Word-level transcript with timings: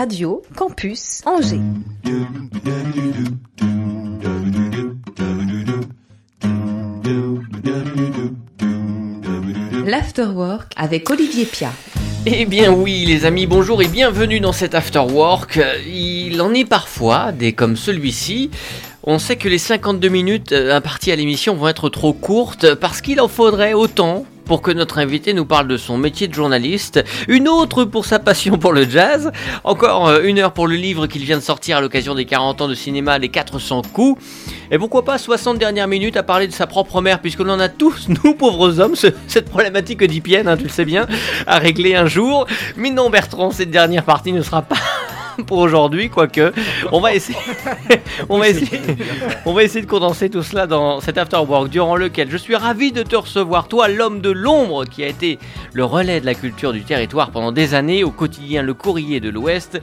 Radio 0.00 0.40
Campus 0.56 1.20
Angers. 1.26 1.60
L'Afterwork 9.84 10.72
avec 10.78 11.10
Olivier 11.10 11.44
Pia. 11.44 11.70
Eh 12.24 12.46
bien 12.46 12.72
oui 12.72 13.04
les 13.04 13.26
amis, 13.26 13.46
bonjour 13.46 13.82
et 13.82 13.88
bienvenue 13.88 14.40
dans 14.40 14.52
cet 14.52 14.74
Afterwork. 14.74 15.60
Il 15.86 16.40
en 16.40 16.54
est 16.54 16.64
parfois 16.64 17.32
des 17.32 17.52
comme 17.52 17.76
celui-ci. 17.76 18.50
On 19.04 19.18
sait 19.18 19.36
que 19.36 19.50
les 19.50 19.58
52 19.58 20.08
minutes 20.08 20.52
euh, 20.52 20.74
imparties 20.74 21.12
à 21.12 21.16
l'émission 21.16 21.54
vont 21.54 21.68
être 21.68 21.90
trop 21.90 22.14
courtes 22.14 22.74
parce 22.74 23.02
qu'il 23.02 23.20
en 23.20 23.28
faudrait 23.28 23.74
autant 23.74 24.24
pour 24.50 24.62
que 24.62 24.72
notre 24.72 24.98
invité 24.98 25.32
nous 25.32 25.44
parle 25.44 25.68
de 25.68 25.76
son 25.76 25.96
métier 25.96 26.26
de 26.26 26.34
journaliste, 26.34 27.04
une 27.28 27.46
autre 27.46 27.84
pour 27.84 28.04
sa 28.04 28.18
passion 28.18 28.58
pour 28.58 28.72
le 28.72 28.82
jazz, 28.82 29.30
encore 29.62 30.08
euh, 30.08 30.22
une 30.24 30.40
heure 30.40 30.50
pour 30.50 30.66
le 30.66 30.74
livre 30.74 31.06
qu'il 31.06 31.22
vient 31.22 31.36
de 31.36 31.42
sortir 31.42 31.76
à 31.76 31.80
l'occasion 31.80 32.16
des 32.16 32.24
40 32.24 32.62
ans 32.62 32.66
de 32.66 32.74
cinéma 32.74 33.16
Les 33.18 33.28
400 33.28 33.82
coups, 33.92 34.20
et 34.72 34.76
pourquoi 34.76 35.04
pas 35.04 35.18
60 35.18 35.56
dernières 35.56 35.86
minutes 35.86 36.16
à 36.16 36.24
parler 36.24 36.48
de 36.48 36.52
sa 36.52 36.66
propre 36.66 37.00
mère, 37.00 37.20
puisque 37.20 37.38
l'on 37.38 37.60
a 37.60 37.68
tous, 37.68 38.08
nous 38.24 38.34
pauvres 38.34 38.80
hommes, 38.80 38.96
cette 38.96 39.48
problématique 39.48 40.02
oedipienne, 40.02 40.48
hein, 40.48 40.56
tu 40.56 40.64
le 40.64 40.68
sais 40.68 40.84
bien, 40.84 41.06
à 41.46 41.60
régler 41.60 41.94
un 41.94 42.06
jour. 42.06 42.48
Mais 42.76 42.90
non 42.90 43.08
Bertrand, 43.08 43.52
cette 43.52 43.70
dernière 43.70 44.02
partie 44.02 44.32
ne 44.32 44.42
sera 44.42 44.62
pas 44.62 44.78
pour 45.46 45.58
aujourd'hui, 45.58 46.10
quoique. 46.10 46.52
On 46.92 47.00
va 47.00 47.14
essayer, 47.14 47.36
de 49.82 49.86
condenser 49.86 50.30
tout 50.30 50.42
cela 50.42 50.66
dans 50.66 51.00
cet 51.00 51.18
afterwork 51.18 51.68
durant 51.68 51.96
lequel 51.96 52.30
je 52.30 52.36
suis 52.36 52.56
ravi 52.56 52.92
de 52.92 53.02
te 53.02 53.16
recevoir, 53.16 53.68
toi, 53.68 53.88
l'homme 53.88 54.20
de 54.20 54.30
l'ombre 54.30 54.84
qui 54.84 55.04
a 55.04 55.06
été 55.06 55.38
le 55.72 55.84
relais 55.84 56.20
de 56.20 56.26
la 56.26 56.34
culture 56.34 56.72
du 56.72 56.82
territoire 56.82 57.30
pendant 57.30 57.52
des 57.52 57.74
années 57.74 58.04
au 58.04 58.10
quotidien 58.10 58.62
Le 58.62 58.74
Courrier 58.74 59.20
de 59.20 59.30
l'Ouest. 59.30 59.80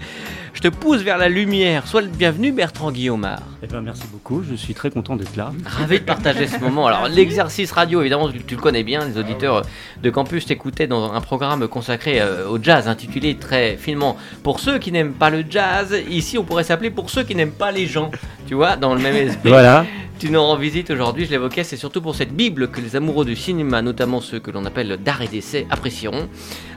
Je 0.58 0.62
te 0.64 0.70
pousse 0.70 1.04
vers 1.04 1.20
la 1.20 1.30
lumière. 1.30 1.86
Sois 1.86 2.02
le 2.02 2.08
bienvenu, 2.08 2.52
Bertrand 2.52 2.92
Guillaumard. 2.92 3.44
Eh 3.62 3.68
ben, 3.68 3.80
merci 3.82 4.06
beaucoup, 4.12 4.42
je 4.42 4.56
suis 4.56 4.74
très 4.74 4.90
content 4.90 5.16
d'être 5.16 5.36
là. 5.36 5.52
Ravi 5.64 6.00
de 6.00 6.04
partager 6.04 6.48
ce 6.48 6.58
moment. 6.58 6.88
Alors, 6.88 7.08
l'exercice 7.08 7.72
radio, 7.72 8.02
évidemment, 8.02 8.28
tu, 8.32 8.56
le 8.56 8.60
connais 8.60 8.82
bien, 8.82 9.06
les 9.06 9.20
auditeurs 9.20 9.62
de 10.02 10.10
campus 10.10 10.48
t'écoutaient 10.48 10.88
dans 10.88 11.14
un 11.14 11.22
programme 11.22 11.68
consacré 11.68 12.20
euh, 12.20 12.50
au 12.50 12.58
jazz, 12.60 12.88
intitulé 12.88 13.36
très 13.36 13.78
finement 13.78 14.18
Pour 14.42 14.60
ceux 14.60 14.80
qui 14.80 14.92
n'aiment 14.92 15.14
pas 15.14 15.30
le 15.30 15.46
jazz, 15.48 15.96
ici 16.10 16.40
on 16.40 16.44
pourrait 16.44 16.64
s'appeler 16.64 16.90
Pour 16.90 17.12
ceux 17.12 17.22
qui 17.22 17.36
n'aiment 17.36 17.52
pas 17.52 17.72
les 17.72 17.86
gens, 17.86 18.10
tu 18.48 18.56
vois, 18.56 18.78
dans 18.78 18.96
le 18.96 19.00
même 19.00 19.16
esprit. 19.16 19.50
Voilà. 19.50 19.86
Tu 20.20 20.32
nous 20.32 20.42
rends 20.42 20.56
visite 20.58 20.90
aujourd'hui, 20.90 21.28
je 21.28 21.32
l'évoquais, 21.32 21.64
c'est 21.64 21.78
surtout 21.78 22.02
pour 22.02 22.16
cette 22.16 22.34
Bible 22.34 22.70
que 22.70 22.82
les 22.82 22.96
amoureux 22.96 23.24
du 23.24 23.36
cinéma, 23.36 23.84
notamment 23.84 24.20
ceux 24.20 24.40
que 24.40 24.50
l'on 24.50 24.66
appelle 24.66 24.98
d'art 24.98 25.22
et 25.22 25.28
d'essai, 25.28 25.68
apprécieront. 25.70 26.28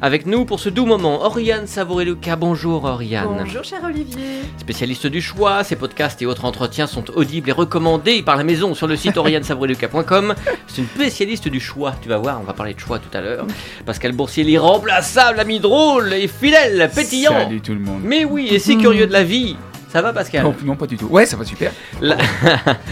Avec 0.02 0.26
nous 0.26 0.44
pour 0.44 0.60
ce 0.60 0.68
doux 0.68 0.84
moment, 0.84 1.24
Oriane 1.24 1.66
Savouré-Lucas. 1.66 2.36
Bonjour 2.36 2.84
Oriane. 2.84 3.28
Bonjour 3.38 3.64
cher 3.64 3.80
Olivier. 3.82 4.42
Spécialiste 4.58 5.06
du 5.06 5.22
choix, 5.22 5.64
ses 5.64 5.76
podcasts 5.76 6.20
et 6.20 6.26
autres 6.26 6.44
entretiens 6.44 6.86
sont 6.86 7.08
audibles 7.16 7.48
et 7.48 7.52
recommandés 7.52 8.22
par 8.22 8.36
la 8.36 8.44
maison 8.44 8.74
sur 8.74 8.86
le 8.86 8.96
site 8.96 9.16
oriane-savouré-lucas.com. 9.16 10.34
C'est 10.66 10.82
une 10.82 10.88
spécialiste 10.88 11.48
du 11.48 11.60
choix, 11.60 11.94
tu 12.02 12.10
vas 12.10 12.18
voir, 12.18 12.40
on 12.42 12.44
va 12.44 12.52
parler 12.52 12.74
de 12.74 12.80
choix 12.80 12.98
tout 12.98 13.16
à 13.16 13.22
l'heure. 13.22 13.46
Pascal 13.86 14.12
Boursier, 14.12 14.44
l'irremplaçable, 14.44 15.40
ami 15.40 15.60
drôle 15.60 16.12
et 16.12 16.28
fidèle, 16.28 16.90
pétillant. 16.94 17.32
Salut 17.32 17.62
tout 17.62 17.74
le 17.74 17.80
monde. 17.80 18.02
Mais 18.04 18.26
oui, 18.26 18.48
et 18.52 18.58
si 18.58 18.76
curieux 18.76 19.06
de 19.06 19.12
la 19.12 19.24
vie. 19.24 19.56
Ça 19.92 20.02
va 20.02 20.12
Pascal 20.12 20.44
non, 20.44 20.54
non, 20.64 20.76
pas 20.76 20.86
du 20.86 20.96
tout. 20.96 21.06
Ouais, 21.06 21.26
ça 21.26 21.36
va 21.36 21.44
super. 21.44 21.72
La- 22.00 22.16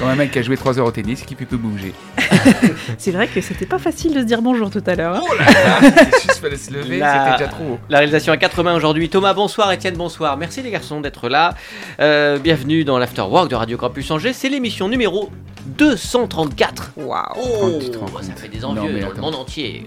Comme 0.00 0.08
un 0.08 0.16
mec 0.16 0.32
qui 0.32 0.38
a 0.40 0.42
joué 0.42 0.56
3 0.56 0.78
heures 0.78 0.86
au 0.86 0.90
tennis 0.90 1.22
et 1.22 1.24
qui 1.24 1.34
peut 1.36 1.56
bouger. 1.56 1.94
C'est 2.98 3.12
vrai 3.12 3.28
que 3.28 3.40
c'était 3.40 3.66
pas 3.66 3.78
facile 3.78 4.14
de 4.14 4.20
se 4.20 4.24
dire 4.24 4.42
bonjour 4.42 4.68
tout 4.70 4.82
à 4.86 4.94
l'heure. 4.96 5.14
hein. 5.16 5.20
Oh 5.22 5.34
là 5.38 5.44
là 5.44 5.78
Il 6.06 6.22
juste 6.22 6.38
fallait 6.40 6.56
se 6.56 6.72
lever, 6.72 6.98
La- 6.98 7.24
c'était 7.26 7.38
déjà 7.38 7.50
trop 7.50 7.64
haut. 7.64 7.78
La 7.88 7.98
réalisation 7.98 8.32
à 8.32 8.36
quatre 8.36 8.62
mains 8.62 8.74
aujourd'hui. 8.74 9.08
Thomas, 9.08 9.32
bonsoir. 9.32 9.70
Étienne, 9.70 9.94
bonsoir. 9.96 10.36
Merci 10.36 10.60
les 10.62 10.70
garçons 10.70 11.00
d'être 11.00 11.28
là. 11.28 11.54
Euh, 12.00 12.38
bienvenue 12.38 12.84
dans 12.84 12.98
l'Afterwork 12.98 13.48
de 13.48 13.54
Radio 13.54 13.76
Campus 13.76 14.10
Angers. 14.10 14.32
C'est 14.32 14.48
l'émission 14.48 14.88
numéro 14.88 15.30
234. 15.66 16.92
Waouh 16.96 17.22
Oh, 17.36 17.78
te 17.92 17.96
rends 17.98 18.06
Ça 18.22 18.32
fait 18.34 18.48
des 18.48 18.64
envieux 18.64 19.00
dans 19.00 19.10
le 19.10 19.20
monde 19.20 19.34
entier. 19.36 19.86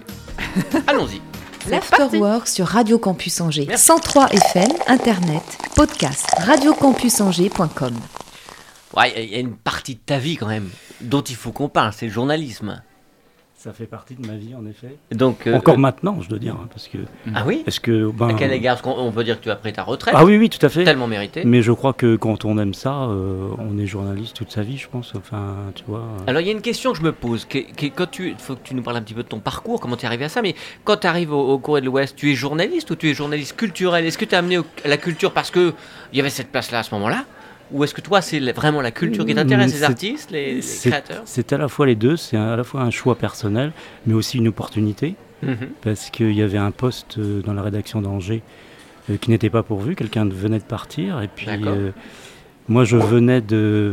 Allons-y. 0.86 1.20
L'Afterwork 1.68 2.48
sur 2.48 2.66
Radio 2.66 2.98
Campus 2.98 3.40
Angers. 3.40 3.66
Merci. 3.68 3.86
103 3.86 4.28
FM, 4.30 4.70
Internet, 4.88 5.42
podcast, 5.76 6.26
radiocampusangers.com. 6.38 7.94
Ouais, 8.96 9.24
il 9.24 9.30
y 9.30 9.34
a 9.36 9.38
une 9.38 9.54
partie 9.56 9.94
de 9.94 10.00
ta 10.04 10.18
vie 10.18 10.36
quand 10.36 10.48
même 10.48 10.68
dont 11.00 11.22
il 11.22 11.36
faut 11.36 11.52
qu'on 11.52 11.68
parle, 11.68 11.92
c'est 11.96 12.06
le 12.06 12.12
journalisme. 12.12 12.82
Ça 13.62 13.72
fait 13.72 13.86
partie 13.86 14.16
de 14.16 14.26
ma 14.26 14.34
vie, 14.34 14.56
en 14.56 14.66
effet. 14.66 14.96
Donc, 15.12 15.46
euh, 15.46 15.54
Encore 15.54 15.74
euh, 15.74 15.78
maintenant, 15.78 16.18
je 16.20 16.28
dois 16.28 16.40
dire, 16.40 16.54
hein, 16.60 16.66
parce 16.68 16.88
que 16.88 16.98
Ah 17.32 17.44
oui 17.46 17.62
est-ce 17.64 17.78
que 17.78 18.10
ben, 18.10 18.30
À 18.30 18.32
quel 18.32 18.52
égard? 18.52 18.80
On 18.84 19.12
peut 19.12 19.22
dire 19.22 19.38
que 19.38 19.44
tu 19.44 19.50
as 19.52 19.54
pris 19.54 19.72
ta 19.72 19.84
retraite. 19.84 20.14
Ah 20.18 20.24
oui, 20.24 20.36
oui, 20.36 20.50
tout 20.50 20.58
à 20.66 20.68
fait. 20.68 20.82
Tellement 20.82 21.06
mérité. 21.06 21.42
Mais 21.44 21.62
je 21.62 21.70
crois 21.70 21.92
que 21.92 22.16
quand 22.16 22.44
on 22.44 22.58
aime 22.58 22.74
ça, 22.74 23.04
euh, 23.04 23.50
on 23.58 23.78
est 23.78 23.86
journaliste 23.86 24.34
toute 24.34 24.50
sa 24.50 24.62
vie, 24.62 24.78
je 24.78 24.88
pense. 24.88 25.12
Enfin, 25.14 25.54
tu 25.76 25.84
vois. 25.86 26.02
Alors 26.26 26.40
il 26.40 26.46
y 26.48 26.50
a 26.50 26.52
une 26.52 26.60
question 26.60 26.90
que 26.90 26.98
je 26.98 27.04
me 27.04 27.12
pose, 27.12 27.44
qui 27.44 27.58
est- 27.58 27.66
qui 27.76 27.86
est- 27.86 27.90
quand 27.90 28.10
tu, 28.10 28.34
faut 28.36 28.56
que 28.56 28.62
tu 28.64 28.74
nous 28.74 28.82
parles 28.82 28.96
un 28.96 29.02
petit 29.02 29.14
peu 29.14 29.22
de 29.22 29.28
ton 29.28 29.38
parcours, 29.38 29.78
comment 29.80 29.96
tu 29.96 30.02
es 30.02 30.06
arrivé 30.06 30.24
à 30.24 30.28
ça, 30.28 30.42
mais 30.42 30.56
quand 30.82 30.96
tu 30.96 31.06
arrives 31.06 31.32
au, 31.32 31.52
au 31.52 31.58
Courrier 31.60 31.82
de 31.82 31.86
l'Ouest, 31.86 32.16
tu 32.16 32.32
es 32.32 32.34
journaliste 32.34 32.90
ou 32.90 32.96
tu 32.96 33.10
es 33.10 33.14
journaliste 33.14 33.54
culturel? 33.54 34.04
Est-ce 34.04 34.18
que 34.18 34.24
tu 34.24 34.32
es 34.34 34.38
amené 34.38 34.58
au- 34.58 34.66
à 34.84 34.88
la 34.88 34.96
culture 34.96 35.30
parce 35.32 35.52
que 35.52 35.72
il 36.12 36.16
y 36.16 36.20
avait 36.20 36.30
cette 36.30 36.48
place-là 36.50 36.80
à 36.80 36.82
ce 36.82 36.92
moment-là? 36.96 37.24
Ou 37.72 37.84
est-ce 37.84 37.94
que 37.94 38.00
toi 38.00 38.20
c'est 38.20 38.38
vraiment 38.52 38.80
la 38.80 38.90
culture 38.90 39.24
qui 39.26 39.34
t'intéresse, 39.34 39.72
Mm, 39.72 39.76
les 39.76 39.82
artistes, 39.84 40.30
les, 40.30 40.60
créateurs? 40.84 41.22
C'est 41.24 41.52
à 41.52 41.58
la 41.58 41.68
fois 41.68 41.86
les 41.86 41.94
deux, 41.94 42.16
c'est 42.16 42.36
à 42.36 42.56
la 42.56 42.64
fois 42.64 42.82
un 42.82 42.90
choix 42.90 43.14
personnel, 43.16 43.72
mais 44.06 44.14
aussi 44.14 44.38
une 44.38 44.48
opportunité, 44.48 45.14
Mhm. 45.42 45.56
parce 45.82 46.10
qu'il 46.10 46.32
y 46.32 46.42
avait 46.42 46.58
un 46.58 46.70
poste 46.70 47.18
euh, 47.18 47.40
dans 47.42 47.52
la 47.54 47.62
rédaction 47.62 48.00
d'Angers 48.00 48.42
euh, 49.10 49.16
qui 49.16 49.30
n'était 49.30 49.50
pas 49.50 49.62
pourvu, 49.64 49.96
quelqu'un 49.96 50.24
venait 50.26 50.58
de 50.60 50.64
partir, 50.64 51.20
et 51.20 51.28
puis 51.28 51.48
euh, 51.48 51.90
moi 52.68 52.84
je 52.84 52.96
venais 52.96 53.40
de, 53.40 53.92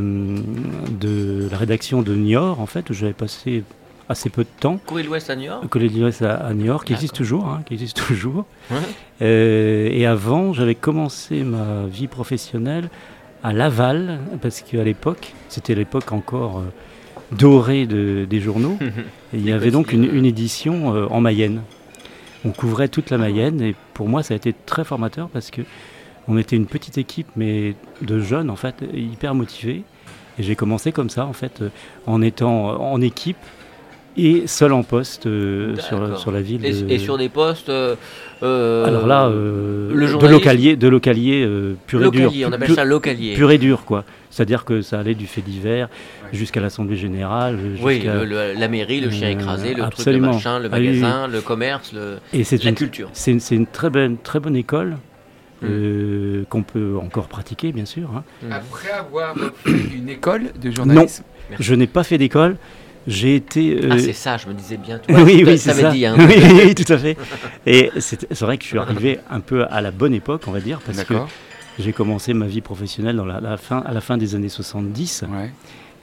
de 0.99 1.47
la 1.51 1.57
rédaction 1.57 2.01
de 2.01 2.13
Niort, 2.13 2.59
en 2.59 2.65
fait, 2.67 2.89
où 2.89 2.93
j'avais 2.93 3.13
passé 3.13 3.63
assez 4.09 4.29
peu 4.29 4.43
de 4.43 4.49
temps. 4.59 4.79
Courrier 4.85 5.03
de 5.05 5.09
l'Ouest 5.09 5.29
à 5.29 5.35
New 5.35 5.43
York 5.45 5.67
Collège 5.69 5.91
d'Ivresse 5.91 6.21
à, 6.23 6.35
à 6.35 6.53
New 6.53 6.65
York, 6.65 6.85
qui 6.87 6.93
existe 6.93 7.15
toujours, 7.15 7.47
hein, 7.47 7.61
qui 7.65 7.73
existe 7.75 7.97
toujours. 8.07 8.45
Ouais. 8.71 8.77
Euh, 9.21 9.89
et 9.91 10.05
avant, 10.05 10.53
j'avais 10.53 10.75
commencé 10.75 11.43
ma 11.43 11.85
vie 11.87 12.07
professionnelle 12.07 12.89
à 13.43 13.53
Laval, 13.53 14.19
parce 14.41 14.61
qu'à 14.61 14.83
l'époque, 14.83 15.33
c'était 15.47 15.75
l'époque 15.75 16.11
encore 16.11 16.59
euh, 16.59 17.35
dorée 17.35 17.85
de- 17.85 18.25
des 18.29 18.39
journaux, 18.39 18.77
et 19.33 19.37
il 19.37 19.45
y 19.45 19.51
avait 19.51 19.71
donc 19.71 19.93
une, 19.93 20.03
une 20.05 20.25
édition 20.25 20.93
euh, 20.95 21.07
en 21.09 21.21
Mayenne. 21.21 21.61
On 22.45 22.51
couvrait 22.51 22.87
toute 22.87 23.09
la 23.09 23.17
Mayenne, 23.17 23.61
et 23.61 23.75
pour 23.93 24.07
moi, 24.07 24.23
ça 24.23 24.33
a 24.33 24.37
été 24.37 24.53
très 24.65 24.83
formateur 24.83 25.29
parce 25.29 25.51
que 25.51 25.61
on 26.27 26.37
était 26.37 26.55
une 26.55 26.67
petite 26.67 26.97
équipe, 26.97 27.27
mais 27.35 27.75
de 28.01 28.19
jeunes, 28.19 28.49
en 28.49 28.55
fait, 28.55 28.75
hyper 28.93 29.33
motivés. 29.33 29.83
Et 30.37 30.43
j'ai 30.43 30.55
commencé 30.55 30.91
comme 30.91 31.09
ça, 31.09 31.25
en 31.25 31.33
fait, 31.33 31.61
euh, 31.61 31.69
en 32.07 32.21
étant 32.21 32.79
en 32.81 33.01
équipe 33.01 33.37
et 34.27 34.47
seul 34.47 34.73
en 34.73 34.83
poste 34.83 35.25
euh, 35.27 35.75
sur, 35.77 36.17
sur 36.19 36.31
la 36.31 36.41
ville. 36.41 36.65
et, 36.65 36.71
de- 36.73 36.89
et 36.91 36.99
sur 36.99 37.17
des 37.17 37.29
postes. 37.29 37.69
euh, 37.69 37.95
euh, 38.43 38.85
Alors 38.85 39.05
là, 39.07 39.27
euh, 39.27 39.91
le 39.93 40.07
de 40.17 40.27
localier, 40.27 40.75
de 40.75 40.87
localier 40.87 41.43
euh, 41.45 41.75
pur 41.87 41.99
et 42.03 42.09
dur. 42.11 42.23
localier, 42.25 42.45
on 42.45 42.51
appelle 42.53 42.73
ça 42.73 42.85
localier. 42.85 43.33
Pur 43.35 43.51
et 43.51 43.57
dur, 43.57 43.83
quoi. 43.85 44.03
C'est-à-dire 44.29 44.63
que 44.65 44.81
ça 44.81 44.99
allait 44.99 45.15
du 45.15 45.25
fait 45.27 45.41
divers 45.41 45.89
jusqu'à 46.31 46.61
l'Assemblée 46.61 46.95
Générale. 46.95 47.57
Oui, 47.81 47.95
jusqu'à- 47.95 48.15
le- 48.15 48.25
le- 48.25 48.53
la 48.59 48.67
mairie, 48.67 49.01
le 49.01 49.09
chien 49.09 49.27
Euh, 49.27 49.31
écrasé, 49.31 49.73
le 49.73 49.83
absolument. 49.83 50.31
truc, 50.31 50.43
le 50.43 50.49
machin, 50.51 50.59
le 50.59 50.69
Ah 50.71 50.77
oui, 50.79 50.89
oui. 50.89 50.99
magasin, 50.99 51.27
le 51.27 51.41
commerce, 51.41 51.91
le, 51.93 52.17
Et 52.33 52.43
c'est 52.43 52.63
la 52.63 52.69
une, 52.69 52.75
culture. 52.75 53.09
c'est 53.13 53.31
une, 53.51 53.65
très, 53.67 53.89
bonne, 53.89 54.17
très 54.17 54.39
bonne 54.39 54.55
école 54.55 54.97
Mm. 55.61 55.65
euh, 55.69 56.43
qu'on 56.49 56.63
peut 56.63 56.95
encore 57.01 57.27
pratiquer, 57.27 57.73
bien 57.73 57.83
sûr. 57.85 58.09
hein. 58.15 58.23
Après 58.49 58.91
avoir 58.91 59.35
fait 59.65 59.71
une 59.97 60.07
école 60.07 60.43
de 60.61 60.71
journalisme, 60.71 61.23
Merci. 61.49 61.63
Je 61.63 61.75
n'ai 61.75 61.87
pas 61.87 62.03
fait 62.03 62.17
d'école. 62.17 62.55
J'ai 63.07 63.35
été. 63.35 63.75
euh, 63.83 63.89
Ah, 63.91 63.99
c'est 63.99 64.13
ça, 64.13 64.37
je 64.37 64.47
me 64.47 64.53
disais 64.53 64.77
bien. 64.77 64.99
Tu 64.99 65.11
vois, 65.13 65.23
oui, 65.23 65.39
ça- 65.45 65.51
oui, 65.51 65.57
c'est 65.57 65.73
ça. 65.73 65.91
dit. 65.91 66.05
Hein, 66.05 66.15
oui, 66.19 66.35
oui, 66.65 66.75
tout 66.75 66.91
à 66.91 66.97
fait. 66.97 67.17
Et 67.65 67.91
c'est 67.99 68.39
vrai 68.41 68.57
que 68.57 68.63
je 68.63 68.69
suis 68.69 68.77
arrivé 68.77 69.19
un 69.29 69.39
peu 69.39 69.65
à 69.69 69.81
la 69.81 69.91
bonne 69.91 70.13
époque, 70.13 70.43
on 70.47 70.51
va 70.51 70.59
dire, 70.59 70.79
parce 70.85 71.03
que 71.03 71.13
j'ai 71.79 71.93
commencé 71.93 72.33
ma 72.33 72.45
vie 72.45 72.61
professionnelle 72.61 73.15
dans 73.15 73.25
la, 73.25 73.39
la 73.39 73.57
fin, 73.57 73.79
à 73.79 73.93
la 73.93 74.01
fin 74.01 74.17
des 74.17 74.35
années 74.35 74.49
70. 74.49 75.23
Ouais. 75.31 75.51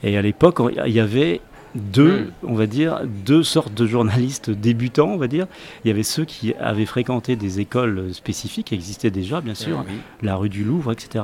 Et 0.03 0.17
à 0.17 0.21
l'époque, 0.21 0.59
il 0.85 0.91
y 0.93 0.99
avait 0.99 1.39
deux, 1.75 2.21
Mm. 2.21 2.47
on 2.47 2.53
va 2.55 2.65
dire, 2.65 3.01
deux 3.25 3.43
sortes 3.43 3.73
de 3.73 3.85
journalistes 3.85 4.49
débutants, 4.49 5.09
on 5.09 5.17
va 5.17 5.27
dire. 5.27 5.45
Il 5.85 5.89
y 5.89 5.91
avait 5.91 6.01
ceux 6.03 6.25
qui 6.25 6.53
avaient 6.59 6.85
fréquenté 6.87 7.35
des 7.35 7.59
écoles 7.59 8.13
spécifiques, 8.13 8.67
qui 8.67 8.75
existaient 8.75 9.11
déjà, 9.11 9.41
bien 9.41 9.53
sûr, 9.53 9.83
Oui. 9.87 9.93
la 10.23 10.35
rue 10.35 10.49
du 10.49 10.63
Louvre, 10.63 10.91
etc. 10.91 11.23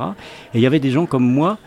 Et 0.53 0.59
il 0.59 0.61
y 0.61 0.67
avait 0.67 0.79
des 0.79 0.91
gens 0.91 1.07
comme 1.07 1.23
moi 1.25 1.57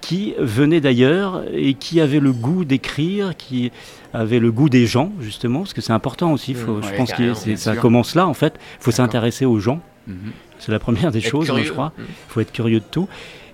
qui 0.00 0.34
venaient 0.38 0.80
d'ailleurs 0.80 1.42
et 1.52 1.74
qui 1.74 2.00
avaient 2.00 2.20
le 2.20 2.32
goût 2.32 2.64
d'écrire, 2.64 3.36
qui 3.36 3.70
avaient 4.12 4.38
le 4.40 4.50
goût 4.50 4.68
des 4.68 4.86
gens, 4.86 5.12
justement, 5.20 5.60
parce 5.60 5.72
que 5.74 5.80
c'est 5.80 5.92
important 5.92 6.32
aussi. 6.32 6.54
faut- 6.54 6.78
Mm, 6.78 6.82
je 6.82 6.88
ouais, 6.90 6.96
pense 6.96 7.12
que 7.12 7.34
ça 7.56 7.76
commence 7.76 8.14
là, 8.14 8.26
en 8.26 8.34
fait. 8.34 8.54
Il 8.80 8.84
faut 8.84 8.90
s'intéresser 8.90 9.44
aux 9.44 9.58
gens. 9.60 9.80
Mhm. 10.06 10.16
C'est 10.58 10.72
la 10.72 10.78
première 10.78 11.10
des 11.12 11.18
Être 11.20 11.28
choses, 11.30 11.46
curieux. 11.46 11.64
je 11.64 11.72
crois. 11.72 11.92
Il 11.98 12.04
faut 12.28 12.40
être 12.40 12.52
curieux 12.52 12.80
de 12.80 12.84
tout. 12.90 13.08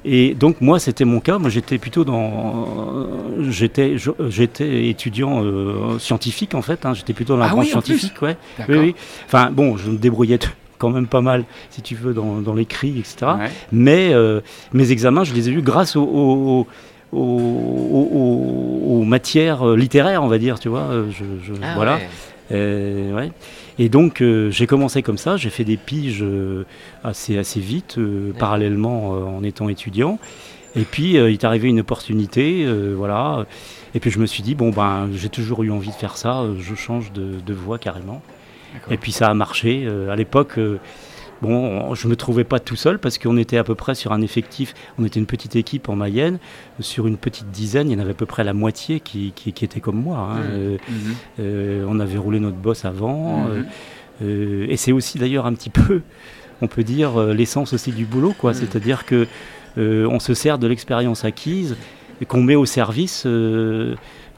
Et 0.04 0.34
donc 0.34 0.60
moi, 0.60 0.78
c'était 0.78 1.04
mon 1.04 1.18
cas. 1.20 1.38
Moi, 1.38 1.50
j'étais 1.50 1.78
plutôt 1.78 2.04
dans, 2.04 3.08
j'étais, 3.50 3.96
j'étais 4.28 4.88
étudiant 4.88 5.42
euh, 5.44 5.98
scientifique 5.98 6.54
en 6.54 6.62
fait. 6.62 6.86
hein. 6.86 6.94
J'étais 6.94 7.12
plutôt 7.12 7.34
dans 7.34 7.40
la 7.40 7.46
Ah 7.46 7.50
branche 7.50 7.64
oui, 7.66 7.70
scientifique, 7.72 8.22
ouais. 8.22 8.36
Oui, 8.68 8.76
oui. 8.78 8.94
Enfin 9.26 9.50
bon, 9.50 9.76
je 9.76 9.90
me 9.90 9.98
débrouillais 9.98 10.38
quand 10.78 10.90
même 10.90 11.06
pas 11.06 11.20
mal, 11.20 11.44
si 11.70 11.82
tu 11.82 11.94
veux, 11.94 12.14
dans, 12.14 12.40
dans 12.40 12.54
l'écrit, 12.54 12.98
etc. 12.98 13.16
Ouais. 13.38 13.50
Mais 13.72 14.12
euh, 14.12 14.40
mes 14.72 14.90
examens, 14.92 15.24
je 15.24 15.34
les 15.34 15.48
ai 15.48 15.52
eus 15.52 15.62
grâce 15.62 15.96
aux, 15.96 16.66
aux- 17.12 19.04
matières 19.04 19.66
euh, 19.66 19.76
littéraires, 19.76 20.22
on 20.22 20.28
va 20.28 20.38
dire, 20.38 20.58
tu 20.58 20.68
vois. 20.68 20.80
euh, 20.90 21.06
Je, 21.10 21.24
je- 21.46 21.60
Ah 21.62 21.74
voilà. 21.76 21.96
ouais. 21.96 22.08
Euh, 22.52 23.14
ouais. 23.14 23.30
Et 23.78 23.88
donc 23.88 24.20
euh, 24.22 24.50
j'ai 24.50 24.66
commencé 24.66 25.02
comme 25.02 25.18
ça, 25.18 25.36
j'ai 25.36 25.50
fait 25.50 25.64
des 25.64 25.76
piges 25.76 26.24
assez, 27.04 27.36
assez 27.38 27.60
vite, 27.60 27.98
parallèlement 28.38 29.10
en 29.36 29.42
étant 29.42 29.68
étudiant. 29.68 30.18
Et 30.76 30.82
puis 30.82 31.12
il 31.14 31.16
est 31.32 31.44
arrivé 31.44 31.68
une 31.68 31.80
opportunité, 31.80 32.66
voilà. 32.94 33.46
Et 33.94 34.00
puis 34.00 34.10
je 34.10 34.18
me 34.18 34.26
suis 34.26 34.42
dit, 34.42 34.54
bon 34.54 34.70
ben 34.70 35.08
j'ai 35.14 35.28
toujours 35.28 35.62
eu 35.62 35.70
envie 35.70 35.88
de 35.90 35.94
faire 35.94 36.16
ça, 36.16 36.44
je 36.58 36.74
change 36.74 37.12
de, 37.12 37.32
de 37.44 37.54
voie 37.54 37.78
carrément. 37.78 38.22
Et 38.90 38.96
puis 38.96 39.12
ça 39.12 39.28
a 39.28 39.34
marché. 39.34 39.84
Euh, 39.86 40.10
à 40.10 40.16
l'époque, 40.16 40.58
euh, 40.58 40.78
bon, 41.42 41.94
je 41.94 42.08
me 42.08 42.16
trouvais 42.16 42.44
pas 42.44 42.60
tout 42.60 42.76
seul 42.76 42.98
parce 42.98 43.18
qu'on 43.18 43.36
était 43.36 43.58
à 43.58 43.64
peu 43.64 43.74
près 43.74 43.94
sur 43.94 44.12
un 44.12 44.20
effectif, 44.22 44.74
on 44.98 45.04
était 45.04 45.20
une 45.20 45.26
petite 45.26 45.56
équipe 45.56 45.88
en 45.88 45.96
Mayenne, 45.96 46.38
sur 46.80 47.06
une 47.06 47.16
petite 47.16 47.50
dizaine, 47.50 47.90
il 47.90 47.94
y 47.94 47.96
en 47.96 48.00
avait 48.02 48.12
à 48.12 48.14
peu 48.14 48.26
près 48.26 48.44
la 48.44 48.52
moitié 48.52 49.00
qui, 49.00 49.32
qui, 49.34 49.52
qui 49.52 49.64
était 49.64 49.80
comme 49.80 50.00
moi. 50.02 50.18
hein. 50.18 50.40
Euh, 50.50 50.76
Mhm. 50.88 51.14
euh, 51.40 51.86
on 51.88 52.00
avait 52.00 52.18
roulé 52.18 52.40
notre 52.40 52.56
boss 52.56 52.84
avant. 52.84 53.44
Mhm. 53.48 53.66
euh, 54.22 54.66
et 54.68 54.76
c'est 54.76 54.92
aussi 54.92 55.18
d'ailleurs 55.18 55.46
un 55.46 55.52
petit 55.54 55.70
peu, 55.70 56.02
on 56.62 56.68
peut 56.68 56.84
dire, 56.84 57.18
l'essence 57.34 57.72
aussi 57.74 57.92
du 57.92 58.04
boulot. 58.06 58.34
quoi. 58.38 58.52
Mhm. 58.52 58.58
C'est-à-dire 58.58 59.04
que 59.04 59.26
on 59.78 60.18
se 60.20 60.32
sert 60.32 60.58
de 60.58 60.66
l'expérience 60.66 61.24
acquise 61.26 61.76
et 62.22 62.24
qu'on 62.24 62.42
met 62.42 62.54
au 62.56 62.64
service 62.64 63.26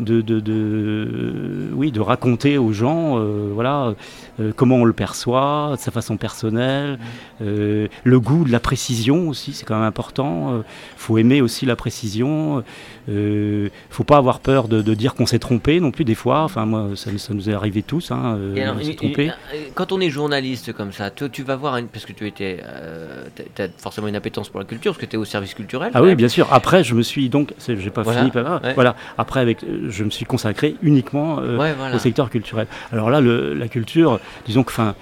de, 0.00 0.20
de, 0.20 0.40
de- 0.40 1.70
oui, 1.74 1.90
de 1.90 2.00
raconter 2.00 2.56
aux 2.58 2.72
gens 2.72 3.18
euh, 3.18 3.50
voilà, 3.52 3.94
euh, 4.40 4.52
comment 4.54 4.76
on 4.76 4.84
le 4.84 4.92
perçoit, 4.92 5.72
de 5.76 5.80
sa 5.80 5.90
façon 5.90 6.16
personnelle, 6.16 6.98
euh, 7.42 7.88
le 8.04 8.20
goût 8.20 8.44
de 8.44 8.52
la 8.52 8.60
précision 8.60 9.28
aussi, 9.28 9.52
c'est 9.52 9.64
quand 9.64 9.74
même 9.74 9.84
important. 9.84 10.58
Il 10.58 10.64
faut 10.96 11.18
aimer 11.18 11.40
aussi 11.40 11.66
la 11.66 11.76
précision. 11.76 12.62
Il 13.08 13.70
faut 13.90 14.04
pas 14.04 14.18
avoir 14.18 14.40
peur 14.40 14.68
de, 14.68 14.82
de 14.82 14.94
dire 14.94 15.14
qu'on 15.14 15.26
s'est 15.26 15.38
trompé 15.38 15.80
non 15.80 15.90
plus 15.90 16.04
des 16.04 16.14
fois. 16.14 16.42
Enfin, 16.42 16.66
moi, 16.66 16.88
ça, 16.94 17.10
ça 17.16 17.32
nous 17.34 17.48
est 17.48 17.54
arrivé 17.54 17.82
tous. 17.82 18.10
Hein, 18.10 18.38
alors, 18.56 18.76
on 18.80 18.94
trompé. 18.94 19.30
quand 19.74 19.92
on 19.92 20.00
est 20.00 20.10
journaliste 20.10 20.72
comme 20.72 20.92
ça, 20.92 21.10
toi, 21.10 21.28
tu 21.28 21.42
vas 21.42 21.56
voir, 21.56 21.76
une, 21.78 21.86
parce 21.88 22.04
que 22.04 22.12
tu 22.12 22.26
étais, 22.26 22.62
tu 23.54 23.62
as 23.62 23.68
forcément 23.78 24.08
une 24.08 24.16
appétence 24.16 24.48
pour 24.50 24.60
la 24.60 24.66
culture, 24.66 24.92
parce 24.92 25.00
que 25.00 25.06
tu 25.10 25.16
es 25.16 25.18
au 25.18 25.24
service 25.24 25.54
culturel. 25.54 25.90
Ah 25.94 26.02
oui, 26.02 26.14
bien 26.14 26.28
sûr. 26.28 26.48
Après, 26.52 26.84
je 26.84 26.94
me 26.94 27.02
suis 27.02 27.28
donc, 27.28 27.54
j'ai 27.66 27.90
pas 27.90 28.02
Voilà, 28.02 28.20
fini 28.20 28.30
par 28.30 28.42
là. 28.42 28.60
ouais. 28.62 28.74
Voilà. 28.74 28.94
Après, 29.16 29.40
avec, 29.40 29.64
je 29.88 30.05
me 30.05 30.11
suis 30.11 30.25
consacré 30.25 30.76
uniquement 30.82 31.38
euh, 31.40 31.56
Ouais, 31.58 31.73
voilà. 31.75 31.96
au 31.96 31.99
secteur 31.99 32.31
culturel. 32.31 32.67
Alors 32.93 33.11
là, 33.11 33.20
le- 33.20 33.55
la 33.55 33.69
culture, 33.69 34.20
disons 34.46 34.62
que, 34.62 34.70
enfin, 34.70 34.94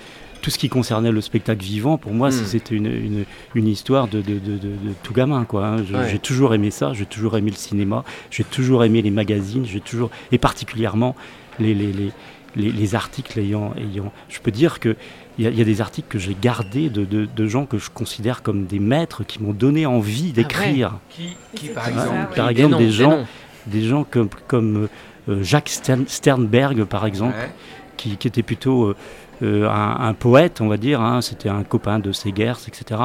tout 0.42 0.50
ce 0.50 0.58
qui 0.58 0.68
concernait 0.68 1.10
le 1.10 1.20
spectacle 1.20 1.64
vivant, 1.64 1.98
pour 1.98 2.12
moi, 2.12 2.28
Hmm. 2.28 2.32
c'était 2.44 2.74
une, 2.76 2.86
une, 2.86 3.24
une 3.54 3.66
histoire 3.68 4.06
de, 4.06 4.20
de, 4.20 4.34
de, 4.34 4.52
de- 4.52 4.68
de 4.68 4.92
tout 5.02 5.12
gamin, 5.12 5.44
quoi. 5.44 5.66
hein. 5.66 5.76
Je- 5.88 5.94
Ouais. 5.96 6.08
J'ai 6.10 6.18
toujours 6.20 6.54
aimé 6.54 6.70
ça. 6.70 6.92
J'ai 6.94 7.06
toujours 7.06 7.36
aimé 7.36 7.50
le 7.50 7.56
cinéma. 7.56 8.04
J'ai 8.30 8.44
toujours 8.44 8.84
aimé 8.84 9.02
les 9.02 9.10
magazines. 9.10 9.64
J'ai 9.66 9.80
toujours, 9.80 10.10
et 10.30 10.38
particulièrement 10.38 11.16
les, 11.58 11.74
les, 11.74 11.92
les, 11.92 12.12
les, 12.54 12.70
les 12.70 12.94
articles 12.94 13.38
ayant, 13.40 13.74
ayant. 13.76 14.12
Je 14.28 14.38
peux 14.40 14.50
dire 14.52 14.78
que 14.78 14.94
il 15.38 15.44
y, 15.44 15.48
a- 15.48 15.50
il 15.50 15.58
y 15.58 15.60
a 15.60 15.64
des 15.64 15.80
articles 15.82 16.08
que 16.08 16.18
j'ai 16.18 16.34
gardés 16.40 16.88
de, 16.88 17.04
de, 17.04 17.26
de 17.26 17.46
gens 17.46 17.66
que 17.66 17.76
je 17.78 17.90
considère 17.90 18.42
comme 18.42 18.64
des 18.66 18.78
maîtres 18.78 19.22
qui 19.24 19.42
m'ont 19.42 19.52
donné 19.52 19.84
envie 19.84 20.32
d'écrire. 20.32 20.92
Qui, 21.10 21.36
qui, 21.54 21.68
par 21.68 21.84
Ouais. 21.86 21.90
exemple 21.92 22.14
Ah, 22.32 22.36
Par 22.36 22.54
Des 22.54 22.66
noms, 22.66 22.88
gens. 22.90 23.26
Des 23.66 23.82
gens 23.82 24.04
comme, 24.10 24.28
comme 24.46 24.88
euh, 25.28 25.42
Jacques 25.42 25.68
Stern- 25.70 26.06
Sternberg, 26.08 26.84
par 26.84 27.06
exemple, 27.06 27.34
Ouais. 27.38 27.50
qui, 27.96 28.16
qui 28.16 28.28
était 28.28 28.42
plutôt 28.42 28.84
euh, 28.86 28.96
euh, 29.42 29.68
un, 29.68 29.96
un 30.08 30.14
poète, 30.14 30.60
on 30.62 30.68
va 30.68 30.76
dire. 30.78 31.00
hein. 31.02 31.20
C'était 31.20 31.48
un 31.50 31.62
copain 31.62 31.98
de 31.98 32.10
Segers, 32.12 32.54
etc. 32.68 33.00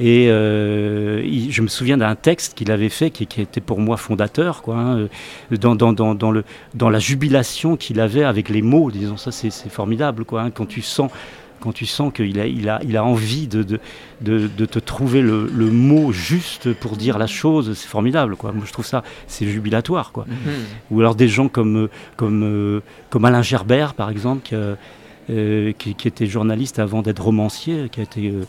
Et 0.00 0.28
euh, 0.30 1.22
il- 1.24 1.50
je 1.52 1.60
me 1.62 1.68
souviens 1.68 1.98
d'un 1.98 2.14
texte 2.14 2.54
qu'il 2.56 2.70
avait 2.70 2.88
fait 2.88 3.10
qui, 3.10 3.26
qui 3.26 3.42
était 3.42 3.60
pour 3.60 3.78
moi 3.80 3.96
fondateur, 3.98 4.62
quoi, 4.62 4.76
hein, 4.76 5.08
dans, 5.50 5.74
dans, 5.74 5.92
dans, 5.92 6.14
dans 6.14 6.30
le, 6.30 6.44
dans 6.74 6.88
la 6.88 6.98
jubilation 6.98 7.76
qu'il 7.76 8.00
avait 8.00 8.24
avec 8.24 8.48
les 8.48 8.62
mots. 8.62 8.90
Disons 8.90 9.16
ça, 9.18 9.30
c'est 9.30 9.50
c'est 9.50 9.68
formidable, 9.70 10.24
quoi. 10.24 10.42
hein, 10.42 10.50
quand 10.50 10.66
tu 10.66 10.80
sens 10.80 11.10
quand 11.60 11.72
tu 11.72 11.86
sens 11.86 12.12
qu'il 12.12 12.38
a, 12.40 12.46
il 12.46 12.68
a, 12.68 12.80
il 12.84 12.96
a 12.96 13.04
envie 13.04 13.46
de, 13.48 13.62
de, 13.62 13.80
de, 14.20 14.48
de 14.56 14.64
te 14.66 14.78
trouver 14.78 15.20
le, 15.20 15.50
le 15.52 15.66
mot 15.70 16.12
juste 16.12 16.72
pour 16.74 16.96
dire 16.96 17.18
la 17.18 17.26
chose, 17.26 17.72
c'est 17.74 17.88
formidable. 17.88 18.36
Quoi. 18.36 18.52
Moi, 18.52 18.64
je 18.66 18.72
trouve 18.72 18.86
ça, 18.86 19.02
c'est 19.26 19.46
jubilatoire. 19.46 20.12
Quoi. 20.12 20.24
Hmm. 20.24 20.50
Ou 20.94 21.00
alors 21.00 21.14
des 21.14 21.28
gens 21.28 21.48
comme, 21.48 21.76
euh, 21.76 21.88
comme, 22.16 22.80
comme 23.10 23.24
Alain 23.24 23.42
Gerbert, 23.42 23.94
par 23.94 24.10
exemple, 24.10 24.42
qui, 24.42 24.54
euh, 24.54 25.72
qui, 25.76 25.94
qui 25.94 26.08
était 26.08 26.26
journaliste 26.26 26.78
avant 26.78 27.02
d'être 27.02 27.22
romancier, 27.22 27.88
qui 27.90 28.00
a 28.00 28.02
été 28.04 28.28
euh, 28.30 28.44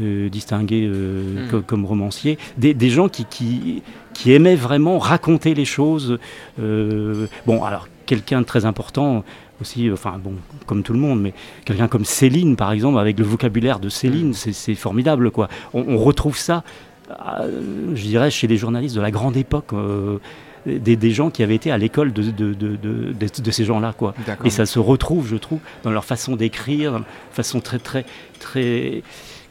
euh, 0.00 0.28
distingué 0.28 0.88
Mm. 0.88 1.48
co- 1.50 1.60
comme 1.62 1.84
romancier. 1.84 2.38
Des, 2.58 2.74
des 2.74 2.90
gens 2.90 3.08
qui, 3.08 3.24
qui, 3.26 3.82
qui 4.14 4.32
aimaient 4.32 4.56
vraiment 4.56 4.98
raconter 4.98 5.54
les 5.54 5.64
choses. 5.64 6.18
Bon, 6.58 7.62
alors, 7.62 7.88
quelqu'un 8.06 8.40
de 8.40 8.46
très 8.46 8.64
important 8.64 9.24
aussi, 9.64 9.90
enfin, 9.90 10.20
bon, 10.22 10.34
comme 10.66 10.82
tout 10.82 10.92
le 10.92 10.98
monde, 10.98 11.20
mais 11.22 11.32
quelqu'un 11.64 11.88
comme 11.88 12.04
Céline, 12.04 12.54
par 12.54 12.70
exemple, 12.70 12.98
avec 12.98 13.18
le 13.18 13.24
vocabulaire 13.24 13.80
de 13.80 13.88
Céline, 13.88 14.34
c'est- 14.34 14.52
c'est 14.52 14.74
formidable, 14.74 15.30
quoi. 15.30 15.48
On, 15.72 15.84
on 15.88 15.96
retrouve 15.96 16.36
ça, 16.36 16.62
euh, 17.10 17.94
je 17.94 18.02
dirais, 18.02 18.30
chez 18.30 18.46
les 18.46 18.56
journalistes 18.58 18.94
de 18.96 19.00
la 19.00 19.10
grande 19.10 19.36
époque. 19.36 19.72
euh, 19.72 20.18
des, 20.66 20.96
des 20.96 21.10
gens 21.10 21.28
qui 21.28 21.42
avaient 21.42 21.56
été 21.56 21.70
à 21.70 21.76
l'école 21.76 22.14
de, 22.14 22.22
de, 22.22 22.54
de, 22.54 22.76
de- 22.76 23.12
de- 23.12 23.42
de 23.42 23.50
ces 23.50 23.64
gens-là, 23.66 23.92
quoi. 23.92 24.14
Et 24.46 24.50
ça 24.50 24.64
se 24.64 24.78
retrouve, 24.78 25.28
je 25.28 25.36
trouve, 25.36 25.58
dans 25.82 25.90
leur 25.90 26.06
façon 26.06 26.36
d'écrire, 26.36 27.02
façon 27.32 27.60
très, 27.60 27.78
très, 27.78 28.06
très, 28.40 29.02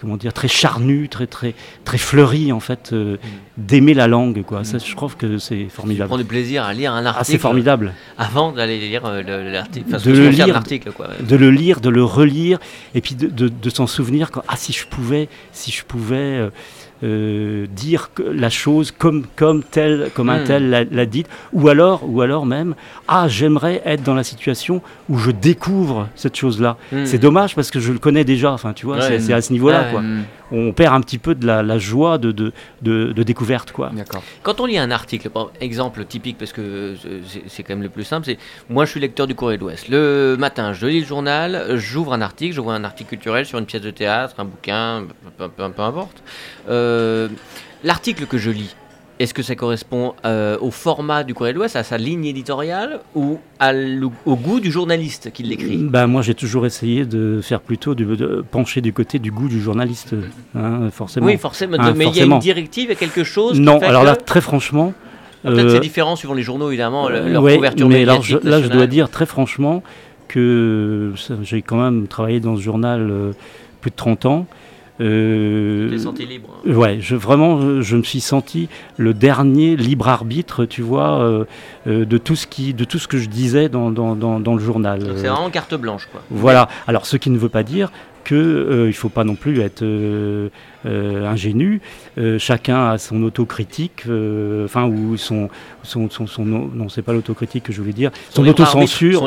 comment 0.04 0.18
dire, 0.18 0.34
très 0.34 0.50
charnue, 0.50 1.08
très, 1.08 1.28
très, 1.28 1.56
très 1.86 1.98
fleurie, 1.98 2.52
en 2.52 2.60
fait, 2.60 2.90
euh, 2.92 3.16
d'aimer 3.58 3.94
la 3.94 4.08
langue, 4.08 4.44
quoi. 4.44 4.66
Ça, 4.66 4.78
je 4.78 4.94
trouve 4.96 5.16
que 5.16 5.38
c'est 5.38 5.56
Tu 5.56 5.66
prends 5.68 5.76
formidable. 5.84 6.18
du 6.18 6.26
plaisir 6.26 6.66
à 6.66 6.74
lire 6.74 6.92
un 6.94 7.06
article 7.06 7.18
Ah, 7.22 7.24
c'est 7.24 7.38
formidable. 7.38 7.94
avant 8.18 8.52
d'aller 8.52 8.78
lire 8.80 9.06
euh, 9.06 9.22
le- 9.24 9.50
l'article. 9.50 9.86
Enfin, 9.96 10.04
De 10.10 10.14
le 10.16 10.28
lire. 10.30 10.62
quoi. 10.96 11.08
De 11.26 11.36
le 11.38 11.50
lire, 11.52 11.80
de 11.80 11.88
le 11.90 12.04
relire, 12.04 12.60
et 12.94 13.00
puis 13.00 13.16
de, 13.16 13.28
de- 13.28 13.48
de 13.48 13.70
s'en 13.70 13.88
souvenir, 13.88 14.30
quand, 14.30 14.44
ah, 14.50 14.58
si 14.58 14.74
je 14.74 14.86
pouvais, 14.86 15.30
si 15.54 15.72
je 15.72 15.86
pouvais 15.86 16.16
euh, 16.18 16.50
euh, 17.04 17.66
dire 17.68 18.10
la 18.18 18.50
chose 18.50 18.92
comme, 18.92 19.26
comme 19.36 19.64
tel, 19.64 20.10
comme 20.16 20.30
un 20.30 20.40
Hmm. 20.40 20.46
tel 20.46 20.70
l'a, 20.92 21.06
dite, 21.06 21.28
ou 21.52 21.68
alors, 21.68 22.02
ou 22.08 22.22
alors 22.22 22.46
même, 22.46 22.76
ah, 23.08 23.28
j'aimerais 23.28 23.82
être 23.86 24.04
dans 24.04 24.16
la 24.16 24.24
situation 24.24 24.82
où 25.10 25.18
je 25.18 25.32
découvre 25.32 26.08
cette 26.16 26.36
chose-là. 26.36 26.78
Hmm. 26.92 27.06
C'est 27.06 27.18
dommage 27.20 27.56
parce 27.56 27.72
que 27.72 27.80
je 27.80 27.92
le 27.92 28.00
connais 28.00 28.24
déjà, 28.24 28.52
enfin, 28.52 28.74
tu 28.74 28.86
vois, 28.86 28.98
Ouais. 28.98 29.02
c'est, 29.08 29.20
c'est 29.20 29.34
à 29.34 29.42
ce 29.42 29.52
niveau-là, 29.54 29.84
Ouais, 29.86 29.92
quoi. 29.92 30.02
Mm, 30.02 30.24
On 30.56 30.72
perd 30.72 30.94
un 30.94 31.02
petit 31.02 31.18
peu 31.18 31.34
de 31.34 31.48
la, 31.48 31.64
la 31.64 31.80
joie 31.80 32.20
de, 32.20 32.32
de, 32.32 32.52
de, 32.84 33.12
de 33.12 33.24
découverte, 33.24 33.72
quoi. 33.72 33.92
Quand 34.44 34.60
on 34.62 34.68
lit 34.68 34.78
un 34.78 34.92
article, 34.92 35.30
par 35.32 35.50
exemple 35.60 36.06
typique, 36.06 36.38
parce 36.38 36.54
que 36.54 36.62
euh, 36.62 36.96
c'est- 37.48 37.64
quand 37.64 37.74
même 37.74 37.82
le 37.82 37.90
plus 37.90 38.04
simple, 38.04 38.26
c'est 38.28 38.38
moi 38.70 38.86
je 38.86 38.92
suis 38.92 39.00
lecteur 39.00 39.26
du 39.26 39.34
Courrier 39.34 39.58
de 39.58 39.64
l'Ouest. 39.64 39.88
Le 39.90 40.36
matin, 40.38 40.72
je 40.74 40.86
lis 40.86 41.00
le 41.00 41.06
journal, 41.08 41.76
j'ouvre 41.78 42.14
un 42.14 42.22
article, 42.22 42.54
je 42.54 42.62
vois 42.62 42.76
un 42.76 42.84
article 42.84 43.10
culturel 43.10 43.48
sur 43.48 43.58
une 43.58 43.66
pièce 43.66 43.82
de 43.82 43.90
théâtre, 43.90 44.36
un 44.38 44.46
bouquin, 44.46 45.06
peu, 45.40 45.48
peu- 45.50 45.70
peu 45.70 45.82
importe. 45.82 46.22
Euh, 46.70 46.93
L'article 47.84 48.26
que 48.26 48.38
je 48.38 48.50
lis, 48.52 48.76
est-ce 49.20 49.34
que 49.34 49.44
ça 49.44 49.56
correspond 49.56 50.14
euh, 50.26 50.58
au 50.60 50.72
format 50.72 51.24
du 51.24 51.34
Courrier 51.34 51.54
de 51.54 51.58
l'Ouest, 51.60 51.76
à 51.76 51.84
sa 51.84 51.98
ligne 51.98 52.26
éditoriale, 52.26 53.00
ou 53.16 53.40
à 53.60 53.72
au 54.26 54.36
goût 54.36 54.60
du 54.60 54.72
journaliste 54.72 55.32
qui 55.32 55.44
l'écrit? 55.44 55.78
Bah, 55.84 56.08
moi, 56.08 56.22
j'ai 56.22 56.34
toujours 56.34 56.66
essayé 56.66 57.06
de 57.06 57.40
faire 57.42 57.60
plutôt 57.62 57.94
du, 57.94 58.06
de 58.06 58.44
pencher 58.50 58.82
du 58.82 58.92
côté 58.94 59.20
du 59.20 59.32
goût 59.32 59.48
du 59.50 59.62
journaliste, 59.62 60.16
hein, 60.56 60.90
forcément. 60.92 61.28
Oui, 61.28 61.38
forcément, 61.38 61.78
Ah, 61.80 61.94
mais 61.96 62.08
il 62.08 62.16
y 62.16 62.22
a 62.22 62.26
une 62.26 62.40
directive, 62.40 62.86
il 62.86 62.90
y 62.90 62.94
a 62.94 62.96
quelque 62.96 63.24
chose 63.24 63.54
qui 63.54 63.62
non, 63.62 63.80
fait 63.80 63.86
alors 63.86 64.02
que- 64.02 64.08
là, 64.08 64.16
très 64.16 64.42
franchement. 64.42 64.94
Peut-être 65.44 65.60
euh, 65.60 65.70
c'est 65.76 65.80
différent 65.82 66.16
suivant 66.16 66.34
les 66.34 66.42
journaux, 66.42 66.70
évidemment, 66.70 67.10
le- 67.10 67.28
leur 67.30 67.44
ouais, 67.44 67.56
couverture 67.58 67.90
mais 67.90 68.04
alors, 68.04 68.22
je- 68.24 68.36
médiatique 68.38 68.50
là, 68.50 68.62
je 68.62 68.68
dois 68.70 68.88
dire 68.88 69.10
très 69.10 69.26
franchement 69.26 69.84
que 70.30 71.12
j'ai 71.44 71.62
quand 71.62 71.78
même 71.78 72.08
travaillé 72.08 72.40
dans 72.40 72.56
ce 72.56 72.62
journal 72.62 73.08
euh, 73.12 73.32
plus 73.82 73.92
de 73.92 73.96
30 73.96 74.26
ans. 74.26 74.48
Euh, 75.02 75.98
senti 75.98 76.26
libre. 76.26 76.50
Ouais, 76.66 76.98
je, 77.00 77.16
vraiment, 77.16 77.82
je, 77.82 77.98
me 77.98 78.04
suis 78.04 78.22
senti 78.22 78.70
le 78.98 79.14
dernier 79.14 79.76
libre 79.76 80.08
arbitre, 80.08 80.66
tu 80.66 80.82
vois, 80.82 81.20
euh, 81.20 81.46
euh, 81.88 82.06
de, 82.06 82.18
tout 82.20 82.36
ce 82.36 82.46
qui, 82.46 82.74
de 82.74 82.84
tout 82.84 83.00
ce 83.00 83.08
que 83.08 83.18
je 83.18 83.28
disais 83.28 83.70
dans, 83.70 83.90
dans, 83.90 84.16
dans, 84.16 84.40
dans 84.40 84.54
le 84.54 84.62
journal. 84.62 85.00
Donc 85.00 85.18
c'est 85.18 85.28
vraiment 85.28 85.50
carte 85.50 85.74
blanche, 85.76 86.08
quoi. 86.12 86.22
voilà. 86.30 86.70
Alors, 86.86 87.08
ce 87.08 87.18
qui 87.18 87.32
ne 87.32 87.38
veut 87.38 87.50
pas 87.50 87.64
dire 87.64 87.92
que 88.24 88.36
euh, 88.36 88.88
il 88.88 88.94
faut 88.94 89.10
pas 89.10 89.24
non 89.24 89.36
plus 89.36 89.60
être 89.62 89.82
euh, 89.82 90.50
euh, 90.86 91.26
ingénu. 91.26 91.82
Euh, 92.18 92.38
chacun 92.40 92.90
a 92.90 92.98
son 92.98 93.24
autocritique, 93.24 94.04
euh, 94.08 94.66
enfin 94.66 94.86
ou 94.86 95.18
son 95.18 95.50
son 95.84 96.10
son, 96.10 96.28
son 96.28 96.46
non, 96.46 96.90
c'est 96.90 97.02
pas 97.02 97.14
l'autocritique 97.14 97.64
que 97.64 97.74
je 97.74 97.82
voulais 97.82 97.94
dire, 97.94 98.12
Son 98.30 98.46
autocensure, 98.48 99.24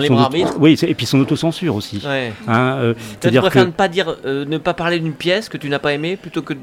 oui, 0.58 0.78
et 0.82 0.94
puis 0.94 1.06
son 1.06 1.20
autocensure 1.20 1.74
aussi. 1.74 2.02
Ouais. 2.06 2.32
Hein, 2.48 2.94
C'est-à-dire 3.20 3.42
préfères 3.42 3.64
que 3.64 3.68
ne 3.68 3.72
pas 3.72 3.88
dire, 3.88 4.16
ne 4.24 4.58
pas 4.58 4.74
parler 4.74 4.98
d'une 4.98 5.14
pièce 5.14 5.48
que 5.48 5.56
tu 5.56 5.68
n'as 5.68 5.78
pas 5.78 5.92
aimée 5.92 6.16
plutôt 6.16 6.42
que 6.42 6.54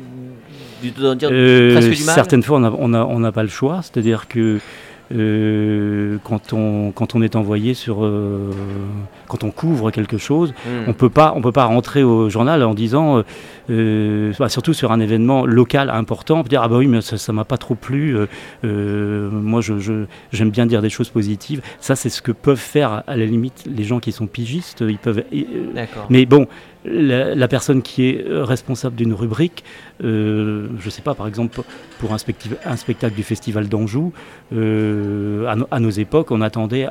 de, 0.83 1.13
dire 1.15 1.29
presque 1.29 1.97
du 1.97 2.03
mal? 2.03 2.15
certaines 2.15 2.43
fois, 2.43 2.57
on 2.57 2.61
n'a 2.61 2.73
on 2.77 2.93
a, 2.93 3.03
on 3.05 3.19
n'a 3.19 3.31
pas 3.31 3.43
le 3.43 3.49
choix. 3.49 3.81
C'est-à-dire 3.81 4.27
que 4.27 4.59
euh, 5.13 6.17
quand, 6.23 6.53
on, 6.53 6.91
quand 6.91 7.15
on 7.15 7.21
est 7.21 7.35
envoyé 7.35 7.73
sur. 7.73 8.03
euh, 8.03 8.49
quand 9.27 9.43
on 9.43 9.51
couvre 9.51 9.89
quelque 9.91 10.17
chose, 10.17 10.53
Hmm. 10.65 10.87
on 10.89 10.93
peut 10.93 11.09
pas 11.09 11.33
on 11.35 11.41
peut 11.41 11.51
pas 11.51 11.65
rentrer 11.65 12.03
au 12.03 12.29
journal 12.29 12.63
en 12.63 12.73
disant 12.73 13.23
euh, 13.69 14.31
bah, 14.39 14.47
surtout 14.49 14.73
sur 14.73 14.91
un 14.91 14.99
événement 14.99 15.45
local 15.45 15.89
important 15.89 16.39
on 16.39 16.43
peut 16.43 16.49
dire 16.49 16.61
ah 16.63 16.67
bah 16.67 16.77
oui 16.77 16.87
mais 16.87 17.01
ça 17.01 17.17
ça 17.17 17.33
m'a 17.33 17.43
pas 17.45 17.57
trop 17.57 17.75
plu 17.75 18.15
moi 18.63 19.61
je 19.61 19.79
je- 19.79 20.05
j'aime 20.31 20.49
bien 20.51 20.65
dire 20.65 20.81
des 20.81 20.89
choses 20.89 21.09
positives 21.09 21.61
ça 21.79 21.95
c'est 21.95 22.09
ce 22.09 22.21
que 22.21 22.31
peuvent 22.31 22.57
faire 22.57 23.03
à 23.07 23.15
la 23.17 23.25
limite 23.25 23.63
les 23.65 23.83
gens 23.83 23.99
qui 23.99 24.11
sont 24.11 24.27
pigistes 24.27 24.83
ils 24.87 24.97
peuvent 24.97 25.23
mais 26.09 26.25
bon 26.25 26.47
la, 26.85 27.47
personne 27.47 27.81
qui 27.81 28.09
est 28.09 28.25
euh, 28.27 28.43
responsable 28.43 28.95
d'une 28.95 29.13
rubrique 29.13 29.63
euh, 30.03 30.67
je 30.79 30.89
sais 30.89 31.01
pas 31.01 31.13
par 31.13 31.27
exemple 31.27 31.61
pour 31.99 32.13
un, 32.13 32.17
spectacle 32.17 33.15
du 33.15 33.23
festival 33.23 33.69
d'Anjou 33.69 34.11
euh, 34.53 35.47
à, 35.47 35.55
no- 35.55 35.67
à 35.71 35.79
nos 35.79 35.89
époques 35.89 36.31
on 36.31 36.41
attendait 36.41 36.87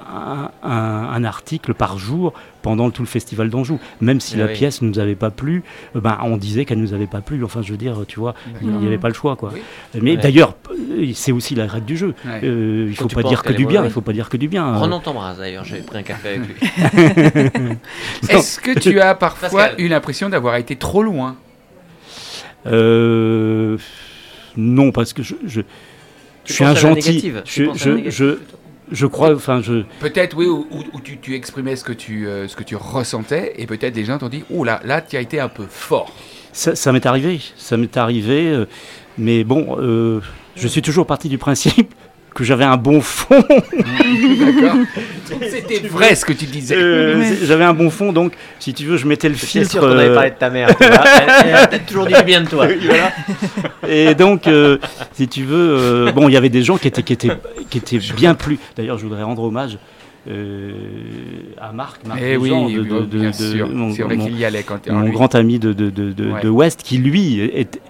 un 0.63 1.25
article 1.25 1.75
par 1.75 1.99
jour 1.99 2.33
pendant 2.63 2.91
tout 2.91 3.03
le 3.03 3.09
festival 3.09 3.51
d'Anjou 3.51 3.79
même 4.01 4.21
si 4.21 4.37
la 4.37 4.47
oui. 4.47 4.53
pièce 4.55 4.81
ne 4.83 4.89
nous 4.89 4.99
avait 4.99 5.15
pas 5.17 5.31
plu 5.31 5.63
ben 5.95 6.17
on 6.23 6.37
disait 6.37 6.65
qu'elle 6.65 6.81
nous 6.81 6.95
avait 6.95 7.07
pas 7.07 7.21
plu 7.21 7.43
enfin 7.45 7.61
je 7.63 7.73
veux 7.73 7.77
dire 7.79 7.97
tu 8.09 8.21
vois 8.21 8.35
il 8.63 8.69
n'y 8.71 8.87
avait 8.87 8.99
pas 8.99 9.09
le 9.09 9.15
choix 9.15 9.37
quoi 9.37 9.51
Oui. 9.55 9.61
mais 10.01 10.13
Ouais. 10.13 10.17
d'ailleurs 10.17 10.57
euh, 10.71 11.11
c'est 11.15 11.33
aussi 11.33 11.55
la 11.55 11.67
règle 11.67 11.87
du 11.87 11.97
jeu 11.97 12.15
Ouais. 12.25 12.41
Euh, 12.45 12.87
il 12.91 12.97
Quand 12.97 13.09
faut 13.11 13.21
pas 13.21 13.29
dire 13.29 13.43
que 13.43 13.53
du 13.53 13.67
bien 13.67 13.85
il 13.85 13.91
faut 13.91 14.01
pas 14.01 14.13
dire 14.13 14.29
que 14.29 14.37
du 14.37 14.49
bien 14.49 14.77
Renan 14.77 15.01
t'embrasse 15.01 15.39
d'ailleurs, 15.39 15.65
j'avais 15.65 15.83
pris 15.83 15.99
un 15.99 16.03
café 16.03 16.29
avec 16.29 16.41
lui. 16.49 16.57
Est-ce 18.29 18.61
que 18.61 18.79
tu 18.79 19.01
as 19.01 19.15
parfois 19.15 19.49
Pascal. 19.51 19.75
eu 19.81 19.89
l'impression 19.89 20.29
d'avoir 20.29 20.57
été 20.57 20.77
trop 20.77 21.03
loin? 21.03 21.37
Euh, 22.67 23.77
non, 24.57 24.93
parce 24.93 25.13
que 25.13 25.23
je, 25.23 25.35
je, 25.47 25.63
je 26.45 26.53
suis 26.53 26.65
un 26.65 26.75
gentil. 26.75 27.33
Je, 27.45 27.65
je, 28.09 28.39
je, 28.93 29.07
crois, 29.07 29.35
enfin, 29.35 29.61
je, 29.61 29.83
Peut-être, 30.01 30.37
oui, 30.37 30.47
où, 30.47 30.65
tu, 31.03 31.19
tu 31.19 31.35
exprimais 31.35 31.77
ce 31.77 31.85
que 31.85 31.93
tu, 31.93 32.27
euh, 32.27 32.47
ce 32.49 32.57
que 32.57 32.63
tu 32.63 32.77
ressentais, 32.77 33.55
et 33.57 33.67
peut-être 33.67 33.95
des 33.95 34.05
gens 34.05 34.19
t'ont 34.19 34.29
dit, 34.29 34.45
oh 34.51 34.65
là, 34.65 34.81
là, 34.85 35.01
tu 35.01 35.17
as 35.17 35.21
été 35.21 35.41
un 35.41 35.49
peu 35.49 35.67
fort. 35.69 36.13
ça, 36.53 36.77
ça 36.77 36.93
m'est 36.93 37.07
arrivé, 37.07 37.41
ça 37.57 37.77
m'est 37.77 37.97
arrivé, 37.97 38.49
euh, 38.49 38.67
mais 39.19 39.45
bon, 39.45 39.77
euh, 39.79 40.21
je 40.57 40.69
suis 40.69 40.83
toujours 40.83 41.07
parti 41.07 41.29
du 41.29 41.39
principe 41.39 41.95
que 42.35 42.45
j'avais 42.45 42.65
un 42.65 42.77
bon 42.77 43.01
fond. 43.01 43.43
D'accord 43.49 44.77
C'était 45.51 45.87
vrai 45.87 46.15
ce 46.15 46.25
que 46.25 46.33
tu 46.33 46.47
disais. 46.47 46.77
Euh, 46.77 47.19
Ouais. 47.19 47.37
J'avais 47.45 47.65
un 47.65 47.75
bon 47.75 47.91
fond, 47.91 48.13
donc 48.13 48.33
si 48.59 48.73
tu 48.75 48.85
veux, 48.87 48.97
je 48.97 49.07
mettais 49.07 49.29
le 49.29 49.35
suis 49.35 49.47
sûr 49.47 49.61
filtre. 49.63 49.81
qu'on 49.81 49.93
avait 49.99 50.09
euh, 50.09 50.15
parlé 50.15 50.31
de 50.31 50.37
ta 50.37 50.51
mère. 50.51 50.75
tu 50.77 50.85
vois. 50.87 50.97
Elle, 51.43 51.49
elle 51.49 51.55
a 51.57 51.67
peut-être 51.67 51.87
toujours 51.87 52.07
dit 52.07 52.15
du 52.15 52.23
bien 52.25 52.41
de 52.43 52.49
toi. 52.49 52.67
Et 53.89 54.15
donc, 54.15 54.47
euh, 54.47 54.79
si 55.13 55.29
tu 55.29 55.45
veux, 55.45 55.77
euh, 56.09 56.13
bon, 56.13 56.29
il 56.29 56.33
y 56.33 56.37
avait 56.37 56.49
des 56.49 56.63
gens 56.63 56.77
qui 56.79 56.89
étaient, 56.89 57.03
qui 57.03 57.13
étaient, 57.13 57.31
qui 57.71 57.79
étaient 57.79 57.99
bien 58.17 58.35
plus. 58.35 58.59
D'ailleurs, 58.77 58.99
je 58.99 59.05
voudrais 59.05 59.23
rendre 59.23 59.43
hommage 59.43 59.79
euh, 60.29 60.73
à 61.61 61.73
Marc, 61.73 62.07
Marc 62.07 62.21
Eh 62.23 62.37
oui, 62.37 62.51
de- 62.51 62.55
oui, 62.55 62.75
de- 62.75 63.01
de- 63.01 63.19
bien 63.19 63.31
de- 63.31 63.35
sûr. 63.35 63.69
mon- 63.69 63.89
mon- 63.89 64.29
y 64.29 64.45
allait 64.45 64.63
quand 64.63 64.89
en 64.89 64.95
mon 64.95 65.09
grand 65.11 65.35
ami 65.35 65.59
de, 65.59 65.73
de, 65.73 65.91
de, 65.91 66.13
de- 66.13 66.31
Ouais. 66.31 66.41
de 66.43 66.49
West, 66.49 66.83
qui 66.85 66.99
lui, 66.99 67.41
est, 67.41 67.81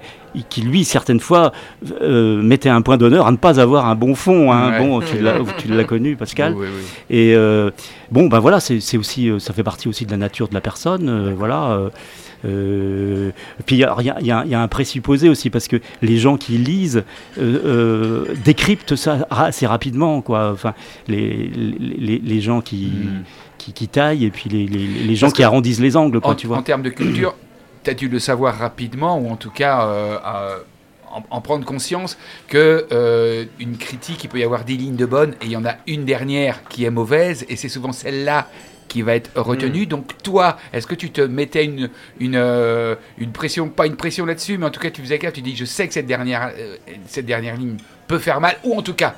qui 0.49 0.63
lui, 0.63 0.85
certaines 0.85 1.21
fois, 1.21 1.53
euh, 2.01 2.41
mettait 2.43 2.69
un 2.69 2.83
point 2.83 2.97
d'honneur 2.97 3.27
à 3.27 3.33
ne 3.33 3.37
pas 3.37 3.61
avoir 3.61 3.87
un 3.87 3.95
bon 3.95 4.15
fond. 4.15 4.53
Hein. 4.53 4.73
Ouais. 4.73 4.79
Bon, 4.87 5.01
tu 5.01 5.19
l'as, 5.19 5.85
connu, 5.85 6.17
Pascal. 6.17 6.55
Oui, 6.55 6.67
oui, 6.69 6.73
oui. 6.79 7.17
Et 7.17 7.35
euh, 7.35 7.71
bon, 8.11 8.29
ben 8.29 8.39
voilà, 8.39 8.61
c'est 8.61 8.97
aussi, 8.97 9.29
euh, 9.29 9.39
ça 9.39 9.53
fait 9.53 9.63
partie 9.63 9.89
aussi 9.89 10.07
de 10.07 10.11
la 10.11 10.17
nature 10.17 10.49
de 10.49 10.55
la 10.55 10.61
personne, 10.61 11.09
euh, 11.09 11.35
voilà. 11.37 11.91
puis 12.43 13.77
il 13.77 13.79
y 13.79 13.85
a, 13.85 13.97
y 14.01 14.49
y 14.51 14.55
un 14.55 14.69
présupposé 14.69 15.29
aussi 15.29 15.51
parce 15.51 15.69
que 15.69 15.77
les 16.01 16.17
gens 16.19 16.37
qui 16.37 16.53
lisent 16.59 17.05
décryptent 18.45 18.97
ça 18.97 19.27
assez 19.31 19.67
rapidement, 19.67 20.23
quoi. 20.23 20.51
Enfin, 20.53 20.75
les, 21.09 21.51
les, 21.79 22.19
les 22.19 22.41
gens 22.41 22.61
qui, 22.61 22.91
Mm. 23.03 23.23
qui, 23.59 23.73
qui 23.73 23.89
taillent 23.89 24.25
et 24.25 24.31
puis 24.31 24.49
les, 24.51 24.67
les, 24.67 25.15
gens 25.15 25.27
Parce 25.27 25.35
qui 25.35 25.43
arrondissent 25.43 25.81
les 25.81 25.97
angles, 25.97 26.21
quoi, 26.21 26.33
En, 26.33 26.35
tu 26.35 26.47
vois. 26.47 26.59
en 26.59 26.63
termes 26.63 26.83
de 26.83 26.91
culture, 26.91 27.35
tu 27.35 27.52
as 27.91 27.95
dû 27.95 28.09
le 28.09 28.19
savoir 28.19 28.59
rapidement, 28.59 29.19
ou 29.19 29.31
en 29.31 29.37
tout 29.37 29.51
cas 29.51 29.87
euh, 29.87 30.59
en, 31.11 31.23
en 31.31 31.41
prendre 31.41 31.65
conscience, 31.65 32.17
que 32.49 32.87
euh, 32.93 33.45
une 33.59 33.77
critique, 33.77 34.25
il 34.25 34.29
peut 34.29 34.39
y 34.39 34.45
avoir 34.45 34.65
des 34.65 34.75
lignes 34.75 34.97
de 34.97 35.07
bonnes, 35.07 35.33
et 35.43 35.47
il 35.47 35.51
y 35.53 35.57
en 35.57 35.65
a 35.65 35.77
une 35.87 36.05
dernière 36.05 36.65
qui 36.69 36.85
est 36.85 36.91
mauvaise, 36.91 37.45
et 37.49 37.57
c'est 37.57 37.69
souvent 37.69 37.93
celle-là 37.93 38.49
qui 38.89 39.03
va 39.03 39.15
être 39.15 39.31
retenue. 39.41 39.87
Donc 39.87 40.23
toi, 40.23 40.59
est-ce 40.73 40.87
que 40.87 40.95
tu 40.95 41.11
te 41.11 41.23
mettais 41.23 41.65
une, 41.65 41.89
une, 42.21 42.37
euh, 42.37 42.95
une 43.17 43.33
pression, 43.33 43.69
pas 43.71 43.87
une 43.87 43.97
pression 43.97 44.27
là-dessus, 44.27 44.59
mais 44.59 44.67
en 44.67 44.71
tout 44.71 44.81
cas 44.81 44.91
tu 44.91 45.01
faisais 45.01 45.19
gaffe, 45.19 45.33
tu 45.33 45.43
dis 45.43 45.57
je 45.57 45.65
sais 45.65 45.89
que 45.89 45.95
cette 45.95 46.07
dernière, 46.07 46.53
cette 47.07 47.27
dernière 47.27 47.57
ligne 47.57 47.79
peut 48.07 48.19
faire 48.19 48.41
mal, 48.41 48.57
ou 48.65 48.77
en 48.77 48.83
tout 48.83 48.95
cas 48.95 49.15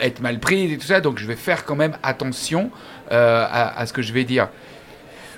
être 0.00 0.20
mal 0.20 0.38
prise 0.38 0.70
et 0.70 0.76
tout 0.76 0.86
ça, 0.86 1.00
donc 1.00 1.18
je 1.18 1.26
vais 1.26 1.36
faire 1.36 1.64
quand 1.64 1.76
même 1.76 1.96
attention 2.02 2.70
à, 3.10 3.78
à 3.78 3.86
ce 3.86 3.92
que 3.94 4.02
je 4.02 4.12
vais 4.12 4.24
dire. 4.24 4.48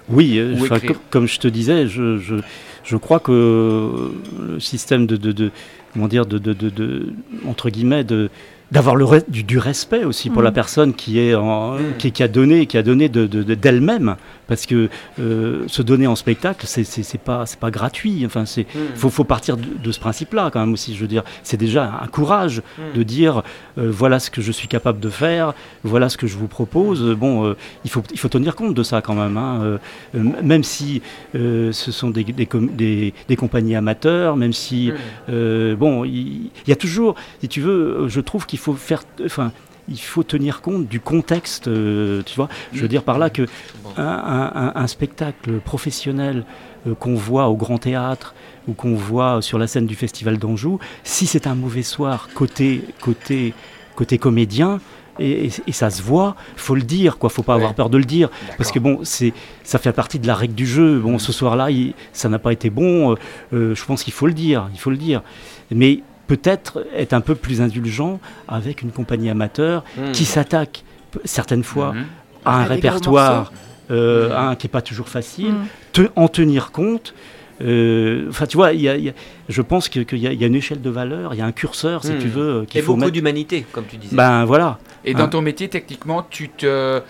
Oui, 0.09 0.39
euh, 0.39 0.55
Ou 0.55 0.65
enfin, 0.65 0.79
comme 1.11 1.27
je 1.27 1.39
te 1.39 1.49
disais, 1.49 1.87
je, 1.87 2.19
je, 2.19 2.37
je 2.85 2.97
crois 2.97 3.21
que 3.21 4.13
le 4.53 4.61
système 4.61 5.07
de, 5.07 5.17
de, 5.17 5.33
de- 5.33 5.51
comment 5.93 6.09
dire, 6.09 6.27
de, 6.27 6.39
de, 6.39 7.07
entre 7.49 7.71
guillemets, 7.71 8.05
de 8.05 8.29
d'avoir 8.73 8.97
le 8.97 9.07
du, 9.29 9.45
du 9.45 9.59
respect 9.59 10.05
aussi 10.05 10.31
pour 10.31 10.43
la 10.43 10.51
personne 10.51 10.95
qui 10.95 11.19
est 11.21 11.35
en, 11.35 11.75
Mhm. 11.75 11.79
qui, 11.99 12.11
qui 12.13 12.23
a 12.23 12.29
donné 12.29 12.67
qui 12.67 12.77
a 12.77 12.83
donné 12.83 13.09
de- 13.09 13.27
d'elle-même 13.55 14.17
parce 14.47 14.67
que 14.67 14.89
euh, 15.21 15.65
se 15.69 15.83
donner 15.83 16.07
en 16.07 16.17
spectacle 16.17 16.67
c'est 16.67 17.19
pas 17.19 17.47
c'est 17.47 17.59
pas 17.59 17.71
gratuit 17.71 18.23
enfin 18.27 18.45
c'est 18.47 18.65
Hmm. 18.75 18.95
faut, 18.97 19.11
faut 19.11 19.25
partir 19.25 19.57
de, 19.57 19.65
de 19.83 19.93
ce 19.93 20.01
principe-là 20.01 20.51
quand 20.53 20.61
même 20.61 20.73
aussi 20.73 20.95
je 20.95 21.01
veux 21.01 21.07
dire 21.07 21.23
c'est 21.43 21.57
déjà 21.57 22.01
un 22.03 22.07
courage 22.09 22.63
Hmm. 22.79 22.97
de 22.99 23.03
dire 23.03 23.43
euh, 23.79 23.91
voilà 23.91 24.19
ce 24.19 24.31
que 24.31 24.41
je 24.43 24.51
suis 24.53 24.69
capable 24.69 25.01
de 25.01 25.09
faire 25.11 25.55
voilà 25.85 26.09
ce 26.09 26.17
que 26.17 26.27
je 26.27 26.37
vous 26.37 26.49
propose 26.49 27.03
Euh, 27.03 27.15
bon 27.15 27.45
euh, 27.45 27.57
il 27.85 27.91
faut 27.91 28.03
il 28.13 28.19
faut 28.19 28.29
tenir 28.29 28.55
compte 28.57 28.75
de 28.75 28.83
ça 28.83 29.01
quand 29.03 29.15
même 29.15 29.37
hein. 29.37 29.79
Même 30.43 30.65
si 30.65 31.03
ce 31.35 31.73
sont 31.73 32.11
des, 32.11 32.25
des, 32.25 32.47
com- 32.47 32.71
des- 32.73 33.13
des 33.29 33.37
compagnies 33.37 33.77
amateurs 33.77 34.37
même 34.37 34.53
si 34.53 34.93
Hmm. 35.29 35.75
bon, 35.75 36.05
il 36.05 36.51
y, 36.67 36.73
a 36.73 36.77
toujours, 36.77 37.15
si 37.41 37.49
tu 37.49 37.61
veux, 37.61 38.07
je 38.09 38.21
trouve 38.21 38.47
qu'il 38.47 38.59
faut 38.59 38.75
faire, 38.75 39.03
enfin, 39.25 39.53
il 39.89 39.99
faut 39.99 40.23
tenir 40.23 40.61
compte 40.63 40.87
du 40.89 41.01
contexte, 41.01 41.69
euh, 41.69 42.23
tu 42.25 42.37
vois. 42.37 42.49
Je 42.73 42.81
veux 42.81 42.89
dire 42.89 43.03
par 43.03 43.19
là 43.19 43.31
que 43.31 43.43
un, 43.97 44.03
un- 44.03 44.53
un- 44.55 44.73
un 44.75 44.87
spectacle 44.87 45.61
professionnel 45.61 46.45
euh, 46.87 46.95
qu'on 46.95 47.15
voit 47.15 47.49
au 47.49 47.57
Grand 47.57 47.79
Théâtre 47.79 48.35
ou 48.69 48.73
qu'on 48.73 48.95
voit 48.95 49.43
sur 49.43 49.59
la 49.59 49.67
scène 49.67 49.87
du 49.87 49.95
Festival 49.95 50.39
d'Anjou, 50.39 50.79
si 51.03 51.27
c'est 51.27 51.47
un 51.47 51.55
mauvais 51.55 51.83
soir 51.83 52.29
côté 52.35 52.83
côté 53.01 53.55
côté 53.95 54.19
comédien. 54.19 54.81
Et, 55.21 55.47
et- 55.47 55.53
et 55.69 55.73
ça 55.73 55.91
se 55.91 56.03
voit, 56.03 56.35
faut 56.57 56.75
le 56.75 56.83
dire, 56.83 57.19
quoi. 57.19 57.31
Faut 57.31 57.45
pas 57.45 57.53
Ouais. 57.53 57.59
avoir 57.61 57.75
peur 57.75 57.89
de 57.89 57.99
le 57.99 58.05
dire, 58.05 58.31
parce 58.59 58.73
que 58.73 58.81
bon, 58.81 58.99
c'est, 59.05 59.33
ça 59.63 59.79
fait 59.79 59.93
partie 59.93 60.19
de 60.19 60.27
la 60.27 60.35
règle 60.35 60.55
du 60.55 60.67
jeu. 60.67 60.99
Bon, 60.99 61.21
ce 61.21 61.31
soir-là, 61.33 61.69
ça 62.13 62.29
n'a 62.29 62.41
pas 62.41 62.53
été 62.53 62.69
bon. 62.69 63.13
euh, 63.13 63.17
euh, 63.53 63.75
je 63.77 63.85
pense 63.85 64.03
qu'il 64.03 64.13
faut 64.13 64.27
le 64.27 64.33
dire, 64.33 64.69
il 64.73 64.81
faut 64.81 64.91
le 64.91 64.97
dire. 64.97 65.23
Mais 65.71 66.01
peut-être 66.27 66.87
être 66.97 67.13
un 67.13 67.21
peu 67.21 67.35
plus 67.35 67.61
indulgent 67.61 68.21
avec 68.49 68.83
une 68.83 68.91
compagnie 68.91 69.31
amateur 69.31 69.85
Hmm. 69.97 70.13
qui 70.13 70.25
s'attaque 70.25 70.85
certaines 71.25 71.65
fois 71.65 71.93
Mhm. 71.93 72.05
à 72.45 72.61
un 72.61 72.65
répertoire 72.65 73.53
euh, 73.91 74.35
un 74.37 74.55
qui 74.57 74.67
n'est 74.67 74.71
pas 74.71 74.81
toujours 74.81 75.09
facile, 75.09 75.53
te- 75.93 76.09
en 76.17 76.27
tenir 76.29 76.73
compte. 76.73 77.13
euh, 77.61 78.27
Enfin, 78.31 78.47
tu 78.47 78.57
vois, 78.57 78.73
il 78.73 78.81
y 78.81 78.89
a- 78.89 78.97
il 78.97 79.05
y 79.05 79.09
a- 79.11 79.13
je 79.49 79.63
pense 79.63 79.89
que- 79.89 80.01
qu'il 80.01 80.19
y, 80.19 80.27
a- 80.27 80.33
il 80.33 80.41
y 80.41 80.45
a 80.45 80.47
une 80.49 80.55
échelle 80.57 80.81
de 80.81 80.91
valeur, 80.91 81.35
il 81.35 81.39
y 81.39 81.41
a 81.41 81.47
un 81.47 81.53
curseur, 81.53 82.03
si 82.03 82.13
tu 82.19 82.27
veux, 82.29 82.65
qu'il 82.69 82.81
faut 82.83 82.93
beaucoup 82.95 83.01
mettre. 83.03 83.13
d'humanité, 83.13 83.65
comme 83.71 83.85
tu 83.87 83.97
disais. 83.97 84.17
Ben 84.17 84.45
voilà. 84.45 84.79
Et 85.05 85.15
dans 85.15 85.25
Hein. 85.25 85.29
ton 85.29 85.41
métier, 85.43 85.69
techniquement, 85.69 86.27
tu 86.29 86.49
te, 86.49 86.67
euh, 86.67 87.01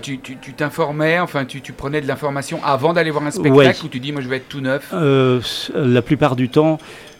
tu, 0.00 0.18
t'informais, 0.56 1.18
enfin, 1.20 1.44
tu, 1.44 1.60
tu 1.60 1.72
prenais 1.74 2.00
de 2.00 2.06
l'information 2.06 2.60
avant 2.64 2.92
d'aller 2.94 3.10
voir 3.10 3.24
un 3.26 3.30
spectacle, 3.32 3.54
Ouais. 3.58 3.84
ou 3.84 3.88
tu 3.88 4.00
dis, 4.00 4.12
moi, 4.12 4.22
je 4.22 4.28
vais 4.28 4.36
être 4.36 4.48
tout 4.48 4.60
neuf? 4.62 4.88
Euh, 4.94 5.40
la 5.74 6.00
plupart 6.02 6.36
du 6.36 6.48
temps, 6.48 6.78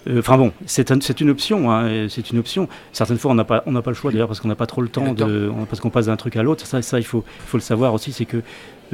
euh, 0.09 0.19
enfin 0.19 0.37
bon, 0.39 0.53
c'est 0.67 0.91
un- 0.91 1.01
c'est 1.01 1.21
une 1.21 1.31
option, 1.31 1.71
hein, 1.71 2.07
c'est 2.09 2.31
une 2.31 2.39
option. 2.39 2.69
Certaines 2.93 3.19
fois, 3.19 3.31
on 3.31 3.35
n'a 3.35 3.45
pas, 3.45 3.63
on 3.67 3.73
n'a 3.73 3.83
pas 3.83 3.91
le 3.91 3.97
choix 3.97 4.11
d'ailleurs 4.11 4.29
parce 4.29 4.41
qu'on 4.41 4.49
n'a 4.49 4.55
pas 4.57 4.67
trop 4.67 4.83
le 4.83 4.89
temps, 4.89 5.05
Le 5.11 5.15
temps. 5.15 5.27
de, 5.27 5.51
on- 5.57 5.65
parce 5.65 5.81
qu'on 5.81 5.91
passe 5.91 6.07
d'un 6.07 6.17
truc 6.17 6.37
à 6.37 6.43
l'autre. 6.43 6.67
Ça, 6.67 6.83
ça, 6.83 6.99
il 6.99 7.05
faut, 7.05 7.25
il 7.45 7.49
faut 7.49 7.57
le 7.57 7.63
savoir 7.63 7.95
aussi, 7.95 8.13
c'est 8.13 8.25
que 8.25 8.43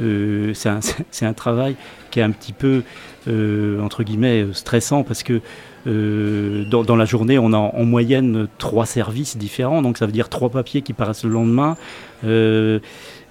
euh, 0.01 0.53
c'est 0.53 1.25
un, 1.25 1.33
travail 1.33 1.75
qui 2.11 2.19
est 2.19 2.23
un 2.23 2.31
petit 2.31 2.53
peu 2.53 2.83
euh, 3.27 3.81
entre 3.81 4.03
guillemets 4.03 4.45
stressant 4.53 5.03
parce 5.03 5.23
que 5.23 5.41
dans, 5.85 6.83
dans 6.83 6.95
la 6.95 7.05
journée, 7.05 7.39
on 7.39 7.51
a 7.53 7.57
en, 7.57 7.73
en 7.75 7.83
moyenne 7.85 8.47
trois 8.59 8.85
services 8.85 9.37
différents, 9.37 9.81
donc 9.81 9.97
ça 9.97 10.05
veut 10.05 10.11
dire 10.11 10.29
trois 10.29 10.49
papiers 10.49 10.81
qui 10.83 10.93
paraissent 10.93 11.23
le 11.23 11.31
lendemain. 11.31 11.75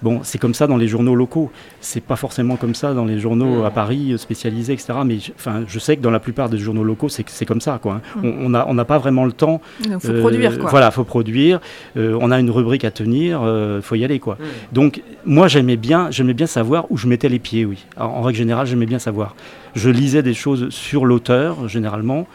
Euh, 0.01 0.03
bon, 0.03 0.19
c'est 0.23 0.37
comme 0.37 0.53
ça 0.53 0.67
dans 0.67 0.77
les 0.77 0.87
journaux 0.87 1.15
locaux. 1.15 1.51
C'est 1.81 2.01
pas 2.03 2.15
forcément 2.15 2.55
comme 2.55 2.75
ça 2.75 2.93
dans 2.93 3.05
les 3.05 3.19
journaux 3.19 3.61
Mm. 3.61 3.65
à 3.65 3.69
Paris 3.71 4.13
euh, 4.13 4.17
spécialisés, 4.17 4.73
etc. 4.73 4.93
Mais 5.05 5.19
je- 5.19 5.31
enfin, 5.35 5.63
je 5.67 5.79
sais 5.79 5.97
que 5.97 6.01
dans 6.01 6.11
la 6.11 6.19
plupart 6.19 6.49
des 6.49 6.57
journaux 6.57 6.83
locaux, 6.83 7.09
c'est 7.09 7.45
comme 7.45 7.61
ça, 7.61 7.79
quoi. 7.81 8.01
hein. 8.15 8.21
Mm. 8.23 8.45
On 8.45 8.49
n'a 8.49 8.65
on 8.67 8.75
pas 8.85 8.97
vraiment 8.97 9.25
le 9.25 9.31
temps. 9.33 9.61
Il 9.85 9.99
faut 9.99 10.09
euh, 10.09 10.19
produire, 10.21 10.57
quoi. 10.59 10.69
Voilà, 10.69 10.91
faut 10.91 11.03
produire. 11.03 11.59
Euh, 11.97 12.17
on 12.21 12.31
a 12.31 12.39
une 12.39 12.49
rubrique 12.51 12.85
à 12.85 12.91
tenir. 12.91 13.41
Il 13.75 13.81
faut 13.81 13.95
y 13.95 14.03
aller, 14.05 14.19
quoi. 14.19 14.35
Hmm. 14.35 14.45
Donc, 14.73 15.01
moi, 15.25 15.47
j'aimais 15.47 15.75
bien, 15.77 16.09
j'aimais 16.11 16.33
bien 16.33 16.47
savoir 16.47 16.85
où 16.89 16.97
je 16.97 17.07
mettais 17.07 17.29
les 17.29 17.39
pieds, 17.39 17.65
oui. 17.65 17.85
En, 17.97 18.05
en 18.05 18.21
règle 18.21 18.37
générale, 18.37 18.65
j'aimais 18.67 18.85
bien 18.85 18.99
savoir. 18.99 19.35
Je 19.75 19.89
lisais 19.89 20.23
des 20.23 20.33
choses 20.33 20.69
sur 20.69 21.05
l'auteur, 21.05 21.67
généralement. 21.67 22.27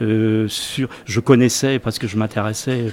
Euh, 0.00 0.46
sur, 0.48 0.88
je 1.06 1.18
connaissais, 1.20 1.78
parce 1.80 1.98
que 1.98 2.06
je 2.06 2.16
m'intéressais 2.16 2.92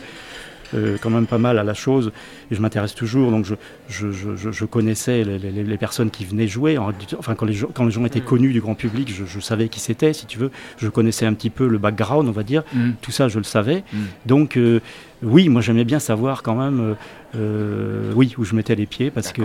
euh, 0.76 0.98
quand 1.02 1.10
même 1.10 1.26
pas 1.26 1.38
mal 1.38 1.58
à 1.58 1.64
la 1.64 1.74
chose 1.74 2.12
et 2.52 2.56
je 2.56 2.62
m'intéresse 2.62 2.96
toujours. 2.96 3.32
Donc 3.32 3.46
je, 3.46 3.56
je, 3.88 4.12
je, 4.12 4.52
je 4.52 4.66
connaissais 4.66 5.24
les, 5.24 5.38
les, 5.38 5.64
les, 5.64 5.78
personnes 5.78 6.10
qui 6.10 6.26
venaient 6.26 6.48
jouer. 6.48 6.78
Enfin, 6.78 7.36
quand 7.36 7.46
les, 7.46 7.54
gens, 7.54 7.70
quand 7.74 7.86
les 7.86 7.92
gens 7.92 8.06
étaient 8.06 8.20
mm. 8.20 8.26
connus 8.26 8.54
du 8.54 8.62
grand 8.62 8.76
public, 8.76 9.12
je, 9.14 9.40
savais 9.40 9.70
qui 9.70 9.80
c'était, 9.80 10.14
si 10.14 10.26
tu 10.26 10.38
veux. 10.38 10.52
Je 10.78 10.88
connaissais 10.90 11.26
un 11.26 11.34
petit 11.34 11.50
peu 11.50 11.68
le 11.68 11.78
background, 11.78 12.28
on 12.28 12.32
va 12.32 12.44
dire. 12.44 12.64
Mm. 12.74 12.92
Tout 13.02 13.12
ça, 13.12 13.28
je 13.28 13.38
le 13.38 13.44
savais. 13.44 13.84
Mm. 13.92 13.98
Donc 14.26 14.58
euh, 14.58 14.82
oui, 15.24 15.50
moi 15.50 15.62
j'aimais 15.62 15.86
bien 15.86 16.00
savoir 16.00 16.44
quand 16.44 16.56
même, 16.56 16.96
euh, 17.36 18.12
oui, 18.16 18.36
où 18.38 18.44
je 18.44 18.56
mettais 18.56 18.76
les 18.76 18.86
pieds 18.86 19.12
parce 19.12 19.32
que, 19.32 19.44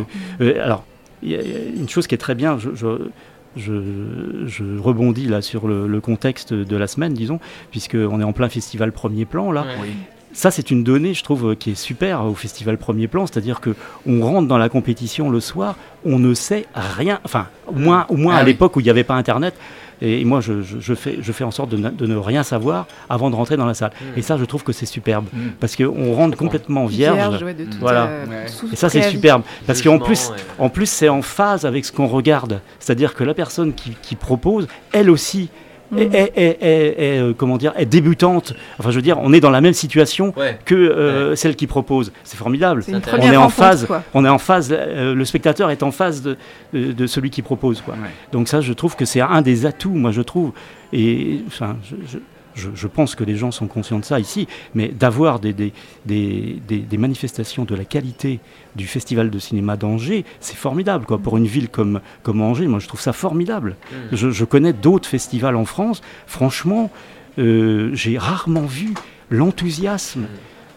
alors, 0.61 0.85
il 1.23 1.31
y 1.31 1.37
a 1.37 1.41
une 1.77 1.89
chose 1.89 2.07
qui 2.07 2.15
est 2.15 2.19
très 2.19 2.35
bien. 2.35 2.59
je, 2.59 2.71
je, 2.75 3.11
je, 3.57 4.79
rebondis 4.79 5.27
là 5.27 5.43
sur 5.43 5.67
le, 5.67 5.89
le, 5.89 6.01
contexte 6.01 6.55
de 6.55 6.77
la 6.77 6.87
semaine, 6.87 7.15
disons, 7.15 7.41
puisqu'on 7.73 8.21
est 8.21 8.25
en 8.25 8.33
plein 8.33 8.49
festival 8.49 8.93
premier 8.93 9.25
plan 9.25 9.51
là. 9.51 9.67
Oui. 9.83 9.89
Ça, 10.33 10.51
c'est 10.51 10.71
une 10.71 10.85
donnée, 10.85 11.15
je 11.15 11.25
trouve, 11.25 11.57
qui 11.57 11.73
est 11.73 11.75
super 11.75 12.25
au 12.25 12.35
festival 12.35 12.79
premier 12.79 13.09
plan, 13.09 13.27
c'est-à-dire 13.27 13.61
que 13.61 13.75
on 14.07 14.21
rentre 14.21 14.49
dans 14.49 14.59
la 14.59 14.69
compétition 14.69 15.31
le 15.31 15.41
soir, 15.41 15.77
on 16.05 16.19
ne 16.19 16.35
sait 16.35 16.67
rien, 16.75 17.21
enfin, 17.25 17.49
au 17.67 17.75
moins, 17.75 18.07
au 18.09 18.17
moins 18.17 18.37
ah 18.37 18.39
à 18.39 18.45
l'époque 18.45 18.77
où 18.77 18.81
il 18.81 18.85
n'y 18.85 18.91
avait 18.91 19.05
pas 19.05 19.15
Internet, 19.15 19.55
et 20.03 20.25
moi, 20.25 20.41
je, 20.41 20.63
je, 20.63 20.95
fais, 20.95 21.19
je 21.21 21.33
fais 21.33 21.45
en 21.45 21.51
sorte 21.51 21.71
de 21.71 21.77
ne, 21.77 21.91
de 21.91 22.07
ne, 22.07 22.17
rien 22.17 22.43
savoir 22.43 22.87
avant 23.11 23.31
de 23.31 23.37
rentrer 23.37 23.57
dans 23.57 23.67
la 23.67 23.75
salle. 23.75 23.91
Mmh. 24.01 24.19
Et 24.19 24.23
ça, 24.23 24.39
je 24.39 24.45
trouve 24.45 24.65
que 24.65 24.73
c'est 24.73 24.87
superbe. 24.87 25.27
Mmh. 25.33 25.39
Parce 25.61 25.77
qu'on 25.77 26.15
rentre 26.15 26.39
complètement 26.39 26.87
vierge. 26.87 27.17
vierge 27.17 27.43
ouais, 27.43 27.57
voilà. 27.81 28.07
Euh, 28.07 28.47
et 28.73 28.77
ça, 28.77 28.89
c'est 28.89 29.03
superbe. 29.03 29.43
Parce 29.67 29.83
qu'en 29.83 29.99
plus, 29.99 30.31
ouais. 30.31 30.37
en 30.59 30.71
plus 30.71 30.87
c'est 30.87 31.11
en 31.11 31.23
phase 31.23 31.67
avec 31.67 31.85
ce 31.85 31.93
qu'on 31.93 32.07
regarde. 32.07 32.61
C'est-à-dire 32.79 33.15
que 33.15 33.25
la 33.25 33.35
personne 33.35 33.75
qui, 33.75 33.95
qui 34.01 34.17
propose, 34.17 34.69
elle 34.93 35.11
aussi, 35.11 35.51
est, 35.97 36.15
est, 36.15 36.59
est, 36.61 37.21
euh, 37.21 37.33
comment 37.37 37.57
dire, 37.57 37.73
est 37.77 37.87
débutante. 37.87 38.55
Enfin, 38.79 38.91
je 38.91 38.97
veux 38.97 39.03
dire, 39.03 39.19
on 39.21 39.33
est 39.33 39.41
dans 39.41 39.51
la 39.51 39.61
même 39.61 39.73
situation 39.73 40.33
ouais. 40.37 40.59
que 40.65 40.75
euh, 40.75 41.31
ouais. 41.31 41.37
celle 41.37 41.57
qui 41.57 41.67
propose. 41.67 42.13
C'est 42.25 42.37
formidable. 42.37 42.85
Est 42.89 43.13
on 43.13 43.33
est 43.33 43.37
en 43.37 43.49
phase. 43.49 43.87
Quoi. 43.87 44.03
On 44.15 44.25
est 44.25 44.29
en 44.29 44.39
phase. 44.39 44.73
Euh, 44.73 45.15
le 45.15 45.25
spectateur 45.25 45.71
est 45.71 45.83
en 45.83 45.91
phase 45.91 46.23
de, 46.23 46.37
de, 46.73 46.93
de 46.93 47.07
celui 47.07 47.31
qui 47.31 47.43
propose. 47.43 47.81
Quoi. 47.81 47.95
Ouais. 47.95 48.11
Donc 48.33 48.49
ça, 48.49 48.61
je 48.61 48.73
trouve 48.73 48.97
que 48.97 49.05
c'est 49.05 49.21
un 49.21 49.43
des 49.43 49.67
atouts. 49.67 49.91
Moi, 49.91 50.13
je 50.13 50.23
trouve. 50.23 50.53
Et 50.93 51.43
enfin, 51.47 51.77
je, 51.85 51.97
je 52.07 52.19
je, 52.55 52.71
je, 52.75 52.87
pense 52.87 53.15
que 53.15 53.25
les 53.25 53.37
gens 53.37 53.51
sont 53.51 53.67
conscients 53.67 53.99
de 53.99 54.05
ça 54.05 54.19
ici, 54.21 54.49
mais 54.75 54.89
d'avoir 54.89 55.41
des, 55.41 55.53
des, 55.53 55.73
des, 56.07 56.61
des, 56.67 56.99
manifestations 56.99 57.65
de 57.65 57.75
la 57.75 57.85
qualité 57.85 58.41
du 58.77 58.87
Festival 58.87 59.31
de 59.31 59.39
cinéma 59.39 59.77
d'Angers, 59.77 60.25
c'est 60.41 60.57
formidable. 60.57 61.07
Quoi. 61.07 61.19
Pour 61.19 61.37
une 61.37 61.47
ville 61.47 61.69
comme, 61.69 62.01
comme 62.23 62.41
Angers, 62.41 62.67
moi 62.67 62.79
je 62.79 62.89
trouve 62.89 63.01
ça 63.01 63.13
formidable. 63.13 63.77
Mmh. 63.93 63.97
Je, 64.13 64.31
je, 64.31 64.45
connais 64.45 64.73
d'autres 64.73 65.09
festivals 65.09 65.57
en 65.57 65.65
France, 65.65 66.03
franchement, 66.27 66.91
euh, 67.39 67.91
j'ai 67.95 68.19
rarement 68.19 68.67
vu 68.67 68.95
l'enthousiasme 69.31 70.27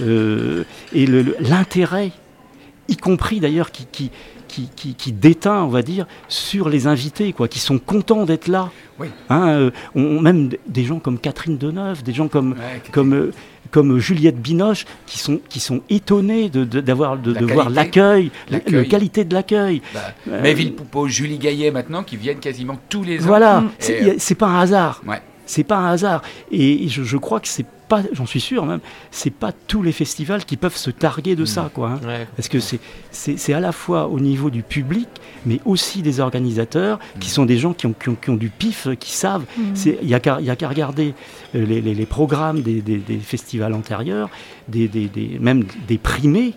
euh, 0.01 0.63
et 0.94 1.06
l'intérêt, 1.06 2.12
y 2.88 2.98
compris 2.98 3.39
d'ailleurs 3.39 3.72
qui, 3.72 3.88
qui, 3.92 4.12
qui, 4.53 4.69
qui, 4.75 4.93
qui, 4.93 5.12
déteint, 5.12 5.63
on 5.63 5.67
va 5.67 5.81
dire, 5.81 6.05
sur 6.27 6.69
les 6.69 6.86
invités, 6.86 7.33
quoi, 7.33 7.48
qui 7.48 7.60
sont 7.60 7.79
contents 7.79 8.25
d'être 8.25 8.48
là. 8.48 8.69
Oui. 9.00 9.07
Hein, 9.29 9.48
euh, 9.48 9.72
on, 9.95 10.22
même 10.22 10.50
des 10.67 10.83
gens 10.83 11.00
comme 11.00 11.17
Catherine 11.17 11.57
Deneuve, 11.57 12.03
des 12.03 12.13
gens 12.13 12.27
comme, 12.27 12.51
ouais, 12.51 12.81
comme, 12.91 13.13
euh, 13.13 13.33
comme 13.72 13.98
Juliette 13.98 14.39
Binoche, 14.39 14.86
qui 15.07 15.17
sont, 15.17 15.39
qui 15.50 15.60
sont 15.60 15.81
étonnés 15.89 16.50
de, 16.50 16.65
de, 16.65 16.81
de, 16.81 17.33
de 17.33 17.45
voir 17.45 17.69
l'accueil, 17.72 18.29
la, 18.50 18.60
la, 18.67 18.86
qualité 18.86 19.25
de 19.25 19.33
l'accueil. 19.33 19.81
Bah, 19.91 20.01
euh, 20.29 20.41
Méville 20.43 20.74
Poupeau, 20.75 21.07
Julie 21.07 21.39
Gaillet, 21.39 21.72
maintenant, 21.72 22.03
qui 22.03 22.17
viennent 22.17 22.39
quasiment 22.39 22.77
tous 22.89 23.03
les 23.03 23.24
ans. 23.24 23.27
Voilà, 23.27 23.63
c'est, 23.79 24.03
euh... 24.03 24.15
c'est 24.19 24.36
pas 24.36 24.48
un 24.48 24.60
hasard. 24.60 25.01
Ouais. 25.07 25.22
C'est 25.48 25.63
pas 25.63 25.77
un 25.77 25.91
hasard. 25.91 26.22
Et 26.51 26.88
je, 26.88 27.03
je 27.03 27.17
crois 27.17 27.39
que 27.39 27.48
c'est 27.48 27.65
pas, 27.93 28.01
j'en 28.12 28.25
suis 28.25 28.39
sûr 28.39 28.65
même, 28.65 28.79
c'est 29.12 29.29
pas 29.29 29.51
tous 29.51 29.83
les 29.83 29.91
festivals 29.91 30.45
qui 30.45 30.57
peuvent 30.57 30.75
se 30.75 30.89
targuer 30.89 31.35
de 31.35 31.43
mmh. 31.43 31.47
ça, 31.47 31.69
quoi. 31.71 31.91
Hein. 31.91 32.07
Ouais. 32.07 32.27
Parce 32.35 32.47
que 32.47 32.59
c'est, 32.59 32.79
c'est, 33.12 33.38
c'est 33.38 33.53
à 33.53 33.59
la 33.59 33.71
fois 33.71 34.07
au 34.07 34.19
niveau 34.19 34.50
du 34.50 34.63
public, 34.63 35.07
mais 35.45 35.59
aussi 35.65 36.01
des 36.01 36.19
organisateurs, 36.19 36.97
mmh. 36.97 37.19
qui 37.19 37.29
sont 37.29 37.45
des 37.45 37.57
gens 37.57 37.73
qui 37.73 37.85
ont, 37.85 37.93
qui 37.93 38.09
ont, 38.09 38.15
qui 38.15 38.29
ont 38.32 38.36
du 38.36 38.49
pif, 38.49 38.88
qui 38.99 39.12
savent. 39.12 39.45
Il 39.86 40.08
n'y 40.08 40.13
a 40.15 40.19
qu'à 40.19 40.56
qu 40.56 40.65
regarder 40.65 41.13
euh, 41.56 41.65
les, 41.65 41.82
les, 41.82 41.93
les 41.93 42.06
programmes 42.06 42.62
des, 42.62 42.82
des, 42.82 42.97
des, 42.97 43.19
festivals 43.19 43.73
antérieurs, 43.73 44.29
des, 44.67 44.89
même 45.39 45.65
des 45.88 45.97
primés. 45.99 46.53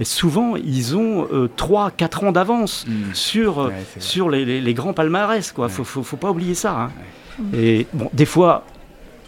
Et 0.00 0.04
souvent, 0.04 0.56
ils 0.56 0.96
ont 0.96 1.26
euh, 1.32 1.50
3-4 1.58 2.26
ans 2.26 2.32
d'avance 2.32 2.86
mmh. 2.86 3.14
sur, 3.14 3.58
ouais, 3.58 3.74
sur 3.98 4.30
les, 4.30 4.60
les, 4.60 4.74
grands 4.74 4.94
palmarès. 4.94 5.52
Il 5.56 5.60
ne 5.60 5.68
faut, 5.68 5.84
faut, 5.84 6.02
faut, 6.02 6.16
pas 6.16 6.30
oublier 6.30 6.54
ça. 6.54 6.82
Hein. 6.84 6.90
Et 7.52 7.86
bon, 7.92 8.08
des 8.12 8.26
fois, 8.26 8.64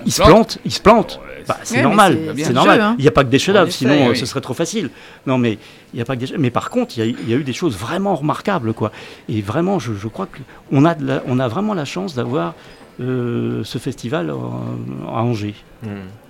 ils 0.07 0.13
se 0.13 0.23
plantent, 0.23 0.59
ils 0.65 0.73
se 0.73 0.81
plantent. 0.81 1.21
Bah, 1.47 1.57
c'est 1.63 1.77
ouais, 1.77 1.83
normal, 1.83 2.19
c'est 2.37 2.53
normal. 2.53 2.81
Hein. 2.81 2.95
Il 2.99 3.03
n'y 3.03 3.09
a 3.09 3.13
pas 3.13 3.25
que 3.25 3.31
des 3.31 3.39
chefs-d'œuvre, 3.39 3.73
sinon 3.73 4.09
oui. 4.09 4.17
ce 4.17 4.27
serait 4.27 4.41
trop 4.41 4.55
facile. 4.55 4.91
Non, 5.27 5.39
mais 5.39 5.59
il 5.93 5.97
n'y 5.97 6.03
a 6.03 6.05
pas 6.05 6.17
que 6.17 6.25
des 6.25 6.39
Mais 6.39 6.51
par 6.51 6.71
contre, 6.71 6.99
il 6.99 7.05
y, 7.05 7.31
y, 7.31 7.35
a 7.35 7.37
eu 7.37 7.45
des 7.45 7.53
choses 7.53 7.77
vraiment 7.77 8.15
remarquables, 8.15 8.73
quoi. 8.75 8.93
Et 9.29 9.41
vraiment, 9.41 9.79
je, 9.79 9.93
je 9.95 10.09
crois 10.09 10.29
qu'on 10.71 10.85
a, 10.85 10.95
la, 10.97 11.23
on 11.27 11.39
a 11.39 11.49
vraiment 11.49 11.75
la 11.75 11.85
chance 11.85 12.15
d'avoir 12.15 12.55
euh, 13.01 13.65
ce 13.65 13.79
festival 13.79 14.31
à 14.31 15.23
Angers. 15.23 15.55
Mmh. 15.83 15.89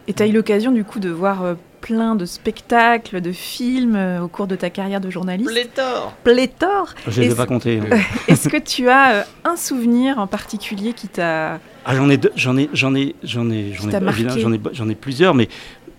Et 0.08 0.12
tu 0.12 0.22
as 0.22 0.26
eu 0.26 0.32
l'occasion, 0.32 0.72
du 0.72 0.84
coup, 0.84 0.98
de 0.98 1.10
voir 1.10 1.44
euh, 1.44 1.54
plein 1.80 2.14
de 2.14 2.24
spectacles, 2.24 3.20
de 3.20 3.32
films 3.32 3.96
euh, 3.96 4.20
au 4.22 4.28
cours 4.28 4.46
de 4.46 4.56
ta 4.56 4.70
carrière 4.70 5.00
de 5.00 5.10
journaliste? 5.10 5.50
Pléthore 5.50 6.12
Pléthore? 6.24 6.94
Je 7.06 7.20
ne 7.20 7.26
les 7.26 7.32
ai 7.32 7.36
pas 7.36 7.46
comptés. 7.46 7.80
Est-ce 8.28 8.48
que 8.48 8.56
tu 8.56 8.88
as 8.88 9.12
euh, 9.12 9.22
un 9.44 9.56
souvenir 9.56 10.18
en 10.18 10.26
particulier 10.26 10.92
qui 10.92 11.08
t'a... 11.08 11.60
Ah, 11.84 11.96
j'en 11.96 12.10
ai, 12.10 12.18
j'en 12.36 12.56
ai, 12.56 12.68
j'en 12.74 12.94
ai, 12.94 13.14
j'en 13.22 13.50
ai, 13.50 13.72
j'en 13.72 13.90
ai, 13.90 14.60
j'en 14.72 14.88
ai, 14.88 14.92
ai 14.92 14.94
plusieurs, 14.94 15.34
mais 15.34 15.48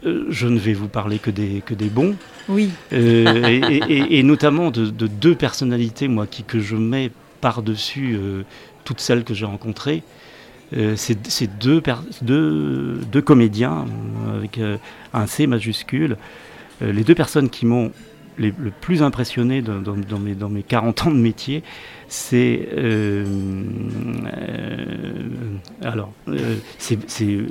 euh, 0.05 0.25
je 0.29 0.47
ne 0.47 0.57
vais 0.57 0.73
vous 0.73 0.87
parler 0.87 1.19
que 1.19 1.29
des, 1.29 1.61
que 1.65 1.73
des 1.73 1.89
bons. 1.89 2.15
Oui. 2.49 2.69
Euh, 2.93 3.47
et, 3.47 3.81
et, 3.87 4.19
et, 4.19 4.23
notamment 4.23 4.71
de, 4.71 4.87
de, 4.87 5.07
deux 5.07 5.35
personnalités, 5.35 6.07
moi, 6.07 6.25
qui, 6.27 6.43
que 6.43 6.59
je 6.59 6.75
mets 6.75 7.11
par-dessus 7.39 8.15
euh, 8.15 8.43
toutes 8.83 8.99
celles 8.99 9.23
que 9.23 9.33
j'ai 9.33 9.45
rencontrées. 9.45 10.03
C'est 10.95 11.59
deux, 11.59 11.83
deux, 12.21 13.01
deux, 13.11 13.21
comédiens 13.21 13.85
avec 14.33 14.57
un 15.13 15.27
C 15.27 15.45
majuscule. 15.45 16.15
les 16.79 17.03
deux 17.03 17.13
personnes 17.13 17.49
qui 17.49 17.65
m'ont 17.65 17.91
le 18.37 18.71
plus 18.79 19.03
impressionné 19.03 19.61
dans, 19.61 19.81
dans, 19.81 19.97
dans, 19.97 20.19
mes, 20.19 20.33
dans 20.33 20.47
mes 20.47 20.63
40 20.63 21.07
ans 21.07 21.11
de 21.11 21.17
métier, 21.17 21.61
c'est 22.13 22.67
euh, 22.77 23.23
euh, 24.25 25.29
alors 25.81 26.11
euh, 26.27 26.57
c'est 26.77 26.97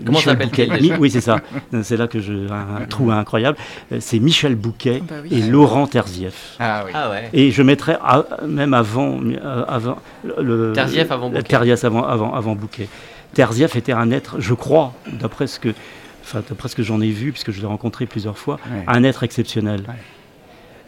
Michel 0.06 0.36
Bouquet. 0.36 0.68
oui, 0.98 1.10
c'est 1.10 1.22
ça. 1.22 1.40
C'est 1.82 1.96
là 1.96 2.06
que 2.06 2.20
je 2.20 2.46
un, 2.52 2.84
trouve 2.84 3.10
incroyable. 3.10 3.56
C'est 4.00 4.18
Michel 4.18 4.56
Bouquet 4.56 5.02
bah 5.08 5.14
oui. 5.22 5.38
et 5.38 5.50
Laurent 5.50 5.86
Terzieff. 5.86 6.56
Ah, 6.58 6.82
oui. 6.84 6.92
ah 6.94 7.08
ouais. 7.08 7.30
Et 7.32 7.50
je 7.52 7.62
mettrais 7.62 7.96
à, 8.02 8.26
même 8.46 8.74
avant 8.74 9.20
avant 9.66 9.96
le 10.24 10.74
Terzieff 10.74 11.10
avant 11.10 11.30
Bouquet. 11.30 11.42
Terzieff 11.42 11.84
avant 11.84 12.04
avant 12.04 12.34
avant 12.34 12.54
Bouquet. 12.54 12.88
Terzieff 13.32 13.76
était 13.76 13.92
un 13.92 14.10
être, 14.10 14.40
je 14.40 14.52
crois, 14.52 14.92
d'après 15.10 15.46
ce 15.46 15.58
que 15.58 15.74
enfin 16.22 16.42
d'après 16.46 16.68
ce 16.68 16.76
que 16.76 16.82
j'en 16.82 17.00
ai 17.00 17.10
vu 17.10 17.32
puisque 17.32 17.50
je 17.50 17.62
l'ai 17.62 17.66
rencontré 17.66 18.04
plusieurs 18.04 18.36
fois, 18.36 18.60
ouais. 18.70 18.84
un 18.86 19.04
être 19.04 19.22
exceptionnel. 19.22 19.84
Ouais. 19.88 19.94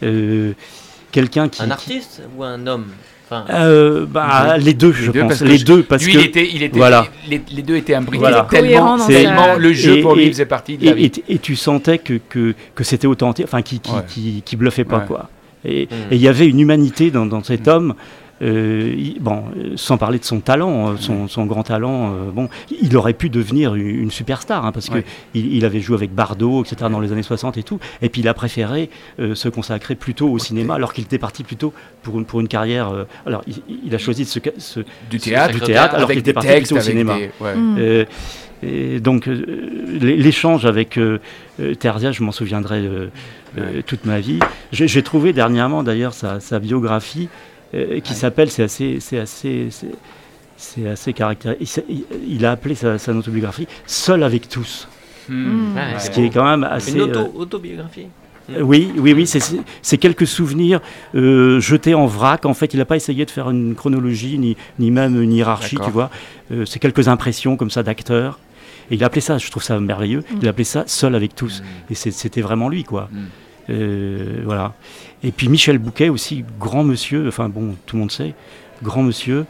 Euh, 0.02 0.52
quelqu'un 1.12 1.48
qui 1.48 1.62
un 1.62 1.70
artiste 1.70 2.22
qui... 2.22 2.38
ou 2.38 2.42
un 2.42 2.66
homme 2.66 2.86
Enfin, 3.30 3.46
euh, 3.50 4.04
bah, 4.04 4.58
les 4.58 4.74
deux, 4.74 4.92
je 4.92 5.10
les 5.10 5.20
pense. 5.20 5.40
les 5.40 5.58
deux, 5.58 5.82
parce 5.84 6.04
lui, 6.04 6.12
que 6.12 6.18
il 6.18 6.24
était, 6.24 6.50
il 6.52 6.62
était, 6.62 6.76
voilà. 6.76 7.06
les, 7.30 7.40
les, 7.50 7.62
deux 7.62 7.76
étaient 7.76 7.94
imbriqués 7.94 8.18
voilà. 8.18 8.46
tellement, 8.50 8.98
tellement 9.06 9.54
le 9.56 9.72
jeu 9.72 9.98
et, 9.98 10.02
pour 10.02 10.16
lui 10.16 10.28
faisait 10.28 10.44
partie 10.44 10.76
de 10.76 10.84
la 10.84 10.92
et, 10.92 10.94
vie. 10.94 11.04
Et, 11.28 11.34
et, 11.34 11.38
tu 11.38 11.56
sentais 11.56 11.96
que, 11.96 12.20
que, 12.28 12.54
que 12.74 12.84
c'était 12.84 13.06
authentique, 13.06 13.46
enfin, 13.46 13.62
qui, 13.62 13.80
qui, 13.80 13.90
ouais. 13.90 14.02
qui, 14.06 14.42
qui, 14.44 14.56
bluffait 14.56 14.84
pas, 14.84 14.98
ouais. 14.98 15.06
quoi. 15.06 15.30
Et 15.64 15.88
il 16.10 16.18
mmh. 16.18 16.20
y 16.20 16.28
avait 16.28 16.46
une 16.46 16.60
humanité 16.60 17.10
dans, 17.10 17.24
dans 17.24 17.42
cet 17.42 17.68
mmh. 17.68 17.70
homme 17.70 17.94
il, 18.42 19.18
bon, 19.20 19.44
sans 19.76 19.98
parler 19.98 20.18
de 20.18 20.24
son 20.24 20.40
talent, 20.40 20.90
euh, 20.90 20.96
son, 20.98 21.28
son 21.28 21.46
grand 21.46 21.62
talent, 21.62 22.12
euh, 22.12 22.30
bon, 22.32 22.48
il 22.80 22.96
aurait 22.96 23.12
pu 23.12 23.30
devenir 23.30 23.74
une, 23.74 23.86
une 23.86 24.10
superstar, 24.10 24.64
hein, 24.64 24.72
parce 24.72 24.88
ouais. 24.88 25.04
qu'il 25.32 25.54
il 25.54 25.64
avait 25.64 25.80
joué 25.80 25.96
avec 25.96 26.12
Bardot, 26.12 26.64
etc., 26.64 26.90
dans 26.90 27.00
les 27.00 27.12
années 27.12 27.22
60 27.22 27.56
et 27.58 27.62
tout, 27.62 27.78
et 28.00 28.08
puis 28.08 28.22
il 28.22 28.28
a 28.28 28.34
préféré 28.34 28.90
euh, 29.20 29.34
se 29.34 29.48
consacrer 29.48 29.94
plutôt 29.94 30.28
au 30.28 30.34
okay. 30.34 30.46
cinéma, 30.46 30.74
alors 30.74 30.92
qu'il 30.92 31.04
était 31.04 31.18
parti 31.18 31.44
plutôt 31.44 31.72
pour 32.02 32.18
une, 32.18 32.24
pour 32.24 32.40
une 32.40 32.48
carrière. 32.48 32.88
Euh, 32.88 33.04
alors, 33.26 33.42
il, 33.46 33.62
il, 33.86 33.94
a 33.94 33.98
choisi 33.98 34.24
de 34.24 34.28
se, 34.28 34.40
se 34.58 34.80
du 35.10 35.18
théâtre, 35.18 35.54
du 35.54 35.60
théâtre 35.60 35.94
alors 35.94 36.08
qu'il 36.08 36.18
était 36.18 36.32
parti 36.32 36.50
plutôt 36.52 36.76
au 36.76 36.80
cinéma. 36.80 37.16
Des, 37.16 37.30
ouais. 37.40 37.54
mmh. 37.54 38.06
Et 38.62 39.00
donc 39.00 39.26
l'échange 39.26 40.66
avec 40.66 40.96
euh, 40.96 41.18
Terzia, 41.78 42.12
je 42.12 42.22
m'en 42.22 42.32
souviendrai 42.32 42.86
euh, 42.86 43.08
ouais. 43.56 43.82
toute 43.82 44.04
ma 44.04 44.20
vie. 44.20 44.38
J'ai 44.70 45.02
trouvé 45.02 45.32
dernièrement 45.32 45.82
d'ailleurs 45.82 46.14
sa, 46.14 46.38
sa, 46.38 46.60
biographie 46.60 47.28
euh, 47.74 48.00
qui 48.00 48.14
s'appelle, 48.14 48.50
c'est 48.50 48.62
assez, 48.62 48.98
c'est 49.00 49.18
assez, 49.18 49.68
c'est 50.56 50.88
assez 50.88 51.12
caractéristique. 51.12 51.84
Il, 51.88 52.04
il, 52.28 52.46
a 52.46 52.52
appelé 52.52 52.74
sa, 52.74 52.98
sa, 52.98 53.12
autobiographie 53.12 53.66
Seul 53.86 54.22
avec 54.22 54.48
tous. 54.48 54.88
Mmh. 55.28 55.74
ce 55.98 56.10
qui 56.10 56.24
est 56.24 56.30
quand 56.30 56.44
même 56.44 56.64
assez. 56.64 56.92
Une 56.92 57.02
auto, 57.02 57.20
euh, 57.20 57.28
autobiographie. 57.34 58.08
Euh, 58.50 58.60
oui, 58.60 58.92
oui, 58.96 59.12
oui, 59.12 59.26
c'est 59.26 59.98
quelques 59.98 60.26
souvenirs 60.26 60.80
euh, 61.14 61.60
jetés 61.60 61.94
en 61.94 62.06
vrac. 62.06 62.44
En 62.46 62.54
fait, 62.54 62.74
il 62.74 62.78
n'a 62.78 62.84
pas 62.84 62.96
essayé 62.96 63.24
de 63.24 63.30
faire 63.30 63.50
une 63.50 63.74
chronologie, 63.74 64.38
ni, 64.38 64.56
ni 64.78 64.90
même 64.90 65.20
une 65.20 65.32
hiérarchie, 65.32 65.76
tu 65.82 65.90
vois. 65.90 66.10
Euh, 66.50 66.64
c'est 66.64 66.78
quelques 66.78 67.08
impressions 67.08 67.56
comme 67.56 67.70
ça 67.70 67.82
d'acteurs. 67.82 68.38
Et 68.90 68.96
il 68.96 69.04
a 69.04 69.06
appelé 69.06 69.20
ça, 69.20 69.38
je 69.38 69.50
trouve 69.50 69.62
ça 69.62 69.78
merveilleux, 69.78 70.20
mmh. 70.20 70.38
il 70.42 70.46
a 70.48 70.50
appelé 70.50 70.64
ça 70.64 70.84
Seul 70.86 71.14
avec 71.14 71.34
tous. 71.34 71.60
Mmh. 71.60 71.92
Et 71.92 71.94
c'était 71.94 72.42
vraiment 72.42 72.68
lui, 72.68 72.84
quoi. 72.84 73.08
Mmh. 73.12 73.18
Euh, 73.70 74.42
voilà. 74.44 74.74
Et 75.22 75.30
puis 75.32 75.48
Michel 75.48 75.78
Bouquet 75.78 76.08
aussi, 76.08 76.44
grand 76.58 76.84
monsieur, 76.84 77.28
enfin 77.28 77.48
bon, 77.48 77.76
tout 77.86 77.96
le 77.96 78.00
monde 78.00 78.10
sait, 78.10 78.34
grand 78.82 79.02
monsieur, 79.02 79.46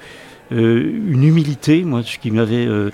euh, 0.53 0.83
une 1.09 1.25
humilité, 1.25 1.83
moi, 1.83 2.03
qui 2.03 2.31
m'avait 2.31 2.67
euh, 2.67 2.91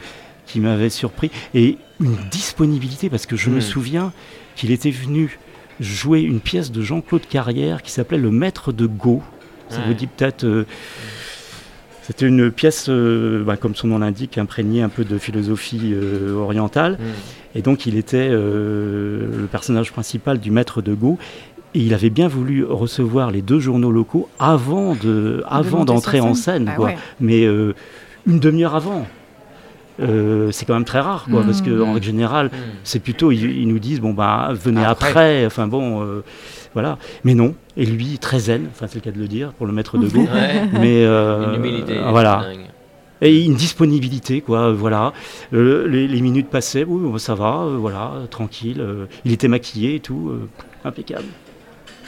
qui 0.47 0.61
m'avait 0.61 0.91
surpris, 0.91 1.31
et 1.55 1.77
une 2.01 2.17
disponibilité, 2.31 3.11
parce 3.11 3.27
que 3.27 3.37
je 3.37 3.51
me 3.51 3.59
Hmm. 3.59 3.61
souviens 3.61 4.13
qu'il 4.57 4.71
était 4.71 4.91
venu 4.93 5.39
jouer 5.81 6.21
une 6.23 6.41
pièce 6.41 6.71
de 6.73 6.81
Jean-Claude 6.83 7.27
Carrière 7.29 7.83
qui 7.83 7.91
s'appelait 7.93 8.19
Le 8.19 8.31
Maître 8.31 8.73
de 8.73 8.87
Go. 8.87 9.23
Ça 9.69 9.81
Ouais. 9.81 9.87
vous 9.89 9.95
dit 9.95 10.07
peut-être. 10.07 10.45
euh, 10.45 10.65
c'était 12.09 12.27
une 12.27 12.51
pièce, 12.51 12.87
euh, 12.89 13.45
bah, 13.45 13.57
comme 13.57 13.75
son 13.77 13.87
nom 13.89 13.99
l'indique, 13.99 14.39
imprégnée 14.39 14.83
un 14.83 14.89
peu 14.89 15.05
de 15.05 15.17
philosophie 15.19 15.93
euh, 15.95 16.35
orientale. 16.35 16.95
Mm. 16.95 17.59
Et 17.59 17.63
donc 17.63 17.87
il 17.87 17.97
était 17.97 18.29
euh, 18.31 19.27
le 19.43 19.47
personnage 19.47 19.93
principal 19.93 20.41
du 20.41 20.51
maître 20.51 20.83
de 20.83 20.95
Go. 20.95 21.19
Et 21.75 21.81
il 21.81 21.93
avait 21.95 22.09
bien 22.11 22.27
voulu 22.29 22.65
recevoir 22.65 23.31
les 23.31 23.43
deux 23.43 23.61
journaux 23.61 23.93
locaux 23.93 24.29
avant 24.39 24.95
de, 24.95 25.45
avant 25.47 25.85
d'entrer 25.85 26.19
en 26.21 26.33
scène. 26.35 26.65
scène, 26.65 26.69
Ah 26.73 26.77
quoi. 26.77 26.87
ouais. 26.87 26.97
Mais 27.21 27.43
une 27.45 28.41
demi-heure 28.41 28.75
avant. 28.75 29.07
Euh, 30.01 30.51
c'est 30.53 30.65
quand 30.65 30.75
même 30.75 30.85
très 30.85 31.01
rare, 31.01 31.27
quoi, 31.29 31.43
parce 31.43 31.61
que 31.61 31.71
Mhm. 31.71 31.83
en 31.83 31.93
règle 31.95 32.07
générale, 32.07 32.47
Mm. 32.47 32.57
c'est 32.85 33.01
plutôt 33.01 33.33
ils, 33.33 33.51
ils 33.63 33.67
nous 33.67 33.81
disent 33.81 34.01
bon 34.01 34.13
bah 34.15 34.51
venez 34.55 34.85
Après. 34.85 35.09
après. 35.11 35.47
Enfin 35.47 35.67
bon, 35.67 36.03
euh, 36.05 36.23
voilà. 36.75 36.99
Mais 37.25 37.35
non. 37.35 37.55
Et 37.77 37.87
lui 37.87 38.19
très 38.19 38.39
zen. 38.39 38.69
Enfin 38.71 38.87
c'est 38.89 38.97
le 38.97 39.01
cas 39.03 39.11
de 39.11 39.19
le 39.19 39.29
dire 39.29 39.53
pour 39.53 39.67
le 39.67 39.73
maître 39.73 39.99
de 39.99 40.09
Go. 40.09 40.21
Ouais. 40.33 40.63
mais 40.73 41.05
euh, 41.05 41.49
Une 41.55 41.65
humilité. 41.65 41.97
euh, 41.99 42.11
voilà. 42.11 42.45
dingue. 42.51 42.67
Et 43.21 43.45
une 43.45 43.55
disponibilité, 43.57 44.41
quoi, 44.43 44.73
voilà. 44.73 45.13
Euh, 45.53 45.89
les, 45.89 46.07
les 46.07 46.21
minutes 46.21 46.49
passaient, 46.51 46.85
oui, 46.85 47.19
ça 47.19 47.35
va, 47.35 47.63
euh, 47.63 47.77
voilà, 47.77 48.13
tranquille. 48.31 48.81
euh, 48.81 49.07
il 49.25 49.33
était 49.33 49.49
maquillé 49.49 49.97
et 49.97 50.01
tout, 50.01 50.29
euh, 50.31 50.49
impeccable. 50.85 51.25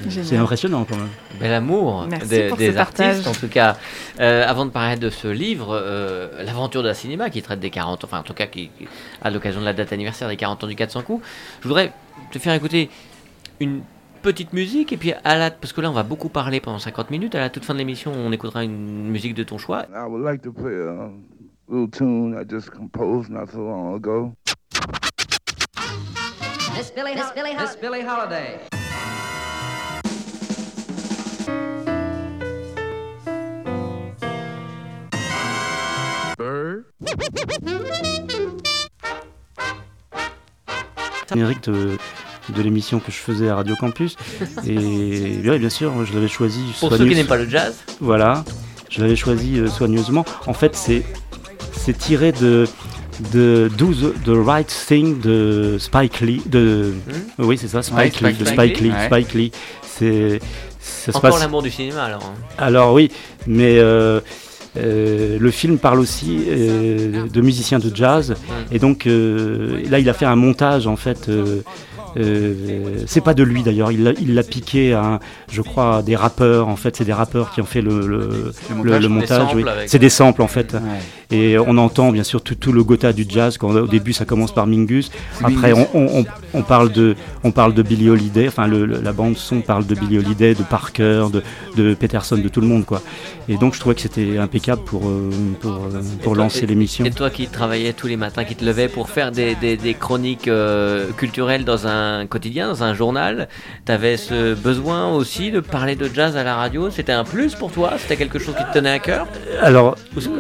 C'est 0.09 0.37
impressionnant 0.37 0.87
quand 0.89 0.97
même. 0.97 1.09
Bel 1.41 1.53
amour 1.53 2.07
Merci 2.09 2.29
des, 2.29 2.49
pour 2.49 2.57
des 2.57 2.73
ce 2.73 2.79
artistes, 2.79 2.97
partage. 3.25 3.27
en 3.27 3.33
tout 3.39 3.49
cas. 3.49 3.77
Euh, 4.21 4.45
avant 4.47 4.65
de 4.65 4.71
parler 4.71 4.97
de 4.97 5.11
ce 5.11 5.27
livre, 5.29 5.71
euh, 5.73 6.43
L'aventure 6.45 6.83
d'un 6.83 6.95
cinéma, 6.95 7.29
qui 7.29 7.43
traite 7.43 7.61
des 7.61 7.69
40 7.71 8.05
enfin 8.05 8.21
en 8.21 8.23
tout 8.23 8.33
cas 8.33 8.47
qui, 8.47 8.71
qui- 8.79 8.89
à 9.21 9.31
l'occasion 9.31 9.61
de 9.61 9.67
la 9.67 9.73
date 9.75 9.93
anniversaire 9.93 10.29
des 10.29 10.37
40 10.37 10.65
ans 10.65 10.69
du 10.69 10.75
400 10.77 11.03
coups, 11.03 11.27
je 11.61 11.69
voudrais 11.69 11.93
te 12.33 12.39
faire 12.39 12.55
écouter 12.55 12.89
une 13.59 13.81
petite 14.23 14.53
musique 14.53 14.93
et 14.93 14.97
puis 14.97 15.13
à 15.25 15.37
la 15.37 15.51
parce 15.51 15.73
que 15.73 15.81
là 15.81 15.91
on 15.91 15.95
va 15.95 16.03
beaucoup 16.03 16.29
parler 16.29 16.61
pendant 16.61 16.79
50 16.79 17.11
minutes 17.11 17.35
à 17.35 17.41
la 17.41 17.51
toute 17.51 17.65
fin 17.65 17.75
de 17.75 17.79
l'émission 17.79 18.13
on 18.13 18.33
écoutera 18.33 18.65
une 18.65 19.09
musique 19.09 19.35
de 19.35 19.43
ton 19.43 19.59
choix 19.59 19.87
I 19.95 20.07
would 20.09 20.23
like 20.23 20.43
to 20.43 20.53
play 20.53 20.75
a 20.75 21.11
little 21.69 21.91
tune 21.91 22.37
I 22.39 22.45
just 22.49 22.71
composed 22.71 23.31
not 23.31 23.47
so 23.53 23.59
long 23.59 23.95
ago. 23.95 24.33
Miss 26.77 26.91
Billy, 26.91 27.15
Miss 27.15 27.33
Billy, 27.35 27.55
Miss 27.55 27.77
Billy 27.77 28.03
Holiday. 28.03 28.61
Générique 41.33 41.63
de, 41.65 41.97
de 42.51 42.63
l'émission 42.63 43.01
que 43.01 43.11
je 43.11 43.17
faisais 43.17 43.49
à 43.49 43.57
Radio 43.57 43.77
Campus. 43.77 44.17
Et 44.67 44.77
bien 45.59 45.71
sûr, 45.71 45.93
je 46.05 46.15
l'avais 46.15 46.29
choisi. 46.29 46.61
pour 46.79 46.95
ceux 46.95 47.07
qui 47.07 47.15
n'aiment 47.15 47.27
pas 47.27 47.37
le 47.37 47.49
jazz 47.49 47.77
Voilà, 48.01 48.45
je 48.89 49.01
l'avais 49.01 49.17
choisi 49.17 49.59
euh, 49.59 49.69
soigneusement. 49.69 50.25
En 50.47 50.55
fait, 50.55 50.77
c'est 50.77 51.03
c'est 51.73 51.97
tiré 51.97 52.33
de 52.33 52.67
de 53.33 53.71
Do 53.77 53.93
the, 53.93 54.15
the 54.25 54.47
Right 54.47 54.85
Thing 54.89 55.21
de 55.21 55.77
Spike 55.79 56.21
Lee. 56.21 56.43
De, 56.47 56.93
Oui, 57.39 57.59
c'est 57.59 57.69
ça, 57.69 57.83
Spike 57.83 58.21
Ouais, 58.23 58.31
Lee. 58.31 58.35
Spike 58.35 58.39
de 58.39 58.45
Lee. 58.45 58.51
Spike 58.51 58.81
Lee. 58.81 58.91
Ouais. 58.91 59.07
Spike 59.07 59.35
Lee. 59.35 59.53
C'est 59.83 60.41
ça 60.81 61.11
encore 61.17 61.31
passe. 61.33 61.41
l'amour 61.41 61.63
du 61.63 61.71
cinéma 61.71 62.05
alors 62.05 62.25
hein. 62.25 62.35
Alors 62.59 62.93
oui, 62.95 63.11
mais 63.47 63.79
euh, 63.79 64.21
euh, 64.77 65.39
le 65.39 65.51
film 65.51 65.79
parle 65.79 66.01
aussi 66.01 66.45
euh, 66.49 67.29
de 67.29 67.41
musiciens 67.41 67.79
de 67.79 67.95
jazz. 67.95 68.35
Et 68.73 68.79
donc 68.79 69.05
là, 69.07 69.99
il 69.99 70.09
a 70.09 70.15
fait 70.15 70.27
un 70.27 70.37
montage 70.37 70.87
en 70.87 70.97
fait. 70.97 71.31
Euh, 72.17 72.55
euh, 72.69 73.03
c'est 73.07 73.21
pas 73.21 73.35
de 73.35 73.43
lui 73.43 73.63
d'ailleurs, 73.63 73.93
il 73.93 74.03
l'a 74.05 74.13
il 74.21 74.43
piqué 74.49 74.93
à, 74.95 75.05
un- 75.05 75.21
je 75.51 75.63
crois, 75.63 75.99
à 75.99 76.03
des 76.03 76.17
rappeurs. 76.17 76.69
En 76.69 76.77
fait, 76.77 76.97
c'est 76.97 77.05
des 77.05 77.13
rappeurs 77.13 77.51
qui 77.53 77.61
ont 77.61 77.67
fait 77.67 77.81
le, 77.83 78.07
le, 78.07 78.53
Le 78.83 79.09
montage. 79.09 79.55
oui. 79.55 79.65
C'est 79.87 79.99
des 79.99 80.09
samples 80.09 80.43
en 80.43 80.49
fait. 80.49 80.73
Ouais. 80.75 80.81
Et 81.33 81.57
on 81.59 81.79
entend 81.79 82.11
bien 82.11 82.25
sûr 82.25 82.43
tout, 82.43 82.55
tout 82.57 82.73
le 82.73 82.83
Gotha 82.83 83.13
du 83.13 83.25
jazz. 83.29 83.57
Quand, 83.57 83.71
au 83.75 83.87
début, 83.87 84.13
ça 84.13 84.25
commence 84.25 84.53
par 84.53 84.67
Mingus. 84.67 85.11
Après, 85.45 85.73
Mingus. 85.73 85.87
on, 85.95 86.01
on- 86.01 86.21
on- 86.21 86.27
on 86.53 86.63
parle 86.63 86.91
de, 86.91 87.15
on 87.45 87.53
parle 87.53 87.73
de 87.75 87.83
Billy 87.83 88.09
Holiday. 88.11 88.49
Enfin, 88.49 88.67
le- 88.67 88.85
le- 88.85 89.01
la 89.01 89.13
bande 89.13 89.37
son 89.37 89.61
parle 89.61 89.87
de 89.87 89.95
Billy 89.95 90.19
Holiday, 90.19 90.55
de 90.55 90.65
Parker, 90.65 91.27
de, 91.33 91.43
de 91.77 91.95
Peterson, 91.95 92.37
de 92.37 92.49
tout 92.49 92.61
le 92.61 92.67
monde, 92.67 92.85
quoi. 92.85 93.01
Et 93.49 93.57
donc, 93.57 93.75
je 93.75 93.81
trouvais 93.81 93.95
que 93.95 94.01
c'était 94.01 94.39
impeccable 94.39 94.83
pour 94.85 95.07
euh, 95.09 95.31
pour, 95.61 95.71
euh, 95.73 96.01
pour 96.23 96.35
toi, 96.35 96.43
lancer 96.45 96.67
l'émission. 96.67 97.05
Et 97.05 97.11
toi 97.13 97.31
qui 97.31 97.47
travaillais 97.47 97.93
tous 97.93 98.07
les 98.09 98.17
matins, 98.17 98.43
qui 98.45 98.57
te 98.57 98.65
levais 98.65 98.89
pour 98.89 99.09
faire 99.09 99.31
des, 99.31 99.55
des- 99.55 99.77
des 99.77 99.95
chroniques 99.95 100.49
euh, 100.49 101.07
culturelles 101.17 101.65
dans 101.65 101.87
un 101.87 102.27
quotidien, 102.27 102.69
dans 102.69 102.83
un 102.83 102.95
journal, 102.95 103.49
t'avais 103.85 104.17
ce 104.17 104.55
besoin 104.55 105.13
aussi 105.15 105.51
de 105.53 105.61
parler 105.61 105.95
de 105.95 106.11
jazz 106.13 106.37
à 106.37 106.43
la 106.43 106.57
radio? 106.57 106.91
C'était 106.91 107.13
un 107.13 107.25
plus 107.25 107.55
pour 107.55 107.71
toi? 107.71 107.93
C'était 107.99 108.17
quelque 108.17 108.39
chose 108.41 108.55
qui 108.57 108.65
te 108.65 108.73
tenait 108.75 108.91
à 108.91 108.99
cœur? 108.99 109.27
Alors, 109.63 109.97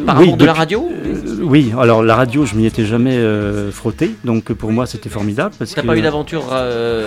Par 0.06 0.18
amour 0.18 0.36
de 0.36 0.44
la 0.44 0.52
depuis- 0.52 0.58
radio 0.88 0.96
euh, 1.04 1.36
oui. 1.42 1.72
Alors, 1.78 2.02
la 2.02 2.14
radio, 2.16 2.44
je 2.46 2.54
m'y 2.54 2.66
étais 2.66 2.84
jamais 2.84 3.16
euh, 3.16 3.70
frotté, 3.70 4.14
donc 4.24 4.52
pour 4.52 4.72
moi, 4.72 4.86
c'était 4.86 5.08
formidable 5.08 5.54
T'as 5.58 5.82
que 5.82 5.86
pas 5.86 5.96
eu 5.96 6.02
d'aventure 6.02 6.48
euh, 6.52 7.06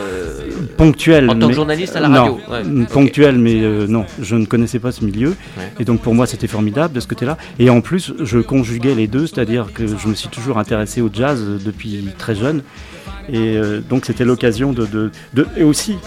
ponctuelle. 0.78 1.30
en 1.30 1.34
tant 1.34 1.40
que 1.42 1.46
mais- 1.48 1.54
journaliste 1.54 1.96
à 1.96 2.00
la 2.00 2.10
non, 2.10 2.16
radio? 2.24 2.40
Ouais, 2.52 2.64
mm, 2.64 2.86
ponctuelle, 2.88 3.38
mais 3.38 3.62
euh, 3.62 3.88
non, 3.88 4.06
je 4.22 4.36
ne 4.36 4.46
connaissais 4.46 4.80
pas 4.80 4.92
ce 4.92 5.04
milieu. 5.06 5.30
Ouais. 5.30 5.72
Et 5.80 5.86
donc 5.86 6.02
pour 6.02 6.16
moi, 6.16 6.26
c'était 6.28 6.48
formidable 6.48 6.94
de 6.94 7.00
ce 7.00 7.08
côté-là. 7.08 7.38
Et 7.60 7.70
en 7.70 7.82
plus, 7.82 8.14
je 8.22 8.40
conjuguais 8.40 8.96
les 8.96 9.08
deux, 9.08 9.28
c'est-à-dire 9.28 9.68
que 9.74 9.86
je 9.88 10.08
me 10.08 10.14
suis 10.16 10.30
toujours 10.30 10.58
intéressé 10.58 11.02
au 11.02 11.10
jazz 11.14 11.40
euh, 11.42 11.58
depuis 11.64 12.06
très 12.18 12.36
jeune. 12.36 12.62
Et 13.30 13.56
euh, 13.58 13.80
donc 13.88 14.06
c'était 14.06 14.26
l'occasion 14.26 14.74
de, 14.74 14.86
de, 14.86 15.10
de- 15.34 15.48
Et 15.56 15.64
aussi, 15.64 15.94
euh, 15.94 15.98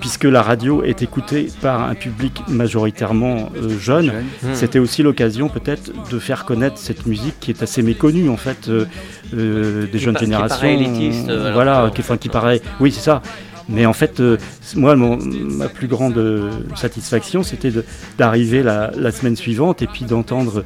puisque 0.00 0.24
la 0.24 0.42
radio 0.42 0.82
est 0.82 1.02
écoutée 1.02 1.48
par 1.60 1.82
un 1.82 1.94
public 1.94 2.42
majoritairement 2.48 3.50
euh, 3.56 3.68
jeune, 3.78 4.06
Jeune. 4.06 4.24
Hmm. 4.42 4.54
c'était 4.54 4.78
aussi 4.78 5.02
l'occasion 5.02 5.48
peut-être 5.48 5.90
de 6.10 6.18
faire 6.18 6.44
connaître 6.44 6.78
cette 6.78 7.06
musique 7.06 7.34
qui 7.40 7.50
est 7.50 7.62
assez 7.62 7.82
méconnue 7.82 8.28
en 8.28 8.36
fait 8.36 8.68
euh, 8.68 8.86
euh, 9.34 9.82
des 9.86 9.90
Qui 9.92 9.98
jeunes 9.98 10.16
qui 10.16 10.24
générations. 10.24 10.56
paraît 10.56 10.74
élitiste, 10.74 11.28
euh, 11.28 11.40
alors 11.42 11.52
voilà, 11.54 11.90
qui, 11.94 12.00
enfin, 12.00 12.16
paraît. 12.16 12.60
Oui, 12.80 12.92
c'est 12.92 13.00
ça. 13.00 13.22
Mais 13.70 13.86
en 13.86 13.92
fait, 13.92 14.20
euh, 14.20 14.36
moi, 14.76 14.96
mon- 14.96 15.16
ma 15.18 15.68
plus 15.68 15.86
grande 15.86 16.18
euh, 16.18 16.50
satisfaction, 16.76 17.42
c'était 17.42 17.70
de- 17.70 17.84
d'arriver 18.18 18.62
la, 18.62 18.90
la 18.96 19.10
semaine 19.12 19.36
suivante 19.36 19.80
et 19.82 19.86
puis 19.86 20.04
d'entendre 20.04 20.64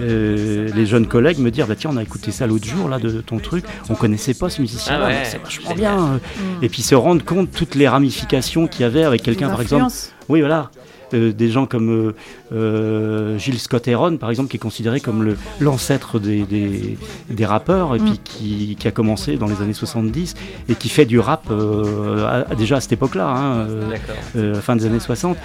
euh, 0.00 0.68
les 0.74 0.86
jeunes 0.86 1.06
collègues 1.06 1.38
me 1.38 1.50
dire 1.50 1.66
bah 1.66 1.74
tiens, 1.76 1.90
on 1.92 1.96
a 1.96 2.02
écouté 2.02 2.30
ça 2.30 2.46
l'autre 2.46 2.66
jour 2.66 2.88
là 2.88 2.98
de 2.98 3.20
ton 3.20 3.38
truc, 3.38 3.64
on 3.90 3.94
connaissait 3.94 4.34
pas 4.34 4.48
ce 4.48 4.60
musicien-là, 4.62 5.04
Ah 5.04 5.08
ouais, 5.08 5.22
c'est 5.24 5.42
vachement 5.42 5.74
bien. 5.74 5.98
euh. 6.14 6.18
Et 6.62 6.68
puis 6.68 6.82
se 6.82 6.94
rendre 6.94 7.24
compte 7.24 7.50
toutes 7.52 7.74
les 7.74 7.86
ramifications 7.88 8.66
qu'il 8.66 8.80
y 8.82 8.84
avait 8.84 9.04
avec 9.04 9.22
quelqu'un, 9.22 9.48
par 9.50 9.60
exemple. 9.60 9.84
Oui, 10.28 10.40
voilà. 10.40 10.70
Euh, 11.12 11.32
des 11.32 11.48
gens 11.50 11.66
comme 11.66 11.90
euh, 11.90 12.14
euh, 12.52 13.38
Gilles 13.38 13.58
Scott 13.58 13.88
Heron, 13.88 14.16
par 14.16 14.30
exemple, 14.30 14.48
qui 14.48 14.56
est 14.56 14.60
considéré 14.60 15.00
comme 15.00 15.34
l'ancêtre 15.60 16.18
des, 16.20 16.42
des, 16.42 16.96
des 17.28 17.46
rappeurs, 17.46 17.96
et 17.96 17.98
Mm. 17.98 18.04
puis 18.04 18.20
qui, 18.22 18.76
qui 18.78 18.86
a 18.88 18.90
commencé 18.92 19.36
dans 19.36 19.46
les 19.46 19.60
années 19.60 19.72
70, 19.72 20.34
et 20.68 20.74
qui 20.74 20.88
fait 20.88 21.06
du 21.06 21.18
rap 21.18 21.46
euh, 21.50 22.44
à- 22.48 22.54
déjà 22.54 22.76
à 22.76 22.80
cette 22.80 22.92
époque-là, 22.92 23.28
hein, 23.28 23.66
euh, 23.68 23.90
euh, 24.36 24.54
fin 24.60 24.76
des 24.76 24.86
années 24.86 25.00
60. 25.00 25.36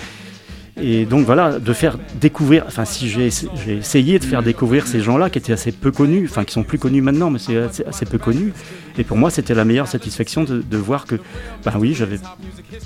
Et 0.82 1.06
donc 1.06 1.25
voilà, 1.25 1.58
de 1.58 1.71
faire 1.73 1.97
découvrir, 2.19 2.65
enfin 2.67 2.84
si 2.84 3.08
j'ai 3.08 3.28
essa- 3.28 3.47
j'ai 3.65 3.78
essayé 3.78 4.19
de 4.19 4.25
faire 4.25 4.43
découvrir 4.43 4.88
ces 4.88 4.99
gens-là 4.99 5.30
qui 5.30 5.38
étaient 5.39 5.54
assez 5.54 5.71
peu 5.71 5.89
connus, 5.89 6.28
enfin 6.30 6.43
qui 6.43 6.51
sont 6.54 6.63
plus 6.63 6.78
connus 6.78 7.01
maintenant, 7.01 7.30
mais 7.30 7.39
c'est 7.39 7.56
assez, 7.58 7.86
assez 7.86 8.06
peu 8.06 8.17
connus. 8.17 8.51
Et 8.97 9.06
pour 9.06 9.15
moi, 9.15 9.30
c'était 9.30 9.54
la 9.56 9.63
meilleure 9.63 9.88
satisfaction 9.88 10.43
de, 10.43 10.62
de 10.62 10.78
voir 10.78 11.06
que, 11.06 11.15
ben 11.63 11.71
oui, 11.80 11.93
j'avais 11.93 12.19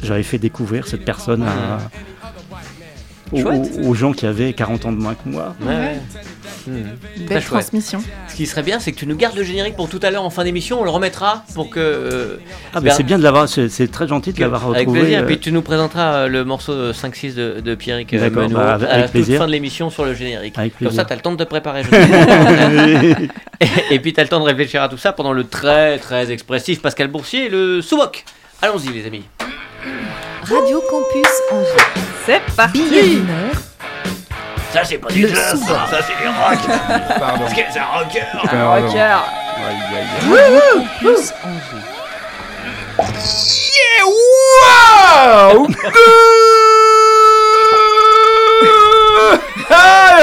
j'avais 0.03 0.21
fait 0.23 0.37
découvrir 0.37 0.85
cette 0.87 1.03
personne 1.03 1.41
à, 1.43 1.79
aux, 3.31 3.93
gens 3.93 4.11
qui 4.13 4.25
avaient 4.25 4.53
40 4.53 4.85
ans 4.85 4.91
de 4.91 4.97
moins 4.97 5.13
que 5.15 5.27
moi. 5.29 5.55
Ouais, 5.61 5.67
ouais. 5.75 5.99
Hmm. 6.67 6.71
Belle 6.73 7.25
Très 7.27 7.35
chouette. 7.41 7.43
transmission. 7.61 7.99
Ce 8.27 8.35
qui 8.35 8.45
serait 8.45 8.63
bien, 8.63 8.79
c'est 8.79 8.91
que 8.91 8.97
tu 8.97 9.05
nous 9.07 9.15
gardes 9.15 9.35
le 9.37 9.43
générique 9.43 9.75
pour 9.75 9.87
tout 9.89 9.99
à 10.03 10.11
l'heure 10.11 10.23
en 10.23 10.29
fin 10.29 10.43
d'émission. 10.43 10.81
On 10.81 10.83
le 10.83 10.89
remettra 10.89 11.43
pour 11.55 11.69
que. 11.69 11.79
euh, 11.79 12.37
Ah, 12.73 12.79
mais 12.81 12.89
c'est 12.91 13.03
bien 13.03 13.17
de 13.17 13.23
l'avoir, 13.23 13.47
c'est 13.47 13.69
c'est 13.69 13.87
très 13.87 14.07
gentil 14.07 14.33
de 14.33 14.39
l'avoir 14.41 14.61
retrouvé. 14.65 14.77
Avec 14.79 14.89
plaisir, 15.01 15.19
euh, 15.19 15.23
et 15.23 15.25
puis 15.25 15.39
tu 15.39 15.51
nous 15.51 15.61
présenteras 15.61 16.13
euh, 16.13 16.27
le 16.27 16.43
morceau 16.45 16.73
euh, 16.73 16.93
5-6 16.93 17.33
de, 17.35 17.59
de 17.61 17.75
Pierrick 17.75 18.13
euh, 18.13 18.29
Menoux 18.29 18.55
bah, 18.55 18.73
avec- 18.73 18.89
à 18.89 18.97
la 18.99 19.09
toute 19.09 19.25
fin 19.37 19.47
de 19.47 19.51
l'émission 19.51 19.89
sur 19.89 20.05
le 20.05 20.13
générique. 20.13 20.57
Avec 20.57 20.73
Comme 20.77 20.87
plaisir. 20.87 21.01
ça, 21.01 21.05
tu 21.05 21.13
as 21.13 21.15
le 21.15 21.21
temps 21.21 21.31
de 21.31 21.37
te 21.43 21.47
préparer. 21.49 21.83
je 21.83 21.89
et, 23.91 23.95
et 23.95 23.99
puis 23.99 24.13
tu 24.13 24.19
as 24.19 24.23
le 24.23 24.29
temps 24.29 24.39
de 24.39 24.45
réfléchir 24.45 24.81
à 24.83 24.89
tout 24.89 24.97
ça 24.97 25.13
pendant 25.13 25.33
le 25.33 25.45
très 25.45 25.97
très 25.97 26.31
expressif 26.31 26.81
Pascal 26.81 27.07
Boursier 27.07 27.45
et 27.45 27.49
le 27.49 27.81
sous-boc. 27.81 28.25
Allons-y, 28.61 28.89
les 28.93 29.07
amis. 29.07 29.23
Radio 30.49 30.81
Campus 30.89 31.27
Angers. 31.51 32.01
C'est 32.25 32.41
parti 32.55 32.81
Billet 32.81 33.03
d'humeur. 33.03 33.51
Ça, 34.73 34.83
c'est 34.83 34.97
pas 34.97 35.09
du 35.09 35.21
Le 35.23 35.27
jazz, 35.29 35.51
sous-boc. 35.59 35.77
ça, 35.89 35.99
c'est 36.01 36.21
du 36.21 36.27
rock. 36.27 36.59
Pardon. 37.19 37.45
que 37.45 37.51
c'est 37.71 37.79
un 37.79 37.85
rocker. 37.85 38.23
Pardon. 38.43 38.85
Rocker. 38.87 38.99
Aïe, 38.99 39.77
aïe, 39.91 40.07
aïe. 40.31 40.87
Campus 41.01 41.33
Angers. 41.43 41.85
Yeah, 43.75 44.05
wow 45.55 45.67
Wow 49.69 49.75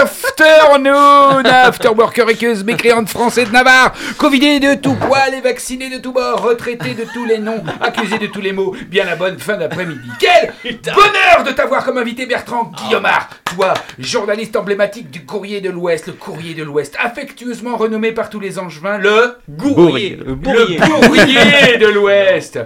Afternoon 0.03 1.45
Afterworker 1.45 2.29
équeuse, 2.31 2.65
mécréante 2.65 3.09
français 3.09 3.45
de 3.47 3.51
Navarre, 3.51 3.93
covidé 4.19 4.61
de 4.61 4.75
tout 4.75 4.95
poil 4.95 5.33
et 5.35 5.41
vacciné 5.41 5.89
de 5.89 5.99
tout 5.99 6.13
bord, 6.13 6.43
retraité 6.43 6.95
de 6.95 7.05
tous 7.15 7.25
les 7.25 7.39
noms, 7.39 7.63
accusé 7.81 8.19
de 8.19 8.27
tous 8.27 8.41
les 8.41 8.53
maux, 8.53 8.75
bien 8.89 9.05
la 9.05 9.17
bonne 9.17 9.39
fin 9.39 9.57
d'après-midi. 9.57 10.09
Quel 10.19 10.53
bonheur 10.95 11.45
de 11.47 11.53
t'avoir 11.53 11.85
comme 11.85 11.99
invité 11.99 12.27
Bertrand 12.27 12.71
Guillaumard 12.77 13.31
Toi, 13.45 13.73
journaliste 13.99 14.57
emblématique 14.57 15.11
du 15.11 15.25
Courrier 15.25 15.61
de 15.61 15.71
l'Ouest, 15.71 16.09
le 16.09 16.13
Courrier 16.13 16.55
de 16.55 16.63
l'Ouest, 16.65 16.95
affectueusement 17.03 17.77
renommé 17.77 18.13
par 18.13 18.29
tous 18.29 18.41
les 18.41 18.59
angevins, 18.59 18.99
le 18.99 19.37
Bourrier. 19.49 20.17
Le 20.25 20.35
bourrier. 20.35 20.79
le 20.79 20.87
courrier 21.07 21.79
de 21.79 21.87
l'Ouest. 21.95 22.59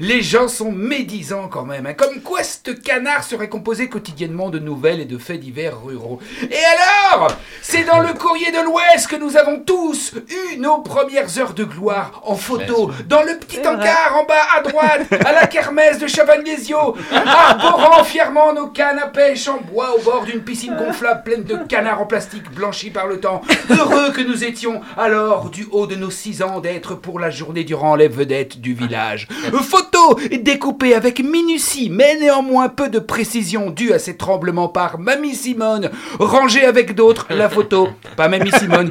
Les 0.00 0.22
gens 0.22 0.48
sont 0.48 0.72
médisants 0.72 1.48
quand 1.48 1.64
même. 1.64 1.86
hein. 1.86 1.94
Comme 1.94 2.20
quoi 2.22 2.42
ce 2.42 2.70
canard 2.70 3.24
serait 3.24 3.48
composé 3.48 3.88
quotidiennement 3.88 4.48
de 4.50 4.58
nouvelles 4.58 5.00
et 5.00 5.04
de 5.04 5.18
faits 5.18 5.40
divers 5.40 5.82
ruraux. 5.84 6.20
Et 6.42 6.54
alors 6.54 7.36
C'est 7.62 7.84
dans 7.84 8.00
le 8.00 8.14
courrier 8.14 8.50
de 8.50 8.64
l'Ouest 8.64 9.08
que 9.08 9.16
nous 9.16 9.36
avons 9.36 9.60
tous 9.60 10.14
eu 10.14 10.56
nos 10.56 10.78
premières 10.78 11.38
heures 11.38 11.52
de 11.52 11.64
gloire 11.64 12.22
en 12.24 12.34
photo. 12.34 12.90
Dans 13.06 13.22
le 13.22 13.38
petit 13.38 13.58
encart 13.58 14.16
en 14.18 14.24
bas 14.24 14.34
à 14.56 14.62
droite, 14.62 15.02
à 15.24 15.32
la 15.32 15.46
kermesse 15.46 15.98
de 15.98 16.06
Chavalnesio, 16.06 16.96
arborant 17.12 18.04
fièrement 18.04 18.54
nos 18.54 18.68
cannes 18.68 18.98
à 18.98 19.08
pêche 19.08 19.48
en 19.48 19.60
bois 19.60 19.94
au 19.96 20.00
bord 20.00 20.24
d'une 20.24 20.40
piscine 20.40 20.76
gonflable 20.76 21.22
pleine 21.24 21.44
de 21.44 21.56
canards 21.68 22.00
en 22.00 22.06
plastique 22.06 22.50
blanchis 22.50 22.90
par 22.90 23.06
le 23.06 23.20
temps. 23.20 23.42
Heureux 23.68 24.12
que 24.12 24.22
nous 24.22 24.44
étions 24.44 24.80
alors 24.96 25.50
du 25.50 25.66
haut 25.70 25.86
de 25.86 25.94
nos 25.94 26.10
six 26.10 26.42
ans 26.42 26.60
d'être 26.60 26.94
pour 26.94 27.20
la 27.20 27.30
journée 27.30 27.64
durant 27.64 27.96
les 27.96 28.08
vedettes 28.08 28.60
du 28.60 28.72
village. 28.72 29.28
Photo 29.52 30.18
découpée 30.40 30.94
avec 30.94 31.22
minutie 31.22 31.90
mais 31.90 32.16
néanmoins 32.16 32.68
peu 32.70 32.88
de 32.88 32.98
précision 32.98 33.70
due 33.70 33.92
à 33.92 33.98
ces 33.98 34.16
tremblements 34.16 34.68
par 34.68 34.98
Mamie 34.98 35.34
Simone. 35.34 35.90
Rangée 36.18 36.64
avec 36.64 36.94
d'autres, 36.94 37.26
la 37.30 37.48
photo, 37.48 37.90
pas 38.16 38.28
Mamie 38.28 38.50
Simone. 38.52 38.90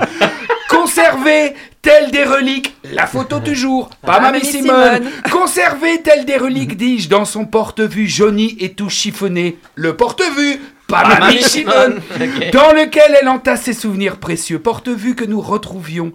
Conservée 0.70 1.54
telle 1.82 2.12
des 2.12 2.24
reliques, 2.24 2.76
la 2.92 3.06
photo 3.06 3.40
toujours, 3.40 3.90
pas 4.02 4.20
Mamie 4.20 4.40
Mamie 4.40 4.46
Simone. 4.46 4.96
Simone. 4.96 5.12
Conservée 5.32 6.02
telle 6.02 6.26
des 6.26 6.38
reliques, 6.38 6.78
dis-je, 6.78 7.10
dans 7.10 7.26
son 7.26 7.46
porte-vue 7.46 8.08
jauni 8.08 8.58
et 8.60 8.74
tout 8.74 8.90
chiffonné. 8.90 9.58
Le 9.76 9.96
porte-vue, 9.96 10.60
pas 10.88 11.08
Mamie 11.08 11.42
Simone. 11.42 12.02
Dans 12.54 12.72
lequel 12.72 13.18
elle 13.22 13.28
entasse 13.28 13.64
ses 13.64 13.74
souvenirs 13.74 14.18
précieux, 14.18 14.60
porte-vue 14.60 15.16
que 15.16 15.26
nous 15.26 15.42
retrouvions. 15.42 16.14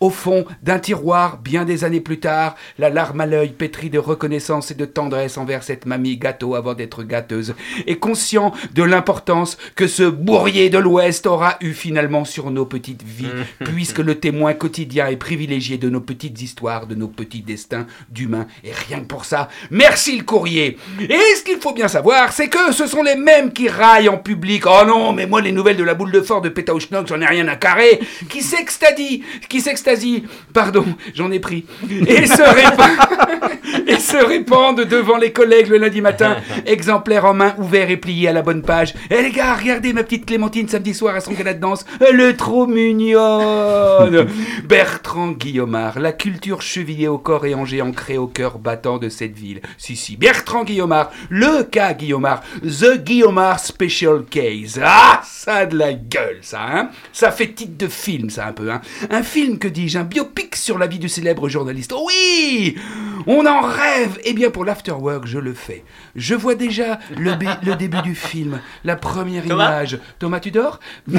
Au 0.00 0.10
fond 0.10 0.44
d'un 0.62 0.78
tiroir, 0.78 1.38
bien 1.38 1.64
des 1.64 1.84
années 1.84 2.00
plus 2.00 2.20
tard, 2.20 2.56
la 2.78 2.90
larme 2.90 3.20
à 3.20 3.26
l'œil 3.26 3.50
pétrie 3.50 3.90
de 3.90 3.98
reconnaissance 3.98 4.70
et 4.70 4.74
de 4.74 4.84
tendresse 4.84 5.38
envers 5.38 5.62
cette 5.62 5.86
mamie 5.86 6.16
gâteau 6.16 6.54
avant 6.54 6.74
d'être 6.74 7.02
gâteuse, 7.02 7.54
et 7.86 7.96
conscient 7.96 8.52
de 8.74 8.82
l'importance 8.82 9.56
que 9.76 9.86
ce 9.86 10.02
bourrier 10.02 10.70
de 10.70 10.78
l'Ouest 10.78 11.26
aura 11.26 11.56
eu 11.60 11.72
finalement 11.72 12.24
sur 12.24 12.50
nos 12.50 12.66
petites 12.66 13.02
vies, 13.02 13.28
puisque 13.64 13.98
le 13.98 14.16
témoin 14.16 14.52
quotidien 14.54 15.06
et 15.06 15.16
privilégié 15.16 15.78
de 15.78 15.88
nos 15.88 16.00
petites 16.00 16.40
histoires, 16.42 16.86
de 16.86 16.94
nos 16.94 17.08
petits 17.08 17.42
destins 17.42 17.86
d'humains. 18.10 18.46
Et 18.62 18.72
rien 18.72 19.00
que 19.00 19.06
pour 19.06 19.24
ça, 19.24 19.48
merci 19.70 20.18
le 20.18 20.24
courrier. 20.24 20.76
Et 21.00 21.36
ce 21.36 21.44
qu'il 21.44 21.58
faut 21.58 21.72
bien 21.72 21.88
savoir, 21.88 22.32
c'est 22.32 22.48
que 22.48 22.72
ce 22.72 22.86
sont 22.86 23.02
les 23.02 23.16
mêmes 23.16 23.52
qui 23.52 23.68
raillent 23.68 24.08
en 24.08 24.18
public. 24.18 24.64
Oh 24.66 24.82
non, 24.86 25.12
mais 25.12 25.26
moi 25.26 25.40
les 25.40 25.52
nouvelles 25.52 25.76
de 25.76 25.84
la 25.84 25.94
boule 25.94 26.12
de 26.12 26.20
fort 26.20 26.40
de 26.40 26.48
Pétaouchnock, 26.48 27.06
j'en 27.06 27.20
ai 27.20 27.26
rien 27.26 27.48
à 27.48 27.56
carrer. 27.56 28.00
Qui 28.28 28.42
s'extadie, 28.42 29.22
qui 29.48 29.60
s'extasie, 29.84 30.24
pardon, 30.52 30.84
j'en 31.14 31.30
ai 31.30 31.40
pris. 31.40 31.66
Et 32.06 32.26
se 32.26 32.42
répand- 32.42 33.84
et 33.86 33.98
se 33.98 34.16
répandent 34.16 34.80
devant 34.84 35.16
les 35.18 35.32
collègues 35.32 35.68
le 35.68 35.78
lundi 35.78 36.00
matin, 36.00 36.36
exemplaires 36.66 37.24
en 37.26 37.34
main, 37.34 37.54
ouverts 37.58 37.90
et 37.90 37.96
pliés 37.96 38.28
à 38.28 38.32
la 38.32 38.42
bonne 38.42 38.62
page. 38.62 38.94
Eh 39.10 39.22
les 39.22 39.30
gars, 39.30 39.54
regardez 39.54 39.92
ma 39.92 40.02
petite 40.02 40.26
Clémentine 40.26 40.68
samedi 40.68 40.94
soir 40.94 41.14
à 41.14 41.20
son 41.20 41.32
gala 41.32 41.54
de 41.54 41.60
danse. 41.60 41.84
Elle 42.00 42.20
est 42.20 42.34
trop 42.34 42.66
mignonne. 42.66 44.26
Bertrand 44.64 45.32
Guillaumard, 45.32 45.98
la 45.98 46.12
culture 46.12 46.62
chevillée 46.62 47.08
au 47.08 47.18
corps 47.18 47.44
et 47.46 47.54
angée 47.54 47.82
ancrée 47.82 48.16
au 48.18 48.26
cœur 48.26 48.58
battant 48.58 48.98
de 48.98 49.08
cette 49.08 49.36
ville. 49.38 49.60
Si, 49.76 49.96
si, 49.96 50.16
Bertrand 50.16 50.64
Guillaumard, 50.64 51.10
le 51.28 51.64
cas 51.64 51.92
Guillaumard, 51.92 52.42
The 52.62 52.98
Guillaumard 53.04 53.60
Special 53.60 54.24
Case. 54.30 54.80
Ah, 54.82 55.20
ça 55.24 55.54
a 55.56 55.66
de 55.66 55.76
la 55.76 55.92
gueule, 55.92 56.38
ça, 56.40 56.60
hein 56.62 56.90
Ça 57.12 57.30
fait 57.30 57.48
titre 57.52 57.76
de 57.76 57.88
film, 57.88 58.30
ça, 58.30 58.46
un 58.46 58.52
peu, 58.52 58.70
hein 58.70 58.80
Un 59.10 59.22
film, 59.22 59.58
que 59.58 59.68
dis-je, 59.74 59.98
un 59.98 60.04
biopic 60.04 60.54
sur 60.56 60.78
la 60.78 60.86
vie 60.86 60.98
du 60.98 61.08
célèbre 61.08 61.48
journaliste. 61.48 61.92
Oh 61.94 62.04
oui 62.06 62.78
On 63.26 63.44
en 63.44 63.60
rêve 63.60 64.18
Eh 64.24 64.32
bien, 64.32 64.50
pour 64.50 64.64
l'afterwork, 64.64 65.26
je 65.26 65.38
le 65.38 65.52
fais. 65.52 65.84
Je 66.14 66.34
vois 66.34 66.54
déjà 66.54 66.98
le, 67.18 67.34
début 67.76 68.00
du 68.02 68.14
film, 68.14 68.60
la 68.84 68.96
première 68.96 69.44
Thomas? 69.44 69.66
image. 69.82 69.98
Thomas, 70.18 70.40
tu 70.40 70.50
dors? 70.50 70.80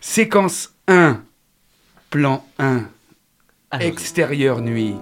Séquence 0.00 0.74
1. 0.88 1.22
Plan 2.10 2.44
1. 2.58 2.82
Allons-y. 3.70 3.86
Extérieur 3.88 4.60
nuit. 4.60 4.96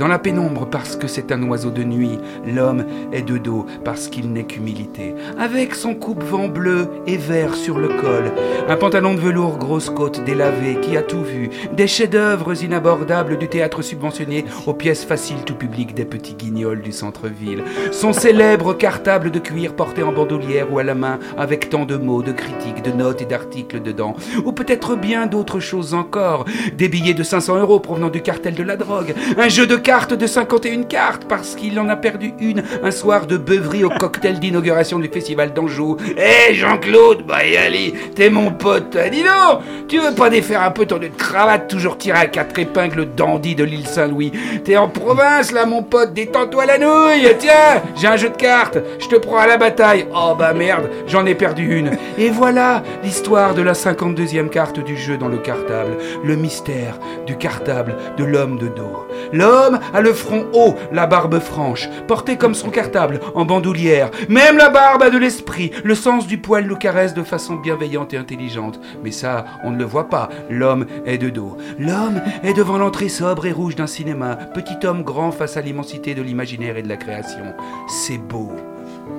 Dans 0.00 0.08
la 0.08 0.18
pénombre 0.18 0.66
parce 0.66 0.96
que 0.96 1.06
c'est 1.06 1.30
un 1.30 1.42
oiseau 1.42 1.70
de 1.70 1.84
nuit, 1.84 2.18
l'homme 2.46 2.86
est 3.12 3.20
de 3.20 3.36
dos 3.36 3.66
parce 3.84 4.08
qu'il 4.08 4.32
n'est 4.32 4.44
qu'humilité. 4.44 5.14
Avec 5.38 5.74
son 5.74 5.94
coupe-vent 5.94 6.48
bleu 6.48 6.88
et 7.06 7.18
vert 7.18 7.54
sur 7.54 7.78
le 7.78 7.88
col, 7.88 8.32
un 8.66 8.76
pantalon 8.76 9.12
de 9.12 9.20
velours 9.20 9.58
grosse 9.58 9.90
côte 9.90 10.24
délavé 10.24 10.78
qui 10.80 10.96
a 10.96 11.02
tout 11.02 11.22
vu, 11.22 11.50
des 11.74 11.86
chefs-d'œuvre 11.86 12.54
inabordables 12.64 13.36
du 13.36 13.46
théâtre 13.46 13.82
subventionné 13.82 14.46
aux 14.66 14.72
pièces 14.72 15.04
faciles 15.04 15.44
tout 15.44 15.54
public 15.54 15.92
des 15.92 16.06
petits 16.06 16.32
guignols 16.32 16.80
du 16.80 16.92
centre-ville. 16.92 17.62
Son 17.92 18.14
célèbre 18.14 18.72
cartable 18.72 19.30
de 19.30 19.38
cuir 19.38 19.74
porté 19.74 20.02
en 20.02 20.12
bandoulière 20.12 20.72
ou 20.72 20.78
à 20.78 20.82
la 20.82 20.94
main 20.94 21.18
avec 21.36 21.68
tant 21.68 21.84
de 21.84 21.96
mots, 21.96 22.22
de 22.22 22.32
critiques, 22.32 22.82
de 22.82 22.92
notes 22.92 23.20
et 23.20 23.26
d'articles 23.26 23.82
dedans. 23.82 24.16
Ou 24.46 24.52
peut-être 24.52 24.96
bien 24.96 25.26
d'autres 25.26 25.60
choses 25.60 25.92
encore. 25.92 26.46
Des 26.78 26.88
billets 26.88 27.12
de 27.12 27.22
500 27.22 27.58
euros 27.58 27.80
provenant 27.80 28.08
du 28.08 28.22
cartel 28.22 28.54
de 28.54 28.62
la 28.62 28.76
drogue. 28.76 29.14
Un 29.36 29.48
jeu 29.50 29.66
de 29.66 29.76
de 29.90 30.26
51 30.28 30.84
cartes 30.84 31.24
parce 31.28 31.56
qu'il 31.56 31.80
en 31.80 31.88
a 31.88 31.96
perdu 31.96 32.32
une 32.38 32.62
un 32.84 32.92
soir 32.92 33.26
de 33.26 33.36
beuverie 33.36 33.82
au 33.82 33.90
cocktail 33.90 34.38
d'inauguration 34.38 35.00
du 35.00 35.08
festival 35.08 35.52
d'Anjou. 35.52 35.96
Hé 36.16 36.54
Jean-Claude, 36.54 37.24
bah 37.26 37.44
y 37.44 37.56
allez, 37.56 37.92
t'es 38.14 38.30
mon 38.30 38.52
pote. 38.52 38.96
Ah, 38.96 39.08
dis 39.08 39.24
donc, 39.24 39.62
tu 39.88 39.98
veux 39.98 40.14
pas 40.14 40.30
défaire 40.30 40.62
un 40.62 40.70
peu 40.70 40.86
ton 40.86 41.00
cravate 41.18 41.68
toujours 41.68 41.98
tiré 41.98 42.18
à 42.18 42.26
quatre 42.26 42.56
épingles 42.60 43.08
dandy 43.16 43.56
de 43.56 43.64
l'île 43.64 43.88
Saint-Louis? 43.88 44.30
T'es 44.64 44.76
en 44.76 44.86
province 44.86 45.50
là 45.50 45.66
mon 45.66 45.82
pote, 45.82 46.14
détends-toi 46.14 46.66
la 46.66 46.78
nouille. 46.78 47.34
Tiens, 47.40 47.82
j'ai 47.96 48.06
un 48.06 48.16
jeu 48.16 48.28
de 48.28 48.36
cartes, 48.36 48.78
je 49.00 49.08
te 49.08 49.16
prends 49.16 49.38
à 49.38 49.48
la 49.48 49.56
bataille. 49.56 50.06
Oh 50.14 50.36
bah 50.38 50.52
merde, 50.52 50.88
j'en 51.08 51.26
ai 51.26 51.34
perdu 51.34 51.78
une. 51.78 51.90
Et 52.16 52.30
voilà 52.30 52.84
l'histoire 53.02 53.54
de 53.54 53.62
la 53.62 53.72
52e 53.72 54.50
carte 54.50 54.78
du 54.78 54.96
jeu 54.96 55.18
dans 55.18 55.28
le 55.28 55.38
cartable. 55.38 55.96
Le 56.22 56.36
mystère 56.36 57.00
du 57.26 57.36
cartable 57.36 57.96
de 58.16 58.22
l'homme 58.22 58.56
de 58.56 58.68
dos. 58.68 59.08
L'homme 59.32 59.79
a 59.94 60.00
le 60.00 60.12
front 60.12 60.46
haut, 60.52 60.74
la 60.92 61.06
barbe 61.06 61.38
franche, 61.40 61.88
porté 62.06 62.36
comme 62.36 62.54
son 62.54 62.70
cartable, 62.70 63.20
en 63.34 63.44
bandoulière. 63.44 64.10
Même 64.28 64.56
la 64.56 64.68
barbe 64.70 65.02
a 65.02 65.10
de 65.10 65.18
l'esprit, 65.18 65.70
le 65.84 65.94
sens 65.94 66.26
du 66.26 66.38
poil 66.38 66.66
nous 66.66 66.76
caresse 66.76 67.14
de 67.14 67.22
façon 67.22 67.54
bienveillante 67.56 68.14
et 68.14 68.16
intelligente. 68.16 68.80
Mais 69.02 69.12
ça, 69.12 69.44
on 69.64 69.70
ne 69.70 69.78
le 69.78 69.84
voit 69.84 70.08
pas. 70.08 70.28
L'homme 70.48 70.86
est 71.06 71.18
de 71.18 71.30
dos. 71.30 71.56
L'homme 71.78 72.20
est 72.42 72.52
devant 72.54 72.78
l'entrée 72.78 73.08
sobre 73.08 73.46
et 73.46 73.52
rouge 73.52 73.76
d'un 73.76 73.86
cinéma. 73.86 74.36
Petit 74.54 74.86
homme 74.86 75.02
grand 75.02 75.32
face 75.32 75.56
à 75.56 75.60
l'immensité 75.60 76.14
de 76.14 76.22
l'imaginaire 76.22 76.76
et 76.76 76.82
de 76.82 76.88
la 76.88 76.96
création. 76.96 77.54
C'est 77.88 78.18
beau. 78.18 78.52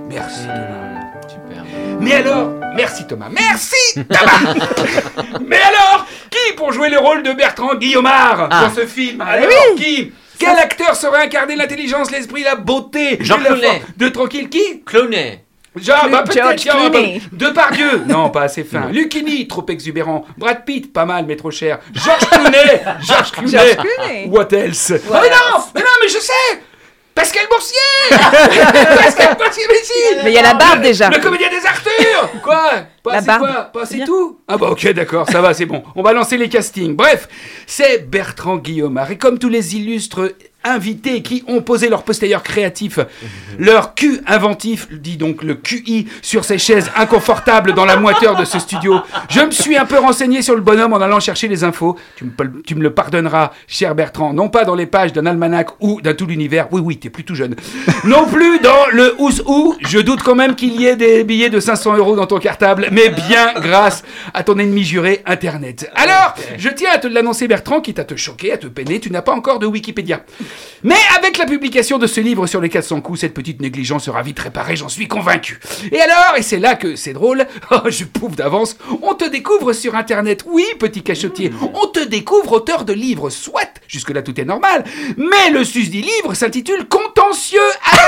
Merci 0.09 0.45
Thomas. 0.45 1.01
Super. 1.27 1.63
Mais 2.01 2.13
alors, 2.13 2.49
merci 2.75 3.05
Thomas, 3.07 3.29
merci 3.31 3.75
Thomas 4.09 4.53
Mais 5.47 5.57
alors, 5.57 6.05
qui 6.29 6.53
pour 6.57 6.71
jouer 6.73 6.89
le 6.89 6.97
rôle 6.97 7.23
de 7.23 7.31
Bertrand 7.33 7.75
Guillaumard 7.75 8.49
Ah. 8.51 8.65
dans 8.67 8.73
ce 8.75 8.85
film? 8.85 9.21
Alors, 9.21 9.47
qui? 9.77 10.11
Quel 10.41 10.57
acteur 10.57 10.95
saurait 10.95 11.23
incarner 11.25 11.55
l'intelligence, 11.55 12.11
l'esprit, 12.11 12.43
la 12.43 12.55
beauté 12.55 13.17
Jean 13.21 13.37
et 13.39 13.43
la 13.43 13.49
Clooney. 13.49 13.81
de 13.97 14.09
tranquille 14.09 14.49
Qui? 14.49 14.81
Cloné. 14.85 15.43
Genre, 15.73 16.09
bah 16.09 16.23
peut-être 16.23 16.61
Clooney. 16.61 17.19
pas- 17.21 17.25
Depardieu, 17.31 18.01
non, 18.07 18.29
pas 18.29 18.41
assez 18.41 18.65
fin. 18.65 18.89
Lucchini, 18.91 19.47
trop 19.47 19.65
exubérant. 19.69 20.25
Brad 20.37 20.65
Pitt, 20.65 20.91
pas 20.91 21.05
mal, 21.05 21.25
mais 21.25 21.37
trop 21.37 21.49
cher. 21.51 21.79
George 21.93 22.25
Clooney, 22.29 22.81
George 23.07 23.31
Clooney. 23.31 23.51
George 23.51 23.77
Clooney. 23.77 24.25
What 24.27 24.51
else? 24.53 24.89
What 25.07 25.17
Ah, 25.17 25.19
mais 25.21 25.29
non, 25.29 25.63
mais 25.75 25.81
non, 25.81 25.87
mais 26.01 26.09
je 26.09 26.17
sais 26.17 26.61
Pascal 27.13 27.45
Boursier 27.49 27.77
Pascal 29.03 29.35
Boursier, 29.37 29.63
mais 29.69 29.75
si 29.83 29.93
Mais 30.23 30.31
il 30.31 30.33
y 30.33 30.37
a 30.37 30.41
la 30.41 30.53
barbe 30.53 30.81
déjà. 30.81 31.09
Le 31.09 31.19
comédien 31.19 31.49
des 31.49 31.65
Arthur 31.65 32.29
Quoi 32.43 32.71
Pas 33.03 33.13
La 33.13 33.19
c'est 33.19 33.27
barbe. 33.27 33.41
quoi 33.41 33.63
Pas 33.65 33.87
tout 34.05 34.39
Ah 34.47 34.57
bah 34.57 34.69
ok 34.69 34.91
d'accord, 34.93 35.27
ça 35.29 35.41
va, 35.41 35.53
c'est 35.53 35.65
bon. 35.65 35.83
On 35.95 36.01
va 36.03 36.13
lancer 36.13 36.37
les 36.37 36.49
castings. 36.49 36.95
Bref, 36.95 37.27
c'est 37.67 38.09
Bertrand 38.09 38.57
Guillaumard. 38.57 39.11
Et 39.11 39.17
comme 39.17 39.39
tous 39.39 39.49
les 39.49 39.75
illustres 39.75 40.31
invités 40.63 41.21
qui 41.21 41.43
ont 41.47 41.61
posé 41.61 41.89
leur 41.89 42.03
postérieur 42.03 42.43
créatif, 42.43 42.99
leur 43.57 43.95
cul 43.95 44.21
inventif, 44.27 44.87
dit 44.91 45.17
donc 45.17 45.43
le 45.43 45.55
QI, 45.55 46.07
sur 46.21 46.45
ces 46.45 46.57
chaises 46.57 46.91
inconfortables 46.95 47.73
dans 47.73 47.85
la 47.85 47.97
moiteur 47.97 48.35
de 48.35 48.45
ce 48.45 48.59
studio. 48.59 48.99
Je 49.29 49.41
me 49.41 49.51
suis 49.51 49.77
un 49.77 49.85
peu 49.85 49.99
renseigné 49.99 50.41
sur 50.41 50.55
le 50.55 50.61
bonhomme 50.61 50.93
en 50.93 51.01
allant 51.01 51.19
chercher 51.19 51.47
les 51.47 51.63
infos. 51.63 51.97
Tu 52.15 52.25
me, 52.25 52.61
tu 52.61 52.75
me 52.75 52.81
le 52.81 52.93
pardonneras, 52.93 53.51
cher 53.67 53.95
Bertrand, 53.95 54.33
non 54.33 54.49
pas 54.49 54.65
dans 54.65 54.75
les 54.75 54.85
pages 54.85 55.13
d'un 55.13 55.25
almanach 55.25 55.67
ou 55.79 56.01
d'un 56.01 56.13
tout 56.13 56.25
l'univers. 56.25 56.67
Oui, 56.71 56.81
oui, 56.83 56.97
t'es 56.97 57.09
plus 57.09 57.23
tout 57.23 57.35
jeune. 57.35 57.55
Non 58.03 58.25
plus 58.25 58.59
dans 58.59 58.87
le 58.91 59.15
ous 59.19 59.41
ou. 59.45 59.75
Je 59.81 59.99
doute 59.99 60.23
quand 60.23 60.35
même 60.35 60.55
qu'il 60.55 60.79
y 60.79 60.85
ait 60.85 60.95
des 60.95 61.23
billets 61.23 61.49
de 61.49 61.59
500 61.59 61.97
euros 61.97 62.15
dans 62.15 62.27
ton 62.27 62.39
cartable, 62.39 62.87
mais 62.91 63.09
bien 63.09 63.53
grâce 63.55 64.03
à 64.33 64.43
ton 64.43 64.57
ennemi 64.57 64.83
juré, 64.83 65.21
Internet. 65.25 65.89
Alors, 65.95 66.35
je 66.57 66.69
tiens 66.69 66.91
à 66.93 66.97
te 66.97 67.07
l'annoncer, 67.07 67.47
Bertrand, 67.47 67.81
quitte 67.81 67.99
à 67.99 68.03
te 68.03 68.15
choquer, 68.15 68.53
à 68.53 68.57
te 68.57 68.67
peiner, 68.67 68.99
tu 68.99 69.11
n'as 69.11 69.21
pas 69.21 69.33
encore 69.33 69.59
de 69.59 69.65
Wikipédia. 69.65 70.21
Mais 70.83 70.95
avec 71.17 71.37
la 71.37 71.45
publication 71.45 71.99
de 71.99 72.07
ce 72.07 72.19
livre 72.21 72.47
sur 72.47 72.59
les 72.59 72.69
400 72.69 73.01
coups, 73.01 73.19
cette 73.19 73.33
petite 73.33 73.61
négligence 73.61 74.05
sera 74.05 74.23
vite 74.23 74.39
réparée, 74.39 74.75
j'en 74.75 74.89
suis 74.89 75.07
convaincu. 75.07 75.59
Et 75.91 76.01
alors, 76.01 76.35
et 76.37 76.41
c'est 76.41 76.59
là 76.59 76.75
que 76.75 76.95
c'est 76.95 77.13
drôle, 77.13 77.45
oh, 77.71 77.81
je 77.87 78.05
pouffe 78.05 78.35
d'avance, 78.35 78.77
on 79.03 79.13
te 79.13 79.29
découvre 79.29 79.73
sur 79.73 79.95
Internet. 79.95 80.43
Oui, 80.47 80.65
petit 80.79 81.03
cachotier, 81.03 81.51
on 81.73 81.87
te 81.87 82.03
découvre 82.07 82.53
auteur 82.53 82.83
de 82.83 82.93
livres, 82.93 83.29
soit, 83.29 83.69
jusque-là 83.87 84.23
tout 84.23 84.39
est 84.39 84.45
normal, 84.45 84.83
mais 85.17 85.51
le 85.51 85.63
susdit 85.63 86.01
livre 86.01 86.33
s'intitule 86.33 86.87
Contentieux 86.87 87.59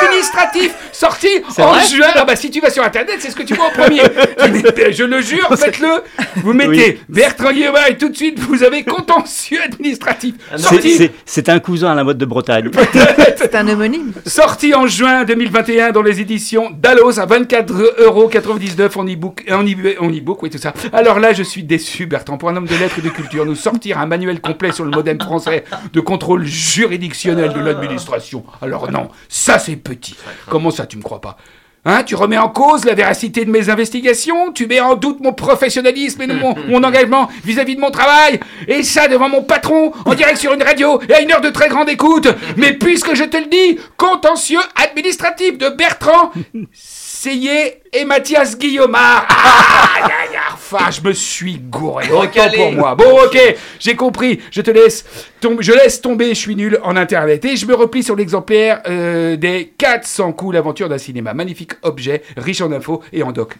administratif, 0.01 0.73
sorti 0.91 1.27
en 1.58 1.79
juin. 1.82 2.08
Ah 2.15 2.25
bah 2.25 2.36
si 2.36 2.49
tu 2.49 2.60
vas 2.60 2.69
sur 2.69 2.84
Internet, 2.84 3.17
c'est 3.19 3.29
ce 3.29 3.36
que 3.36 3.43
tu 3.43 3.53
vois 3.53 3.65
en 3.65 3.69
premier. 3.69 4.01
je 4.91 5.03
le 5.03 5.21
jure, 5.21 5.47
faites-le. 5.58 6.03
Vous 6.38 6.53
mettez 6.53 6.99
Bertrand 7.10 7.51
Guillaume 7.51 7.75
et 7.89 7.97
tout 7.97 8.10
de 8.10 8.15
suite, 8.15 8.39
vous 8.39 8.63
avez 8.63 8.84
Contentieux 8.84 9.60
administratif. 9.62 10.36
Ah 10.51 10.58
Sorti 10.58 11.10
C'est 11.25 11.49
un 11.49 11.60
cousin 11.60 11.91
à 11.91 11.95
la 11.95 12.03
mode 12.03 12.17
de 12.17 12.25
Bretagne. 12.34 12.69
C'est 13.38 13.56
un 13.56 13.67
homonyme. 13.67 14.13
Sorti 14.26 14.74
en 14.74 14.88
juin 14.88 15.24
2021 15.26 15.91
dans 15.91 16.02
les 16.02 16.19
éditions 16.22 16.69
Dallos 16.72 17.19
à 17.19 17.26
24,99€ 17.26 18.98
en 18.98 19.06
e-book, 19.08 19.43
en 19.50 19.63
e- 19.65 19.96
en 20.00 20.10
e-book, 20.10 20.41
oui 20.43 20.50
tout 20.50 20.58
ça. 20.58 20.74
Alors 20.91 21.19
là, 21.19 21.34
je 21.34 21.43
suis 21.43 21.63
déçu, 21.63 22.06
Bertrand, 22.06 22.38
pour 22.38 22.50
un 22.50 22.56
homme 22.56 22.67
de 22.67 22.76
lettres 22.76 23.00
et 23.00 23.02
de 23.02 23.10
culture, 23.10 23.46
nous 23.46 23.56
sortir 23.56 24.00
un 24.00 24.06
manuel 24.06 24.41
complet 24.41 24.72
sur 24.72 24.86
le 24.86 24.91
modèle 24.91 25.22
français 25.22 25.63
de 25.91 26.00
contrôle 26.00 26.43
juridictionnel 26.46 27.54
de 27.54 27.60
l'administration. 27.60 28.43
Alors 28.62 28.89
non, 28.91 29.10
ça 29.30 29.60
c'est 29.60 29.76
petit. 29.76 30.15
Comment 30.50 30.72
ça, 30.72 30.86
tu 30.86 30.98
me 30.98 31.02
crois 31.04 31.22
pas? 31.22 31.38
Hein, 31.86 32.04
tu 32.04 32.15
remets 32.15 32.38
en 32.38 32.48
cause 32.48 32.86
la 32.86 32.93
véracité 32.93 33.43
de 33.43 33.52
mes 33.52 33.69
investigations, 33.69 34.54
tu 34.54 34.67
mets 34.67 34.80
en 34.80 34.96
doute 34.96 35.19
mon 35.19 35.34
professionnalisme 35.34 36.22
et 36.22 36.28
mon, 36.28 36.56
mon 36.69 36.82
engagement 36.82 37.30
vis-à-vis 37.43 37.76
de 37.76 37.82
mon 37.82 37.91
travail, 37.91 38.39
et 38.69 38.84
ça 38.84 39.10
devant 39.10 39.28
mon 39.28 39.43
patron, 39.43 39.91
en 40.06 40.13
direct 40.13 40.38
sur 40.38 40.54
une 40.54 40.63
radio, 40.63 41.02
et 41.10 41.13
à 41.13 41.22
une 41.22 41.32
heure 41.34 41.41
de 41.41 41.50
très 41.50 41.67
grande 41.67 41.89
écoute. 41.89 42.30
Mais 42.56 42.72
puisque 42.74 43.15
je 43.15 43.26
te 43.26 43.36
le 43.36 43.48
dis, 43.48 43.80
contentieux 43.98 44.62
administratif 44.82 45.58
de 45.58 45.69
Bertrand 45.69 46.32
Seyé 46.72 47.82
et 47.91 48.06
Mathias 48.06 48.58
Guillaumard. 48.58 49.28
Ah, 49.30 50.10
je 50.91 51.01
me 51.01 51.13
suis 51.13 51.57
gouré. 51.57 52.09
Autant 52.12 52.49
pour 52.55 52.71
moi. 52.73 52.95
Bon, 52.95 53.19
ok, 53.25 53.38
j'ai 53.79 53.95
compris. 53.95 54.39
Je 54.51 54.62
te 54.62 54.71
laisse, 54.71 55.05
tom- 55.39 55.62
je 55.62 55.71
laisse 55.71 56.01
tomber. 56.01 56.29
Je 56.29 56.39
suis 56.39 56.55
nul 56.55 56.79
en 56.83 56.95
internet 56.95 57.43
et 57.45 57.55
je 57.55 57.65
me 57.65 57.73
replie 57.75 58.03
sur 58.03 58.15
l'exemplaire 58.15 58.81
euh, 58.88 59.36
des 59.36 59.73
400 59.77 60.33
coups 60.33 60.53
l'aventure 60.53 60.89
d'un 60.89 60.97
cinéma. 60.97 61.33
Magnifique 61.33 61.73
objet, 61.81 62.23
riche 62.38 62.62
en 62.62 62.71
infos 62.71 63.01
et 63.12 63.23
en 63.23 63.31
doc. 63.31 63.55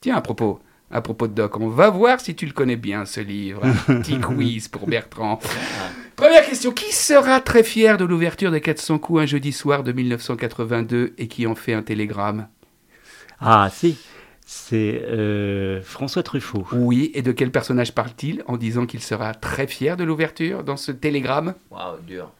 Tiens, 0.00 0.16
à 0.16 0.20
propos. 0.20 0.60
À 0.88 1.00
propos 1.00 1.26
de 1.26 1.32
Doc, 1.32 1.58
on 1.58 1.66
va 1.68 1.90
voir 1.90 2.20
si 2.20 2.36
tu 2.36 2.46
le 2.46 2.52
connais 2.52 2.76
bien 2.76 3.06
ce 3.06 3.18
livre. 3.20 3.62
Un 3.88 4.00
petit 4.02 4.20
quiz 4.20 4.68
pour 4.68 4.86
Bertrand. 4.86 5.40
Première 6.14 6.46
question. 6.46 6.70
Qui 6.70 6.92
sera 6.94 7.40
très 7.40 7.64
fier 7.64 7.98
de 7.98 8.04
l'ouverture 8.04 8.52
des 8.52 8.60
400 8.60 8.98
coups 9.00 9.22
un 9.22 9.26
jeudi 9.26 9.50
soir 9.50 9.82
de 9.82 9.90
1982 9.90 11.14
et 11.18 11.26
qui 11.26 11.44
en 11.48 11.56
fait 11.56 11.72
un 11.74 11.82
télégramme? 11.82 12.46
Ah, 13.40 13.68
si. 13.72 13.98
C'est 14.48 15.02
euh, 15.08 15.82
François 15.82 16.22
Truffaut. 16.22 16.64
Oui, 16.72 17.10
et 17.14 17.22
de 17.22 17.32
quel 17.32 17.50
personnage 17.50 17.92
parle-t-il 17.92 18.44
en 18.46 18.56
disant 18.56 18.86
qu'il 18.86 19.00
sera 19.02 19.34
très 19.34 19.66
fier 19.66 19.96
de 19.96 20.04
l'ouverture 20.04 20.62
dans 20.62 20.76
ce 20.76 20.92
télégramme? 20.92 21.54
Waouh, 21.72 21.96
dur. 22.06 22.30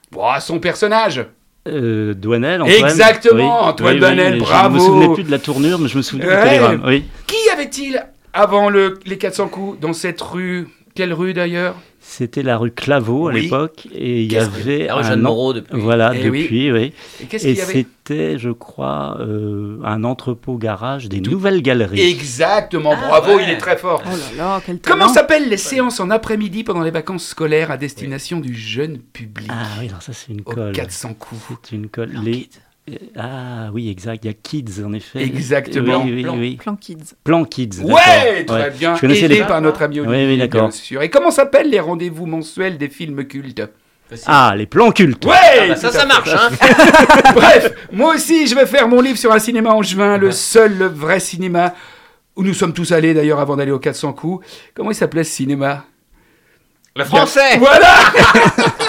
Son 0.40 0.60
personnage 0.60 1.26
Euh, 1.66 2.14
Douanel, 2.14 2.62
Antoine. 2.62 2.78
Exactement, 2.84 3.64
Antoine 3.64 3.98
Douanel, 3.98 4.34
mais 4.34 4.38
bravo. 4.38 4.76
Je 4.78 4.80
me 4.82 4.86
souvenais 4.86 5.14
plus 5.14 5.24
de 5.24 5.30
la 5.32 5.40
tournure, 5.40 5.80
mais 5.80 5.88
je 5.88 5.96
me 5.96 6.02
souvenais 6.02 6.28
Ouais. 6.28 6.36
du 6.36 6.42
télégramme. 6.44 6.82
Oui. 6.86 7.04
Qui 7.26 7.50
avait-il 7.52 8.06
avant 8.32 8.70
le, 8.70 9.00
les 9.04 9.18
400 9.18 9.48
coups 9.48 9.80
dans 9.80 9.92
cette 9.92 10.20
rue? 10.20 10.68
Quelle 10.94 11.12
rue 11.12 11.34
d'ailleurs? 11.34 11.74
C'était 12.08 12.44
la 12.44 12.56
rue 12.56 12.70
Claveau 12.70 13.28
à 13.28 13.32
Oui. 13.32 13.42
l'époque, 13.42 13.88
et 13.92 14.22
il 14.22 14.32
y 14.32 14.38
avait 14.38 14.86
La 14.86 14.94
rue 14.94 15.00
un 15.02 15.08
Jeanne 15.08 15.20
an- 15.20 15.22
Moreau 15.30 15.52
depuis. 15.52 15.78
Voilà, 15.80 16.12
Eh 16.14 16.22
depuis, 16.24 16.70
oui. 16.72 16.92
Et 17.32 17.54
c'était, 17.56 18.38
je 18.38 18.50
crois, 18.50 19.16
euh, 19.20 19.78
un 19.84 20.04
entrepôt-garage 20.04 21.08
des 21.08 21.20
nouvelles 21.20 21.62
galeries. 21.62 22.00
Exactement, 22.00 22.92
Ah, 22.96 23.08
bravo, 23.20 23.36
ouais. 23.36 23.42
il 23.44 23.50
est 23.50 23.58
très 23.58 23.76
fort. 23.76 24.02
Oh 24.06 24.08
là 24.10 24.36
là, 24.36 24.62
quel 24.64 24.78
talent. 24.78 24.98
Comment 25.00 25.12
s'appellent 25.12 25.48
les 25.48 25.56
séances 25.56 25.98
en 26.00 26.10
après-midi 26.10 26.62
pendant 26.64 26.82
les 26.82 26.92
vacances 26.92 27.26
scolaires 27.26 27.70
à 27.72 27.76
destination 27.76 28.38
du 28.40 28.54
jeune 28.54 28.98
public 28.98 29.50
Ah 29.52 29.66
oui, 29.80 29.88
non, 29.88 30.00
ça 30.00 30.12
c'est 30.12 30.32
une 30.32 30.40
Aux 30.42 30.52
colle. 30.54 30.72
400 30.72 31.14
coups. 31.14 31.42
C'est 31.64 31.74
une 31.76 31.88
colle. 31.88 32.12
Les... 32.24 32.48
Ah 33.16 33.70
oui, 33.72 33.90
exact. 33.90 34.24
Il 34.24 34.28
y 34.28 34.30
a 34.30 34.34
Kids, 34.34 34.84
en 34.84 34.92
effet. 34.92 35.22
Exactement. 35.22 36.02
Oui, 36.04 36.12
oui, 36.14 36.22
Plan. 36.22 36.36
oui. 36.38 36.56
Plan 36.56 36.76
Kids. 36.76 37.14
Plan 37.24 37.44
Kids. 37.44 37.80
Ouais, 37.82 38.44
très 38.44 38.70
bien. 38.70 38.94
Je 38.94 39.00
connaissais 39.00 39.24
Aidé 39.24 39.40
les... 39.40 39.44
par 39.44 39.60
notre 39.60 39.82
ami 39.82 40.00
Oui, 40.00 40.06
Olivier, 40.06 40.26
oui, 40.28 40.38
d'accord. 40.38 40.68
bien 40.68 40.70
sûr. 40.70 41.02
Et 41.02 41.10
comment 41.10 41.30
s'appellent 41.30 41.70
les 41.70 41.80
rendez-vous 41.80 42.26
mensuels 42.26 42.78
des 42.78 42.88
films 42.88 43.24
cultes 43.24 43.62
Ah, 44.26 44.54
les 44.56 44.66
plans 44.66 44.92
cultes. 44.92 45.24
Ouais, 45.24 45.34
Ah 45.62 45.68
bah 45.68 45.76
ça, 45.76 45.90
ça 45.90 46.06
marche, 46.06 46.30
hein 46.32 46.48
Bref, 47.34 47.72
moi 47.92 48.14
aussi, 48.14 48.46
je 48.46 48.54
vais 48.54 48.66
faire 48.66 48.86
mon 48.88 49.00
livre 49.00 49.18
sur 49.18 49.32
un 49.32 49.40
cinéma 49.40 49.70
en 49.70 49.82
juin, 49.82 50.16
le 50.16 50.30
seul, 50.30 50.78
le 50.78 50.86
vrai 50.86 51.18
cinéma 51.18 51.74
où 52.36 52.44
nous 52.44 52.54
sommes 52.54 52.72
tous 52.74 52.92
allés 52.92 53.14
d'ailleurs 53.14 53.40
avant 53.40 53.56
d'aller 53.56 53.72
aux 53.72 53.78
400 53.80 54.12
coups. 54.12 54.46
Comment 54.74 54.90
il 54.90 54.94
s'appelait 54.94 55.24
ce 55.24 55.32
cinéma? 55.32 55.84
Le 56.94 57.04
français 57.04 57.58
Voilà 57.58 57.88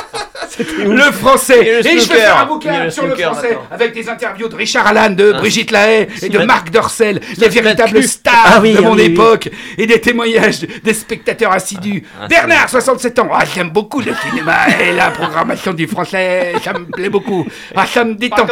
Le 0.60 1.12
français 1.12 1.60
Et 1.66 1.72
le 1.84 2.00
je 2.00 2.08
vais 2.08 2.16
faire 2.16 2.38
un 2.40 2.46
bouquin 2.46 2.90
sur 2.90 3.06
le 3.08 3.16
français 3.16 3.50
maintenant. 3.50 3.62
avec 3.72 3.94
des 3.94 4.10
interviews 4.10 4.48
de 4.48 4.56
Richard 4.56 4.88
Allan, 4.88 5.10
de 5.12 5.32
Ah. 5.36 5.40
Brigitte 5.40 5.72
Lahaye 5.72 6.08
et 6.22 6.30
de 6.30 6.40
Marc 6.40 6.70
Dorcel, 6.72 7.20
les 7.38 7.50
véritables 7.50 8.04
stars 8.04 8.34
Ah 8.46 8.60
oui, 8.62 8.74
de 8.74 8.82
mon 8.82 8.92
oui, 8.94 9.04
oui. 9.08 9.14
époque 9.14 9.50
et 9.78 9.86
des 9.86 10.00
témoignages 10.02 10.62
des 10.84 10.94
spectateurs 10.94 11.52
assidus. 11.52 12.04
Ah, 12.22 12.28
Bernard, 12.28 12.70
67 12.70 13.20
ans. 13.20 13.30
Ah, 13.34 13.44
j'aime 13.54 13.70
beaucoup 13.70 14.00
le 14.02 14.14
cinéma 14.28 14.56
et 14.80 14.94
la 14.94 15.12
programmation 15.12 15.74
du 15.74 15.88
français, 15.88 16.54
ça 16.64 16.74
me 16.74 16.86
plaît 16.86 17.10
beaucoup. 17.10 17.46
Ah, 17.76 17.86
ça 17.86 18.04
me 18.04 18.14
détend, 18.16 18.48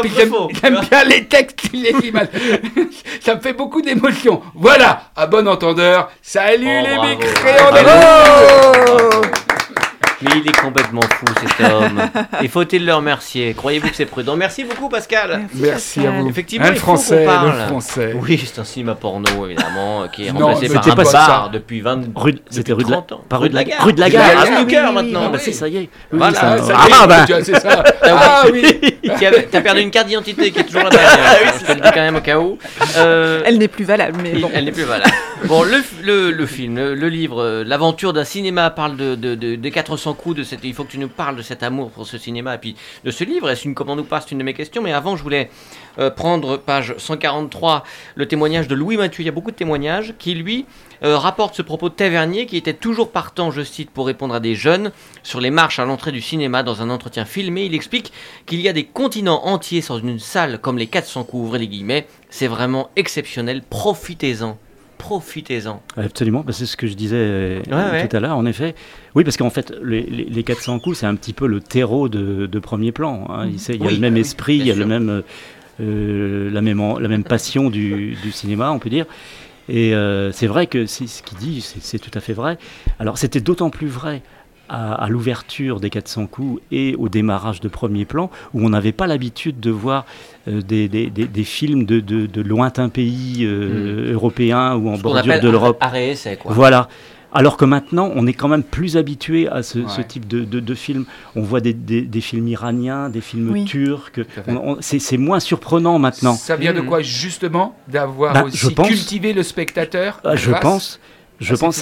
j'aime 0.61 0.79
bien 0.89 1.03
les 1.05 1.25
textes, 1.25 1.69
les 1.73 1.91
images. 2.07 2.27
ça 3.21 3.35
me 3.35 3.41
fait 3.41 3.53
beaucoup 3.53 3.81
d'émotions. 3.81 4.41
Voilà, 4.53 5.03
à 5.15 5.27
bon 5.27 5.47
entendeur, 5.47 6.11
salut 6.21 6.67
Oh, 6.67 6.85
les 6.85 7.15
mécréants 7.15 7.71
Bravo. 7.71 9.21
Mais 10.21 10.31
il 10.37 10.47
est 10.47 10.55
complètement 10.61 11.01
fou 11.01 11.25
cet 11.41 11.69
homme. 11.71 12.01
Et 12.41 12.47
faut-il 12.47 12.85
le 12.85 12.93
remercier? 12.93 13.53
Croyez-vous 13.53 13.89
que 13.89 13.95
c'est 13.95 14.05
prudent? 14.05 14.35
Merci 14.35 14.63
beaucoup 14.63 14.87
Pascal. 14.89 15.41
Merci 15.55 16.05
à 16.07 16.11
vous. 16.11 16.29
Effectivement, 16.29 16.67
Un 16.67 16.69
il 16.71 16.75
faut 16.75 16.81
français, 16.81 17.19
qu'on 17.19 17.25
parle. 17.25 17.47
le 17.59 17.65
français. 17.67 18.15
Oui, 18.15 18.41
c'est 18.45 18.59
un 18.61 18.63
cinéma 18.63 18.95
porno 18.95 19.45
évidemment 19.45 20.07
qui 20.11 20.27
est 20.27 20.31
Non, 20.31 20.47
remplacé 20.47 20.69
mais 20.69 20.75
par 20.75 20.87
un 20.87 20.95
pas 20.95 21.03
bar 21.03 21.11
ça. 21.45 21.49
depuis 21.51 21.81
20 21.81 22.01
Rue, 22.15 22.31
depuis 22.33 22.43
c'était 22.49 22.71
rue 22.73 22.83
de 22.83 22.91
la, 22.91 22.97
30 22.97 23.11
ans. 23.11 23.21
pas 23.27 23.37
Rue 23.37 23.49
de 23.49 23.55
la 23.55 23.63
Gare. 23.63 23.83
Rue 23.83 23.93
de 23.93 23.99
la 23.99 24.05
Rue 24.05 24.11
de 24.11 24.17
la 24.17 24.23
Gare. 24.27 24.35
Ah, 24.37 24.45
oui, 24.49 24.55
snooker 24.55 24.93
maintenant. 24.93 25.21
Ah, 25.25 25.29
bah, 25.33 25.37
c'est 25.39 25.51
ça 25.51 25.67
y 25.67 25.77
est. 25.77 25.79
Oui, 25.79 25.87
Voilà, 26.13 26.33
ça- 26.33 26.57
ça 26.63 26.73
ah, 27.01 27.07
bah. 27.07 27.25
c'est 27.43 27.59
ça. 27.59 27.83
Ah 28.07 28.43
oui. 28.51 28.63
Avait- 29.25 29.47
T'as 29.51 29.61
perdu 29.61 29.81
une 29.81 29.91
carte 29.91 30.07
d'identité 30.07 30.51
qui 30.51 30.59
est 30.59 30.63
toujours 30.63 30.83
là-bas. 30.83 30.95
d'ailleurs. 30.97 31.53
Je 31.59 31.65
te 31.65 31.71
le 31.73 31.81
dis 31.81 31.89
quand 31.93 32.01
même 32.01 32.15
au 32.15 32.21
cas 32.21 32.37
où. 32.39 32.57
Euh, 32.97 33.41
Elle 33.45 33.57
n'est 33.57 33.67
plus 33.67 33.83
valable, 33.83 34.17
mais 34.21 34.31
bon. 34.39 34.49
Elle 34.53 34.65
n'est 34.65 34.71
plus 34.71 34.83
valable. 34.83 35.11
Bon, 35.43 35.61
le, 35.63 35.81
film, 36.47 36.75
le, 36.75 37.09
livre, 37.09 37.39
euh, 37.43 37.63
l'aventure 37.63 38.13
d'un 38.13 38.23
cinéma 38.23 38.71
parle 38.71 38.95
de, 38.97 39.13
de, 39.15 39.35
de- 39.35 39.55
des 39.55 39.69
400 39.69 40.13
coups. 40.15 40.35
De 40.37 40.43
il 40.63 40.73
faut 40.73 40.85
que 40.85 40.91
tu 40.91 40.97
nous 40.97 41.09
parles 41.09 41.35
de 41.35 41.41
cet 41.43 41.61
amour 41.61 41.91
pour 41.91 42.07
ce 42.07 42.17
cinéma 42.17 42.55
et 42.55 42.57
puis 42.57 42.75
de 43.03 43.11
ce 43.11 43.23
livre. 43.23 43.49
Est-ce 43.49 43.65
une 43.67 43.75
commande 43.75 43.99
ou 43.99 44.03
pas? 44.05 44.21
C'est 44.21 44.31
une 44.31 44.39
de 44.39 44.43
mes 44.43 44.55
questions. 44.55 44.81
Mais 44.81 44.91
avant, 44.93 45.15
je 45.15 45.21
voulais 45.21 45.51
euh, 45.99 46.09
prendre 46.09 46.57
page 46.57 46.95
143, 46.97 47.83
le 48.15 48.27
témoignage 48.27 48.67
de 48.67 48.73
Louis 48.73 48.97
Mathieu. 48.97 49.21
Il 49.21 49.25
y 49.25 49.29
a 49.29 49.33
beaucoup 49.33 49.51
de 49.51 49.55
témoignages 49.55 50.15
qui, 50.17 50.33
lui, 50.33 50.65
euh, 51.03 51.15
rapporte 51.17 51.53
ce 51.55 51.61
propos 51.61 51.89
de 51.89 51.95
Tavernier 51.95 52.47
qui 52.47 52.57
était 52.57 52.73
toujours 52.73 53.11
partant, 53.11 53.51
je 53.51 53.61
cite, 53.61 53.91
pour 53.91 54.07
répondre 54.07 54.33
à 54.33 54.39
des 54.39 54.55
jeunes 54.55 54.91
sur 55.21 55.41
les 55.41 55.51
marches 55.51 55.77
à 55.77 55.85
l'entrée 55.85 56.13
du 56.13 56.21
cinéma 56.21 56.63
dans 56.63 56.81
un 56.81 56.89
entretien 56.89 57.25
filmé. 57.25 57.65
Il 57.65 57.75
explique 57.75 58.11
qu'il 58.47 58.61
y 58.61 58.69
a 58.69 58.73
des 58.73 58.85
continents 58.85 59.45
entiers 59.45 59.83
dans 59.87 59.99
une 59.99 60.17
salle 60.17 60.59
comme 60.59 60.79
les 60.79 60.87
400 60.87 61.25
coups, 61.25 61.43
ouvrez 61.43 61.59
les 61.59 61.67
guillemets. 61.67 62.07
C'est 62.31 62.47
vraiment 62.47 62.89
exceptionnel. 62.95 63.61
Profitez-en. 63.69 64.57
Profitez-en. 65.05 65.83
Absolument, 65.97 66.43
bah, 66.45 66.51
c'est 66.51 66.65
ce 66.65 66.75
que 66.75 66.87
je 66.87 66.95
disais 66.95 67.15
euh, 67.19 67.59
Ouais, 67.69 68.07
tout 68.07 68.15
à 68.17 68.19
l'heure, 68.19 68.35
en 68.37 68.45
effet. 68.47 68.73
Oui, 69.13 69.23
parce 69.23 69.37
qu'en 69.37 69.51
fait, 69.51 69.71
les, 69.83 70.01
les- 70.01 70.25
les 70.25 70.43
400 70.43 70.79
coups, 70.79 70.97
c'est 70.97 71.05
un 71.05 71.13
petit 71.15 71.33
peu 71.33 71.45
le 71.45 71.59
terreau 71.61 72.09
de, 72.09 72.47
de 72.47 72.59
premier 72.59 72.91
plan. 72.91 73.27
hein. 73.29 73.45
Il, 73.47 73.59
il 73.75 73.75
y 73.81 73.83
a 73.83 73.87
Oui, 73.87 73.93
le 73.93 73.99
même 73.99 74.17
esprit, 74.17 74.57
il 74.57 74.65
y 74.65 74.71
a 74.71 74.75
le 74.75 74.85
même, 74.87 75.21
euh, 75.79 76.49
la, 76.51 76.61
même, 76.61 76.81
la 76.99 77.07
même 77.07 77.23
passion 77.23 77.69
du, 77.69 78.15
du 78.23 78.31
cinéma, 78.31 78.71
on 78.71 78.79
peut 78.79 78.89
dire. 78.89 79.05
Et 79.69 79.93
euh, 79.95 80.31
c'est 80.31 80.47
vrai 80.47 80.67
que 80.67 80.85
ce 80.87 81.21
qu'il 81.23 81.37
dit, 81.37 81.61
c'est 81.61 81.99
tout 81.99 82.11
à 82.13 82.19
fait 82.19 82.33
vrai. 82.33 82.57
Alors, 82.99 83.17
c'était 83.19 83.41
d'autant 83.41 83.69
plus 83.69 83.87
vrai 83.87 84.21
à, 84.69 84.93
à 84.93 85.09
l'ouverture 85.09 85.79
des 85.79 85.89
400 85.89 86.27
coups 86.27 86.61
et 86.71 86.95
au 86.97 87.09
démarrage 87.09 87.59
de 87.61 87.67
premier 87.67 88.05
plan, 88.05 88.29
où 88.53 88.65
on 88.65 88.69
n'avait 88.69 88.91
pas 88.91 89.07
l'habitude 89.07 89.59
de 89.59 89.71
voir 89.71 90.05
euh, 90.47 90.61
des, 90.61 90.87
des- 90.87 91.09
des- 91.09 91.27
des 91.27 91.43
films 91.43 91.85
de, 91.85 91.99
de- 91.99 92.25
de 92.25 92.41
lointains 92.41 92.89
pays 92.89 93.45
euh, 93.45 94.13
européens 94.13 94.75
ou 94.75 94.89
en 94.89 94.97
Ce 94.97 95.01
bordure 95.01 95.39
de 95.39 95.49
l'Europe. 95.49 95.77
Voilà. 96.45 96.87
Alors 97.37 97.57
que 97.57 97.65
maintenant, 97.65 98.11
on 98.15 98.27
est 98.27 98.33
quand 98.33 98.47
même 98.47 98.63
plus 98.63 98.95
habitué 98.95 99.49
à 99.49 99.61
ce, 99.61 99.79
type 100.07 100.25
de, 100.25 100.45
de, 100.45 100.61
de 100.61 100.73
films. 100.73 101.03
On 101.35 101.41
voit 101.41 101.59
des, 101.59 101.73
des- 101.73 102.03
des 102.03 102.21
films 102.21 102.47
iraniens, 102.47 103.09
des 103.09 103.19
films 103.19 103.51
Oui. 103.51 103.65
turcs. 103.65 104.21
C'est 104.79 105.17
moins 105.17 105.41
surprenant 105.41 105.99
maintenant. 105.99 106.35
Ça 106.35 106.55
vient 106.55 106.71
de 106.73 106.79
Mhm. 106.79 106.85
quoi 106.87 107.01
justement 107.01 107.75
d'avoir 107.89 108.33
Bah, 108.33 108.43
aussi 108.45 108.57
je 108.57 108.69
pense- 108.69 108.87
cultivé 108.87 109.33
le 109.33 109.43
spectateur 109.43 110.21
Ah, 110.23 110.37
je 110.37 110.49
grâce- 110.49 110.61
pense. 110.61 110.99
Je 111.39 111.53
ces 111.55 111.59
pense 111.65 111.75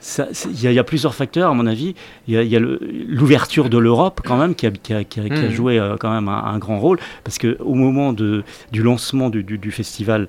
ça, 0.00 0.28
il 0.50 0.60
y, 0.62 0.66
a- 0.66 0.70
il 0.72 0.74
y 0.74 0.78
a 0.78 0.84
plusieurs 0.84 1.14
facteurs 1.14 1.50
à 1.50 1.54
mon 1.54 1.66
avis. 1.66 1.94
Il 2.28 2.34
y 2.42 2.56
a, 2.56 2.58
le- 2.60 2.80
l'ouverture 3.08 3.70
de 3.70 3.78
l'Europe 3.78 4.20
quand 4.24 4.36
même 4.36 4.54
qui 4.54 4.66
a, 4.66 4.70
qui 4.70 4.92
a- 4.92 5.04
qui 5.04 5.20
a- 5.20 5.24
qui 5.28 5.32
a 5.32 5.42
Mhm. 5.48 5.50
joué 5.50 5.78
euh, 5.78 5.96
quand 5.98 6.12
même 6.12 6.28
un, 6.28 6.44
un 6.44 6.58
grand 6.58 6.78
rôle 6.80 6.98
parce 7.24 7.38
que 7.38 7.56
au 7.60 7.74
moment 7.74 8.12
de, 8.12 8.42
du 8.72 8.82
lancement 8.82 9.30
du, 9.30 9.42
du- 9.44 9.58
du 9.58 9.70
festival 9.70 10.28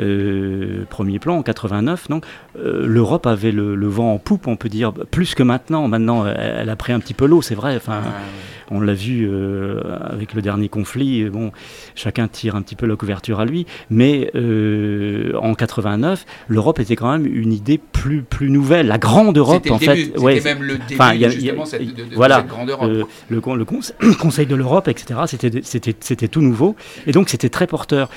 euh, 0.00 0.84
Premier 0.90 1.18
Plan 1.18 1.36
en 1.36 1.42
89, 1.42 2.08
donc 2.08 2.24
euh, 2.58 2.86
l'Europe 2.86 3.26
avait 3.26 3.52
le, 3.52 3.74
le 3.74 3.86
vent 3.86 4.12
en 4.14 4.18
poupe, 4.18 4.46
on 4.46 4.56
peut 4.56 4.68
dire 4.68 4.92
plus 4.92 5.34
que 5.34 5.42
maintenant. 5.42 5.86
Maintenant, 5.88 6.26
elle, 6.26 6.56
elle 6.60 6.70
a 6.70 6.76
pris 6.76 6.92
un 6.92 7.00
petit 7.00 7.14
peu 7.14 7.26
l'eau, 7.26 7.42
c'est 7.42 7.54
vrai. 7.54 7.76
Enfin, 7.76 8.00
Ah, 8.04 8.10
on 8.70 8.80
l'a 8.80 8.94
vu 8.94 9.28
euh, 9.30 9.80
avec 10.08 10.32
le 10.34 10.40
dernier 10.42 10.68
conflit. 10.68 11.24
Bon, 11.24 11.52
chacun 11.94 12.28
tire 12.28 12.56
un 12.56 12.62
petit 12.62 12.76
peu 12.76 12.86
la 12.86 12.96
couverture 12.96 13.38
à 13.40 13.44
lui, 13.44 13.66
mais 13.90 14.30
en 14.34 15.54
89, 15.54 16.24
l'Europe 16.48 16.78
était 16.80 16.96
quand 16.96 17.10
même 17.12 17.26
une 17.26 17.52
idée 17.52 17.78
plus 17.78 18.22
plus 18.22 18.50
nouvelle. 18.50 18.86
La 18.86 18.98
grande 18.98 19.36
Europe, 19.38 19.66
en 19.70 19.76
début, 19.76 19.84
fait. 19.84 20.04
c'était 20.04 20.18
ouais, 20.18 20.40
même 20.40 20.62
le 20.62 20.78
début 20.78 21.00
a- 21.00 21.14
de, 21.16 21.24
a- 21.60 21.66
cette, 21.66 21.82
voilà, 22.14 22.38
cette 22.38 22.46
grande 22.48 22.70
Europe. 22.70 22.90
le, 23.28 23.40
con- 23.40 23.54
le 23.54 23.64
conse- 23.64 23.92
Conseil 24.18 24.46
de 24.46 24.54
l'Europe, 24.56 24.88
etc. 24.88 25.20
C'était 26.00 26.28
tout 26.28 26.40
nouveau, 26.40 26.76
et 27.06 27.12
donc 27.12 27.28
c'était 27.28 27.48
très 27.48 27.66
porteur. 27.66 28.08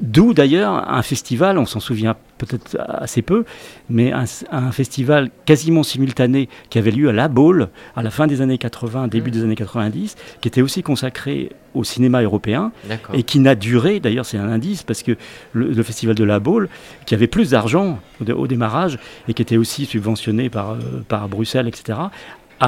D'où 0.00 0.34
d'ailleurs 0.34 0.90
un 0.90 1.02
festival, 1.02 1.58
on 1.58 1.66
s'en 1.66 1.80
souvient 1.80 2.16
peut-être 2.38 2.76
assez 2.80 3.22
peu, 3.22 3.44
mais 3.88 4.12
un, 4.12 4.24
un 4.50 4.72
festival 4.72 5.30
quasiment 5.44 5.82
simultané 5.82 6.48
qui 6.68 6.78
avait 6.78 6.90
lieu 6.90 7.08
à 7.08 7.12
La 7.12 7.28
Baule 7.28 7.68
à 7.94 8.02
la 8.02 8.10
fin 8.10 8.26
des 8.26 8.40
années 8.40 8.58
80, 8.58 9.08
début 9.08 9.30
des 9.30 9.42
années 9.42 9.54
90, 9.54 10.16
qui 10.40 10.48
était 10.48 10.62
aussi 10.62 10.82
consacré 10.82 11.50
au 11.74 11.84
cinéma 11.84 12.22
européen 12.22 12.72
et 13.12 13.22
qui 13.22 13.40
n'a 13.40 13.54
duré, 13.54 14.00
d'ailleurs 14.00 14.26
c'est 14.26 14.38
un 14.38 14.48
indice, 14.48 14.82
parce 14.82 15.02
que 15.02 15.12
le, 15.52 15.72
le 15.72 15.82
festival 15.82 16.14
de 16.14 16.24
La 16.24 16.38
Baule, 16.38 16.68
qui 17.06 17.14
avait 17.14 17.26
plus 17.26 17.50
d'argent 17.50 17.98
au 18.28 18.46
démarrage 18.46 18.98
et 19.28 19.34
qui 19.34 19.42
était 19.42 19.56
aussi 19.56 19.86
subventionné 19.86 20.50
par, 20.50 20.72
euh, 20.72 20.78
par 21.06 21.28
Bruxelles, 21.28 21.68
etc., 21.68 21.98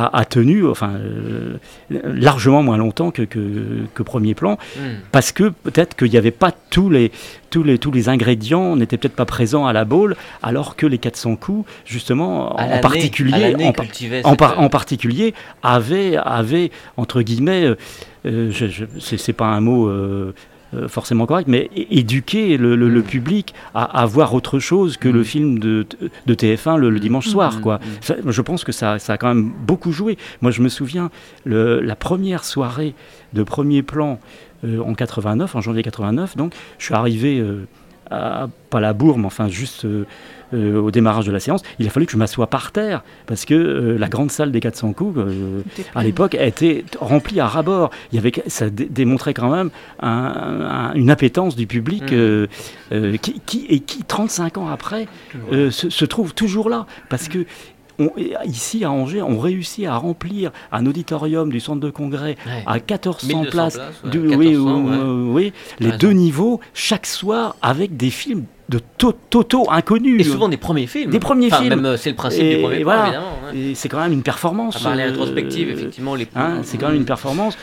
a, 0.05 0.19
a 0.19 0.25
tenu 0.25 0.67
enfin, 0.67 0.93
euh, 0.95 1.57
largement 1.91 2.63
moins 2.63 2.77
longtemps 2.77 3.11
que, 3.11 3.23
que, 3.23 3.85
que 3.95 4.03
Premier 4.03 4.35
Plan, 4.35 4.59
Hmm. 4.77 5.01
parce 5.13 5.33
que 5.33 5.49
peut-être 5.49 5.97
qu'il 5.97 6.11
n'y 6.11 6.17
avait 6.19 6.31
pas 6.31 6.53
tous 6.71 6.91
les, 6.91 7.11
tous 7.51 7.63
les, 7.63 7.79
tous 7.79 7.91
les 7.93 8.09
ingrédients, 8.09 8.77
n'étaient 8.77 8.99
peut-être 8.99 9.17
pas 9.17 9.25
présents 9.25 9.67
à 9.67 9.73
La 9.73 9.85
Baule, 9.85 10.17
alors 10.43 10.77
que 10.77 10.87
les 10.87 10.99
400 10.99 11.37
coups, 11.37 11.69
justement, 11.85 12.53
en 12.61 12.81
particulier, 12.81 13.33
l'année 13.53 13.65
en, 13.65 13.69
cette- 13.69 13.77
particulier, 14.71 15.35
avait, 15.63 16.17
avait 16.17 16.71
entre 16.97 17.23
guillemets, 17.23 17.65
euh, 17.65 17.75
euh, 18.27 18.53
c'est 19.01 19.17
c'est 19.19 19.33
pas 19.33 19.47
un 19.47 19.61
mot 19.61 19.89
euh, 19.89 19.93
euh, 19.93 20.33
forcément 20.89 21.27
correct, 21.27 21.49
mais 21.49 21.71
éduquer 21.75 22.57
le, 22.57 22.77
le- 22.77 22.89
le 22.89 23.01
Mm. 23.01 23.05
public 23.05 23.55
à, 23.75 23.85
à 24.01 24.07
voir 24.07 24.35
autre 24.35 24.59
chose 24.59 24.97
que 24.97 25.09
le 25.09 25.21
Mm. 25.21 25.25
film 25.25 25.59
de, 25.59 25.87
de 26.27 26.35
TF1 26.35 26.77
le, 26.79 26.91
le 26.91 27.01
dimanche 27.01 27.29
soir. 27.29 27.57
Mm, 27.59 27.61
Quoi. 27.61 27.81
Ça, 28.01 28.15
je 28.27 28.43
pense 28.43 28.65
que 28.65 28.73
ça, 28.73 28.99
ça 28.99 29.15
a 29.15 29.17
quand 29.19 29.29
même 29.29 29.51
beaucoup 29.67 29.93
joué. 29.93 30.17
Moi, 30.43 30.51
je 30.51 30.63
me 30.63 30.69
souviens, 30.69 31.11
la 31.45 31.97
première 31.97 32.45
soirée 32.45 32.95
de 33.33 33.43
premier 33.43 33.83
plan 33.83 34.19
euh, 34.65 34.81
en 34.81 34.95
89, 34.95 35.55
en 35.57 35.61
janvier 35.61 35.83
89, 35.83 36.37
donc, 36.37 36.53
je 36.79 36.85
suis 36.87 36.95
arrivé. 36.95 37.39
euh, 37.41 37.67
à, 38.11 38.49
pas 38.71 38.81
la 38.81 38.93
bourre, 38.93 39.19
mais 39.19 39.27
enfin 39.27 39.49
juste 39.49 39.85
euh, 39.85 40.05
euh, 40.55 40.81
au 40.81 40.91
démarrage 40.93 41.27
de 41.27 41.33
la 41.33 41.41
séance, 41.41 41.63
il 41.79 41.87
a 41.87 41.91
fallu 41.91 42.07
que 42.07 42.13
je 42.13 42.17
m'assoie 42.17 42.47
par 42.47 42.71
terre 42.71 43.03
parce 43.27 43.45
que 43.45 43.55
euh, 43.55 43.99
la 43.99 44.09
grande 44.09 44.31
salle 44.31 44.53
des 44.53 44.61
400 44.61 44.93
coups, 44.93 45.19
euh, 45.19 45.63
à 45.95 46.05
l'époque, 46.05 46.35
était 46.39 46.85
remplie 47.01 47.41
à 47.41 47.47
ras-bord. 47.49 47.91
Il 48.13 48.17
y 48.17 48.19
avait, 48.19 48.33
ça 48.47 48.71
dé- 48.71 48.89
démontrait 48.91 49.35
quand 49.35 49.51
même 49.51 49.71
un- 50.01 50.91
un- 50.91 50.95
une 50.95 51.11
appétence 51.11 51.57
du 51.57 51.67
public 51.67 52.05
euh, 52.13 52.47
qui, 53.21 53.41
qui- 53.45 53.67
et 53.69 53.81
qui, 53.81 54.05
35 54.05 54.59
ans 54.59 54.69
après, 54.69 55.07
euh, 55.53 55.71
se, 55.73 55.91
se 55.91 56.05
trouve 56.05 56.33
toujours 56.35 56.71
là. 56.71 56.87
Parce 57.09 57.27
que 57.29 57.45
on- 57.99 58.11
ici, 58.45 58.85
à 58.85 58.91
Angers, 58.91 59.23
on 59.23 59.39
réussit 59.39 59.87
à 59.87 59.97
remplir 59.97 60.51
un 60.73 60.87
auditorium 60.87 61.51
du 61.51 61.61
centre 61.61 61.81
de 61.81 61.91
congrès 61.91 62.37
Ouais. 62.47 62.63
à 62.67 62.75
1400 62.75 63.27
1200 63.27 63.51
places. 63.51 63.75
places, 63.75 63.95
ouais, 64.05 64.11
du- 64.11 64.19
1400, 64.21 65.33
oui, 65.33 65.53
les 65.81 65.93
deux 65.93 66.13
niveaux, 66.13 66.61
chaque 66.75 67.07
soir, 67.07 67.57
avec 67.63 67.97
des 67.97 68.11
films 68.11 68.45
de 68.69 68.81
to- 68.99 69.13
totaux 69.31 69.71
inconnus. 69.71 70.21
Et 70.21 70.25
souvent 70.25 70.49
des 70.49 70.57
premiers 70.57 70.89
films. 70.89 71.11
Des 71.11 71.21
premiers 71.21 71.47
Enfin, 71.47 71.59
films. 71.59 71.69
Même 71.77 71.85
euh, 71.87 71.97
c'est 71.97 72.11
le 72.11 72.17
principe 72.17 72.43
Et 72.43 72.57
du 72.57 72.63
premier 72.63 72.83
voilà. 72.83 73.03
évidemment. 73.07 73.33
ouais. 73.53 73.59
Et 73.59 73.75
c'est 73.77 73.89
quand 73.89 74.01
même 74.01 74.13
une 74.13 74.23
performance. 74.25 74.77
À 74.77 74.81
part 74.81 74.97
les 74.97 75.03
euh, 75.05 75.07
rétrospectives, 75.07 75.71
effectivement, 75.71 76.15
les 76.17 76.27
Hein, 76.35 76.59
c'est 76.65 76.77
quand 76.77 76.89
même 76.89 76.97
une 76.97 77.05
performance. 77.05 77.57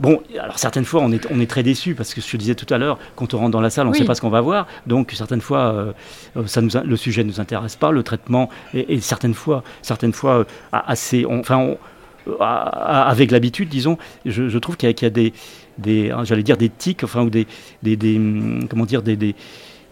Bon, 0.00 0.20
alors 0.40 0.58
certaines 0.58 0.84
fois, 0.84 1.00
on 1.02 1.12
est, 1.12 1.24
on 1.30 1.38
est 1.40 1.46
très 1.48 1.62
déçu 1.62 1.94
parce 1.94 2.12
que 2.12 2.20
je 2.20 2.26
te 2.28 2.36
disais 2.36 2.56
tout 2.56 2.72
à 2.74 2.78
l'heure, 2.78 2.98
quand 3.14 3.34
on 3.34 3.38
rentre 3.38 3.52
dans 3.52 3.60
la 3.60 3.70
salle, 3.70 3.86
on 3.86 3.90
ne 3.90 3.94
Oui. 3.94 4.00
sait 4.00 4.04
pas 4.04 4.16
ce 4.16 4.20
qu'on 4.20 4.30
va 4.30 4.40
voir. 4.40 4.66
Donc 4.88 5.12
certaines 5.14 5.40
fois, 5.40 5.94
euh, 6.36 6.46
ça 6.46 6.60
nous, 6.60 6.76
a- 6.76 6.82
le 6.82 6.96
sujet 6.96 7.22
ne 7.22 7.28
nous 7.28 7.40
intéresse 7.40 7.76
pas, 7.76 7.92
le 7.92 8.02
traitement, 8.02 8.48
et, 8.74 8.94
et 8.94 9.00
certaines 9.00 9.34
fois, 9.34 9.62
certaines 9.82 10.12
fois, 10.12 10.38
euh, 10.38 10.44
assez, 10.72 11.24
on- 11.24 11.38
enfin, 11.38 11.56
on- 11.58 11.78
avec 12.40 13.30
l'habitude, 13.30 13.68
disons, 13.68 13.96
je, 14.26 14.48
je 14.48 14.58
trouve 14.58 14.76
qu'il 14.76 14.88
y 14.88 14.90
a, 14.90 14.92
qu'il 14.92 15.06
y 15.06 15.10
a 15.10 15.10
des, 15.10 15.32
des 15.78 16.10
hein, 16.10 16.24
j'allais 16.24 16.42
dire 16.42 16.56
des 16.56 16.68
tics, 16.68 17.04
enfin, 17.04 17.22
ou 17.22 17.30
des, 17.30 17.46
des, 17.82 17.96
des, 17.96 18.16
hum, 18.16 18.66
comment 18.68 18.84
dire, 18.84 19.02
des, 19.02 19.34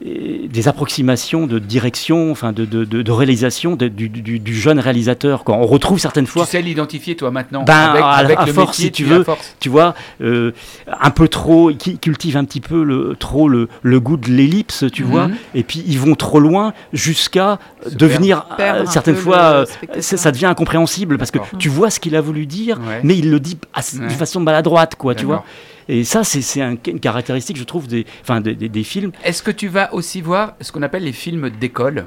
des 0.05 0.68
approximations 0.68 1.47
de 1.47 1.59
direction, 1.59 2.30
enfin 2.30 2.53
de, 2.53 2.66
de, 2.66 2.84
de, 2.84 3.01
de 3.01 3.12
réalisation 3.12 3.76
de- 3.76 3.88
du, 3.88 4.11
du, 4.11 4.38
du 4.38 4.55
jeune 4.55 4.78
réalisateur. 4.78 5.42
Quoi. 5.42 5.57
On 5.57 5.66
retrouve 5.66 5.99
certaines 5.99 6.26
fois 6.26 6.44
Tu 6.44 6.51
sais 6.51 6.61
l'identifier 6.62 7.16
toi 7.16 7.30
maintenant 7.30 7.62
Ben, 7.64 7.74
avec, 7.74 8.03
à- 8.03 8.09
avec 8.11 8.38
à 8.38 8.44
le 8.44 8.53
force, 8.53 8.78
métier, 8.78 8.84
si 8.86 8.92
tu 8.92 9.05
veux. 9.05 9.24
force. 9.24 9.55
tu 9.59 9.70
vois, 9.70 9.94
euh, 10.20 10.53
un 11.01 11.11
peu 11.11 11.28
trop, 11.28 11.72
qui 11.72 11.99
cultivent 11.99 12.36
un 12.36 12.44
petit 12.44 12.61
peu 12.61 12.84
le, 12.84 13.16
trop 13.18 13.49
le, 13.49 13.68
le 13.82 13.99
goût 14.01 14.18
de 14.18 14.28
l'ellipse, 14.28 14.84
tu 14.92 15.03
Mhm. 15.03 15.11
vois, 15.11 15.28
et 15.55 15.62
puis 15.62 15.82
ils 15.86 15.99
vont 15.99 16.14
trop 16.14 16.40
loin 16.40 16.74
jusqu'à 16.92 17.59
devenir, 17.90 18.44
euh, 18.61 18.84
certaines 18.86 19.16
fois, 19.16 19.38
euh, 19.38 19.66
ça, 20.01 20.30
devient 20.30 20.47
incompréhensible 20.47 21.16
parce 21.16 21.30
que 21.30 21.38
tu 21.59 21.70
vois 21.70 21.88
ce 21.88 22.01
qu'il 22.01 22.16
a 22.16 22.20
voulu 22.20 22.44
dire, 22.44 22.78
Ouais. 22.86 23.01
mais 23.03 23.16
il 23.16 23.30
le 23.30 23.40
dit 23.40 23.57
Ouais. 23.99 24.07
de 24.09 24.12
façon 24.12 24.40
maladroite, 24.40 24.94
quoi, 24.97 25.14
tu 25.14 25.24
vois. 25.24 25.42
Et 25.89 26.05
ça, 26.05 26.24
c'est 26.24 26.41
c'est 26.43 26.62
un- 26.62 26.76
une 26.87 27.01
caractéristique, 27.01 27.57
je 27.57 27.64
trouve, 27.64 27.87
des, 27.87 28.07
enfin, 28.22 28.41
des, 28.41 28.55
des- 28.55 28.68
des 28.68 28.82
films. 28.84 29.12
Est-ce 29.24 29.43
que 29.43 29.51
tu 29.51 29.68
vas 29.68 29.93
aussi 29.95 30.20
voir 30.20 30.55
ce 30.61 30.72
qu'on 30.72 30.82
appelle 30.82 31.05
les 31.05 31.12
films 31.12 31.51
d'école? 31.51 32.07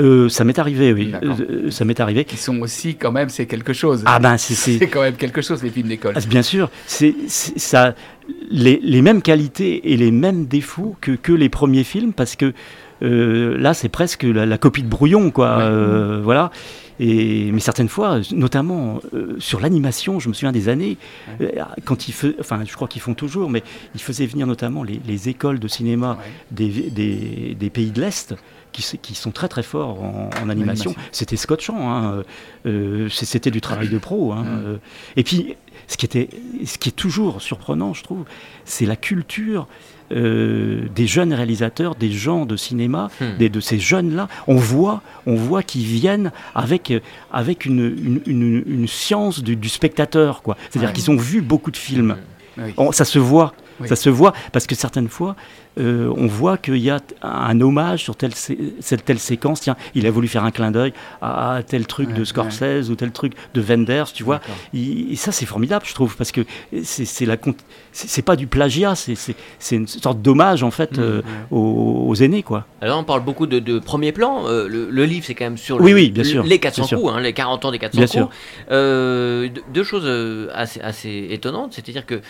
Euh, 0.00 0.28
ça 0.30 0.44
m'est 0.44 0.58
arrivé, 0.58 0.92
oui. 0.94 1.08
D'accord. 1.08 1.36
Euh, 1.40 1.70
ça 1.70 1.84
m'est 1.84 2.00
arrivé. 2.00 2.24
qui 2.24 2.38
sont 2.38 2.58
aussi 2.60 2.94
quand 2.94 3.12
même 3.12 3.28
c'est 3.28 3.44
quelque 3.46 3.72
chose. 3.74 4.02
Ah 4.06 4.18
ben, 4.18 4.38
c'est- 4.38 4.86
quand 4.90 5.02
même 5.02 5.16
quelque 5.16 5.42
chose 5.42 5.62
les 5.62 5.68
films 5.70 5.88
d'école. 5.88 6.14
Ah, 6.16 6.20
Bien 6.26 6.42
sûr, 6.42 6.70
c'est 6.86 7.14
ça 7.28 7.94
les, 8.50 8.80
les 8.82 9.02
mêmes 9.02 9.20
qualités 9.22 9.92
et 9.92 9.96
les 9.98 10.10
mêmes 10.10 10.46
défauts 10.46 10.96
que, 11.02 11.10
que 11.12 11.32
les 11.32 11.48
premiers 11.50 11.84
films 11.84 12.12
parce 12.14 12.34
que 12.36 12.54
euh, 13.02 13.58
là 13.58 13.74
c'est 13.74 13.88
presque 13.90 14.22
la, 14.22 14.46
la 14.46 14.56
copie 14.58 14.82
de 14.82 14.88
brouillon 14.88 15.30
quoi. 15.30 15.56
Ouais. 15.58 15.62
euh, 15.64 16.20
voilà. 16.22 16.50
Et, 17.02 17.50
mais 17.50 17.60
certaines 17.60 17.88
fois, 17.88 18.20
notamment 18.32 19.00
euh, 19.14 19.34
sur 19.38 19.58
l'animation, 19.58 20.20
je 20.20 20.28
me 20.28 20.34
souviens 20.34 20.52
des 20.52 20.68
années, 20.68 20.98
euh, 21.40 21.48
quand 21.86 22.06
ils 22.08 22.12
faisaient, 22.12 22.36
enfin 22.40 22.60
je 22.64 22.74
crois 22.74 22.88
qu'ils 22.88 23.00
font 23.00 23.14
toujours, 23.14 23.48
mais 23.48 23.62
ils 23.94 24.02
faisaient 24.02 24.26
venir 24.26 24.46
notamment 24.46 24.82
les, 24.84 25.00
les 25.06 25.28
écoles 25.30 25.58
de 25.58 25.66
cinéma 25.68 26.18
Ouais. 26.20 26.24
des, 26.50 26.90
des, 26.90 27.56
des 27.58 27.70
pays 27.70 27.90
de 27.90 28.00
l'Est 28.02 28.34
qui, 28.72 29.14
sont 29.14 29.30
très 29.32 29.48
très 29.48 29.62
forts 29.64 30.02
en, 30.02 30.30
en 30.42 30.48
animation. 30.50 30.94
C'était 31.10 31.36
scotchant, 31.36 31.90
hein, 31.90 32.22
euh, 32.66 33.08
c'était 33.08 33.50
du 33.50 33.60
travail 33.60 33.88
de 33.88 33.98
pro. 33.98 34.32
hein. 34.32 34.46
Et 35.16 35.24
puis, 35.24 35.56
ce 35.88 35.96
qui, 35.96 36.06
était, 36.06 36.28
ce 36.64 36.78
qui 36.78 36.90
est 36.90 36.92
toujours 36.92 37.42
surprenant, 37.42 37.94
je 37.94 38.02
trouve, 38.04 38.24
c'est 38.64 38.86
la 38.86 38.96
culture 38.96 39.66
euh, 40.12 40.86
des 40.94 41.06
jeunes 41.06 41.32
réalisateurs, 41.32 41.94
des 41.94 42.10
gens 42.12 42.46
de 42.46 42.56
cinéma, 42.56 43.10
Hmm. 43.20 43.36
des- 43.38 43.48
de 43.48 43.60
ces 43.60 43.78
jeunes-là. 43.78 44.28
On 44.46 44.56
voit, 44.56 45.02
on 45.26 45.34
voit 45.36 45.62
qu'ils 45.62 45.84
viennent 45.84 46.32
avec, 46.54 46.90
euh, 46.90 47.00
avec 47.32 47.64
une, 47.64 47.80
une, 47.80 48.20
une- 48.26 48.62
une 48.66 48.88
science 48.88 49.42
du, 49.42 49.56
du 49.56 49.68
spectateur. 49.68 50.42
quoi. 50.42 50.56
C'est-à-dire 50.70 50.88
Ouais. 50.90 50.94
qu'ils 50.94 51.10
ont 51.10 51.16
vu 51.16 51.40
beaucoup 51.42 51.70
de 51.70 51.76
films. 51.76 52.16
Oui. 52.58 52.72
On- 52.76 52.92
ça 52.92 53.04
se 53.04 53.18
voit. 53.18 53.52
Oui. 53.80 53.88
Ça 53.88 53.96
se 53.96 54.10
voit 54.10 54.32
parce 54.52 54.66
que 54.66 54.74
certaines 54.74 55.08
fois, 55.08 55.36
euh, 55.78 56.12
on 56.16 56.26
voit 56.26 56.56
qu'il 56.58 56.76
y 56.78 56.90
a 56.90 56.98
un 57.22 57.60
hommage 57.60 58.02
sur 58.02 58.16
telle, 58.16 58.34
sé- 58.34 58.58
cette 58.80 59.04
telle 59.04 59.18
séquence. 59.18 59.60
Tiens, 59.60 59.76
il 59.94 60.06
a 60.06 60.10
voulu 60.10 60.28
faire 60.28 60.44
un 60.44 60.50
clin 60.50 60.70
d'œil 60.70 60.92
à, 61.22 61.54
à 61.56 61.62
tel 61.62 61.86
truc 61.86 62.08
Ouais, 62.10 62.14
de 62.14 62.24
Scorsese 62.24 62.90
ou 62.90 62.94
tel 62.96 63.10
truc 63.12 63.32
de 63.54 63.60
Wenders, 63.60 64.12
tu 64.12 64.22
vois. 64.24 64.40
Il- 64.72 65.12
et 65.12 65.16
ça, 65.16 65.32
c'est 65.32 65.46
formidable, 65.46 65.84
je 65.88 65.94
trouve, 65.94 66.16
parce 66.16 66.32
que 66.32 66.42
c'est 66.82 67.04
c'est 67.04 67.24
la 67.26 67.36
c'est 67.92 68.22
pas 68.22 68.36
du 68.36 68.46
plagiat, 68.46 68.94
c'est 68.94 69.76
une 69.76 69.86
sorte 69.86 70.20
d'hommage 70.22 70.62
en 70.62 70.70
fait 70.70 70.98
Mmh, 70.98 71.00
euh, 71.00 71.22
aux, 71.50 72.04
aux 72.08 72.14
aînés, 72.16 72.42
quoi. 72.42 72.66
Alors 72.80 72.98
on 72.98 73.04
parle 73.04 73.22
beaucoup 73.24 73.46
de, 73.46 73.58
de 73.58 73.78
premier 73.78 74.12
plan. 74.12 74.46
euh, 74.46 74.68
le, 74.68 74.90
le 74.90 75.04
livre 75.04 75.24
c'est 75.26 75.34
quand 75.34 75.44
même 75.44 75.56
sur 75.58 75.78
le- 75.78 75.84
Oui, 75.84 75.94
oui, 75.94 76.10
bien 76.10 76.24
sûr, 76.24 76.42
les 76.44 76.58
400 76.58 76.82
bien 76.82 76.88
sûr. 76.88 77.00
coups, 77.00 77.12
hein, 77.14 77.20
les 77.20 77.32
40 77.32 77.64
ans 77.64 77.70
des 77.70 77.78
400 77.78 77.96
Bien 77.98 78.06
coups. 78.06 78.12
sûr. 78.14 78.28
Euh, 78.70 79.48
deux- 79.72 79.84
choses 79.84 80.06
assez, 80.54 80.80
assez 80.80 81.28
étonnantes, 81.30 81.72
c'est-à-dire 81.72 82.06
que 82.06 82.20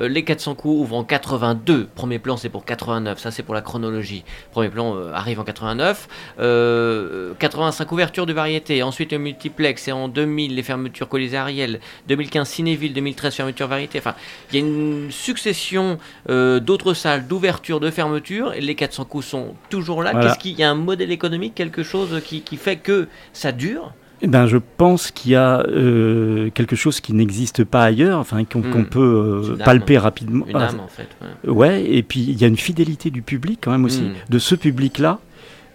euh, 0.00 0.08
les 0.08 0.24
400 0.24 0.54
coups 0.54 0.80
ouvrent 0.82 0.96
en 0.96 1.04
82. 1.04 1.88
Premier 1.94 2.18
plan 2.18 2.36
c'est 2.36 2.48
pour 2.48 2.64
89, 2.64 3.18
ça 3.18 3.30
c'est 3.30 3.42
pour 3.42 3.54
la 3.54 3.62
chronologie. 3.62 4.24
Premier 4.52 4.68
plan 4.68 4.96
euh, 4.96 5.12
arrive 5.12 5.40
en 5.40 5.44
89. 5.44 6.08
Euh, 6.40 7.32
85 7.38 7.90
ouvertures 7.92 8.26
de 8.26 8.32
variété. 8.32 8.82
Ensuite 8.82 9.12
le 9.12 9.18
multiplex 9.18 9.88
et 9.88 9.92
en 9.92 10.08
2000 10.08 10.54
les 10.54 10.62
fermetures 10.62 11.08
Colisée 11.08 11.36
Ariel. 11.36 11.80
2015 12.08 12.48
Cinéville, 12.48 12.92
2013 12.92 13.34
fermeture 13.34 13.68
variété. 13.68 13.98
Enfin, 13.98 14.14
il 14.50 14.58
y 14.58 14.62
a 14.62 14.66
une 14.66 15.10
succession 15.10 15.98
euh, 16.28 16.60
d'autres 16.60 16.94
salles, 16.94 17.26
d'ouvertures, 17.26 17.80
de 17.80 17.90
fermetures. 17.90 18.54
Et 18.54 18.60
les 18.60 18.74
400 18.74 19.04
coups 19.04 19.26
sont 19.26 19.54
toujours 19.70 20.02
là. 20.02 20.12
Voilà. 20.12 20.28
Qu'est-ce 20.28 20.38
qu'il 20.38 20.58
y 20.58 20.62
a 20.62 20.70
un 20.70 20.74
modèle 20.74 21.12
économique, 21.12 21.54
quelque 21.54 21.82
chose 21.82 22.20
qui, 22.24 22.42
qui 22.42 22.56
fait 22.56 22.76
que 22.76 23.08
ça 23.32 23.52
dure? 23.52 23.92
Eh 24.20 24.26
ben, 24.26 24.46
je 24.46 24.56
pense 24.76 25.10
qu'il 25.12 25.30
y 25.32 25.36
a 25.36 25.60
euh, 25.68 26.50
quelque 26.50 26.74
chose 26.74 27.00
qui 27.00 27.12
n'existe 27.12 27.62
pas 27.64 27.84
ailleurs, 27.84 28.18
enfin 28.18 28.44
qu'on 28.44 28.60
Hmm. 28.60 28.70
qu'on 28.72 28.84
peut 28.84 29.44
euh, 29.52 29.56
palper 29.64 29.96
rapidement. 29.98 30.44
Une 30.48 30.56
Ah, 30.56 30.68
âme 30.70 30.80
en 30.80 30.88
fait. 30.88 31.08
ouais. 31.46 31.50
Ouais, 31.52 31.84
et 31.84 32.02
puis 32.02 32.20
il 32.20 32.40
y 32.40 32.44
a 32.44 32.48
une 32.48 32.56
fidélité 32.56 33.10
du 33.10 33.22
public 33.22 33.60
quand 33.62 33.70
même 33.70 33.84
aussi, 33.84 34.02
Mm. 34.02 34.12
de 34.28 34.38
ce 34.40 34.54
public-là, 34.56 35.20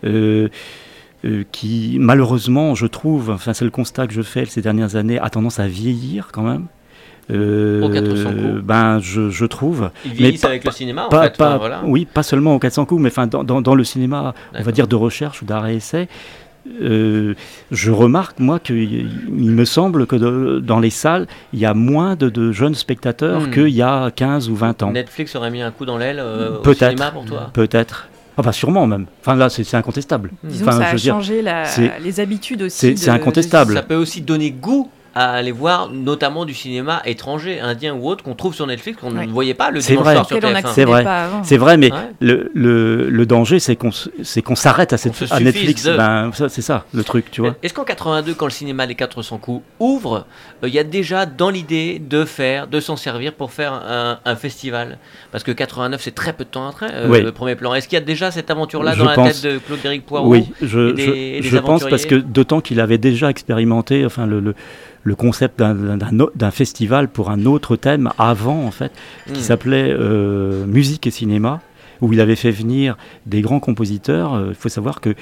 euh, 0.04 0.50
euh, 1.26 1.44
qui 1.54 1.96
malheureusement, 2.02 2.76
je 2.76 2.86
trouve, 2.86 3.30
enfin 3.30 3.54
c'est 3.54 3.64
le 3.64 3.72
constat 3.72 4.08
que 4.08 4.14
je 4.14 4.22
fais 4.22 4.44
ces 4.46 4.62
dernières 4.62 4.98
années, 4.98 5.20
a 5.20 5.30
tendance 5.30 5.60
à 5.60 5.68
vieillir 5.68 6.28
quand 6.34 6.44
même. 6.44 6.66
Euh, 7.32 7.82
Au 7.84 7.90
400 7.90 8.30
coups. 8.32 8.62
ben, 8.66 9.00
je, 9.00 9.30
je 9.30 9.46
trouve. 9.46 9.92
Ils 10.04 10.12
vieillissent 10.12 10.44
avec 10.44 10.66
le 10.66 10.72
cinéma 10.72 11.06
en 11.06 11.10
Pas, 11.10 11.24
fait. 11.24 11.38
pas- 11.38 11.52
enfin, 11.52 11.58
voilà. 11.58 11.82
Oui, 11.86 12.06
pas 12.06 12.22
seulement 12.24 12.54
au 12.56 12.60
400 12.60 12.84
coups, 12.86 13.02
mais 13.02 13.08
enfin 13.08 13.28
dans, 13.28 13.46
dans, 13.46 13.62
dans 13.62 13.76
le 13.76 13.86
cinéma, 13.86 14.34
on 14.54 14.62
va 14.62 14.72
dire 14.74 14.88
de 14.90 14.96
recherche 14.98 15.42
ou 15.42 15.46
d'arrêt-essai. 15.46 16.10
Euh, 16.82 17.34
je 17.72 17.92
remarque, 17.92 18.40
moi, 18.40 18.60
qu'il 18.60 19.10
il 19.28 19.52
me 19.52 19.66
semble 19.66 20.08
que 20.08 20.16
de- 20.16 20.60
dans 20.64 20.80
les 20.80 20.90
salles, 20.90 21.28
il 21.54 21.60
y 21.60 21.66
a 21.66 21.74
moins 21.74 22.16
de, 22.16 22.30
de 22.30 22.52
jeunes 22.52 22.76
spectateurs 22.76 23.42
Hmm. 23.48 23.52
qu'il 23.52 23.70
y 23.70 23.82
a 23.82 24.12
15 24.12 24.50
ou 24.50 24.56
20 24.56 24.82
ans. 24.84 24.92
Netflix 24.92 25.36
aurait 25.36 25.52
mis 25.52 25.62
un 25.62 25.72
coup 25.72 25.86
dans 25.86 25.98
l'aile 25.98 26.20
euh, 26.20 26.60
au 26.64 26.74
cinéma 26.74 27.12
pour 27.12 27.26
toi. 27.26 27.50
Peut-être. 27.54 28.08
Enfin, 28.38 28.52
sûrement 28.52 28.88
même. 28.88 29.06
Enfin, 29.22 29.36
là, 29.36 29.50
c'est 29.50 29.76
incontestable. 29.76 30.32
Disons 30.44 30.68
Enfin, 30.68 30.78
que 30.80 30.84
ça 30.86 30.90
je 30.92 30.96
a 30.96 30.98
dire, 30.98 31.14
changé 31.14 31.42
la- 31.44 31.66
les 32.04 32.20
habitudes 32.20 32.64
aussi. 32.64 32.78
c'est- 32.78 32.92
de- 32.94 32.98
c'est 32.98 33.12
incontestable. 33.12 33.76
Ça 33.76 33.84
peut 33.84 33.96
aussi 33.96 34.22
donner 34.22 34.50
goût 34.52 34.90
à 35.16 35.32
aller 35.34 35.52
voir 35.52 35.90
notamment 35.92 36.46
du 36.46 36.54
cinéma 36.54 37.02
étranger, 37.06 37.60
indien 37.60 37.94
ou 37.94 38.08
autre 38.10 38.24
qu'on 38.24 38.34
trouve 38.36 38.56
sur 38.56 38.66
Netflix 38.68 39.00
qu'on 39.00 39.16
Ouais. 39.16 39.26
ne 39.28 39.32
voyait 39.32 39.54
pas 39.54 39.70
le 39.72 39.80
C'est 39.82 39.94
dimanche 39.94 40.06
vrai. 40.06 40.14
soir 40.16 40.26
sur 40.28 40.38
auquel 40.38 40.50
on 40.50 40.60
TF1. 40.60 40.74
C'est 40.74 40.86
vrai. 40.86 41.06
C'est 41.44 41.58
vrai, 41.58 41.78
mais 41.78 41.92
Ouais. 41.92 41.98
le, 42.20 42.52
le, 42.56 43.10
le 43.10 43.26
danger, 43.26 43.60
c'est 43.60 43.76
qu'on 43.76 43.92
qu'on 44.44 44.56
s'arrête 44.56 44.92
à, 44.94 44.98
cette- 44.98 45.32
à 45.32 45.40
Netflix. 45.40 45.84
de- 45.86 45.96
Ben, 45.98 46.32
ça, 46.34 46.50
c'est 46.50 46.62
ça, 46.62 46.86
le 46.94 47.04
truc, 47.04 47.30
tu 47.32 47.42
vois. 47.42 47.56
Est-ce 47.64 47.74
qu'en 47.74 47.84
82, 47.84 48.34
quand 48.34 48.46
le 48.46 48.52
cinéma 48.52 48.86
Les 48.86 48.96
400 48.96 49.38
coups 49.38 49.64
ouvre, 49.80 50.26
euh, 50.64 50.68
il 50.68 50.74
y 50.74 50.80
a 50.80 50.84
déjà 50.84 51.26
dans 51.26 51.50
l'idée 51.50 52.00
de 52.00 52.26
faire, 52.26 52.68
de 52.68 52.80
s'en 52.80 52.96
servir 52.96 53.34
pour 53.34 53.52
faire 53.52 53.74
un, 53.74 54.20
un 54.26 54.36
festival? 54.36 54.98
Parce 55.32 55.44
que 55.44 55.52
89, 55.52 56.02
c'est 56.02 56.16
très 56.16 56.34
peu 56.34 56.44
de 56.44 56.50
temps 56.50 56.68
après, 56.68 56.90
euh, 56.92 57.08
Oui. 57.10 57.22
le 57.22 57.32
premier 57.32 57.56
plan. 57.56 57.74
Est-ce 57.74 57.88
qu'il 57.88 57.98
y 57.98 58.02
a 58.02 58.06
déjà 58.06 58.32
cette 58.32 58.50
aventure-là 58.50 58.96
dans 58.96 59.06
la 59.06 59.16
tête 59.16 59.44
de 59.44 59.58
Claude-Éric 59.60 60.06
Poirot 60.06 60.28
Oui, 60.28 60.52
je, 60.62 60.90
et 60.90 60.94
des- 60.94 61.06
je- 61.06 61.12
et 61.12 61.42
des 61.42 61.48
je 61.50 61.58
pense 61.58 61.86
parce 61.88 62.06
que 62.06 62.16
d'autant 62.16 62.62
qu'il 62.62 62.80
avait 62.80 62.98
déjà 62.98 63.30
expérimenté 63.30 64.06
enfin, 64.06 64.26
le, 64.26 64.40
le, 64.40 64.56
le 65.04 65.16
concept 65.16 65.60
d'un- 65.60 66.52
festival 66.52 67.08
pour 67.10 67.30
un 67.30 67.46
autre 67.46 67.76
thème 67.76 68.10
avant, 68.18 68.64
en 68.66 68.72
fait, 68.72 68.92
Hmm. 69.28 69.34
qui 69.34 69.42
s'appelait 69.42 69.92
euh, 69.92 70.66
Musique 70.66 71.06
et 71.08 71.12
cinéma, 71.12 71.62
où 72.02 72.14
il 72.14 72.22
avait 72.22 72.36
fait 72.36 72.52
venir 72.52 72.98
des 73.26 73.42
grands 73.42 73.60
compositeurs. 73.60 74.34
Euh, 74.34 74.48
Il 74.50 74.56
faut 74.56 74.70
savoir 74.70 75.02
que 75.02 75.14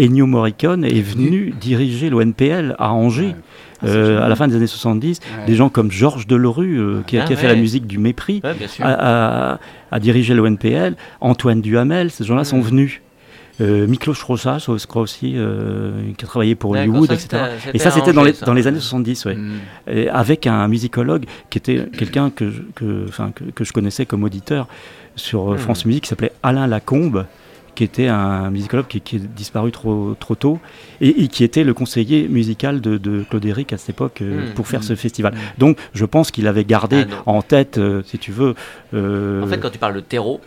Ennio 0.00 0.26
Morricone 0.26 0.84
est 0.84 1.00
venu 1.02 1.52
diriger 1.60 2.08
l'ONPL 2.10 2.76
à 2.78 2.92
Angers. 2.92 3.34
Ah, 3.80 3.86
euh, 3.86 4.22
à 4.24 4.28
la 4.28 4.34
fin 4.36 4.48
des 4.48 4.56
années 4.56 4.66
70, 4.66 5.20
Ouais. 5.20 5.46
des 5.46 5.54
gens 5.54 5.68
comme 5.68 5.90
Georges 5.92 6.26
Delerue, 6.26 6.78
euh, 6.78 7.00
qui, 7.06 7.16
a, 7.18 7.22
Ah 7.22 7.26
qui 7.26 7.32
a 7.32 7.36
fait 7.36 7.46
la 7.46 7.54
musique 7.54 7.86
du 7.86 7.98
mépris, 7.98 8.40
a, 8.80 9.52
a- 9.52 9.58
a 9.92 10.00
dirigé 10.00 10.34
l'ONPL, 10.34 10.96
Antoine 11.20 11.60
Duhamel, 11.60 12.10
ces 12.10 12.24
gens-là 12.24 12.42
sont 12.44 12.58
Mm. 12.58 12.62
venus. 12.62 13.00
Euh, 13.60 13.86
Miklos 13.88 14.14
Rosas, 14.26 14.66
je 14.68 14.86
crois 14.86 15.02
aussi, 15.02 15.32
euh, 15.36 16.12
qui 16.16 16.24
a 16.24 16.28
travaillé 16.28 16.54
pour 16.54 16.70
Hollywood, 16.72 17.10
etc. 17.10 17.26
c'était- 17.58 17.76
Et 17.76 17.78
ça, 17.78 17.90
c'était 17.90 18.12
dans, 18.12 18.22
les- 18.22 18.32
ça. 18.34 18.46
dans 18.46 18.54
les 18.54 18.66
années 18.68 18.78
70, 18.80 19.24
ouais. 19.24 19.34
Mm. 19.34 19.50
Et 19.90 20.08
avec 20.08 20.46
un 20.46 20.68
musicologue 20.68 21.24
qui 21.50 21.58
était 21.58 21.86
quelqu'un 21.96 22.30
que, 22.30 22.50
je- 22.50 22.62
que, 22.74 23.04
enfin, 23.08 23.32
que, 23.34 23.44
que 23.44 23.64
je 23.64 23.72
connaissais 23.72 24.06
comme 24.06 24.22
auditeur 24.22 24.68
sur 25.16 25.50
euh, 25.52 25.54
Mm. 25.54 25.58
France 25.58 25.84
Musique, 25.86 26.04
qui 26.04 26.08
s'appelait 26.08 26.32
Alain 26.44 26.66
Lacombe, 26.68 27.26
qui 27.74 27.84
était 27.84 28.08
un 28.08 28.50
musicologue 28.50 28.86
qui, 28.88 29.00
qui 29.00 29.16
est 29.16 29.20
disparu 29.20 29.70
trop, 29.72 30.14
trop 30.18 30.34
tôt, 30.34 30.58
et, 31.00 31.22
et 31.24 31.28
qui 31.28 31.42
était 31.44 31.62
le 31.64 31.74
conseiller 31.74 32.26
musical 32.28 32.80
de, 32.80 32.96
de 32.96 33.24
Claude 33.28 33.44
Éric 33.44 33.72
à 33.72 33.76
cette 33.78 33.90
époque 33.90 34.20
euh, 34.22 34.50
Mm. 34.50 34.54
pour 34.54 34.66
faire 34.68 34.82
ce 34.84 34.94
festival. 34.94 35.34
Donc 35.58 35.78
je 35.94 36.04
pense 36.04 36.30
qu'il 36.30 36.46
avait 36.46 36.64
gardé 36.64 37.06
Ah, 37.10 37.22
en 37.26 37.42
tête, 37.42 37.78
euh, 37.78 38.02
si 38.04 38.18
tu 38.18 38.30
veux... 38.32 38.54
euh, 38.94 39.42
En 39.42 39.46
fait, 39.48 39.58
quand 39.58 39.70
tu 39.70 39.78
parles 39.78 39.94
de 39.94 40.00
terreau, 40.00 40.40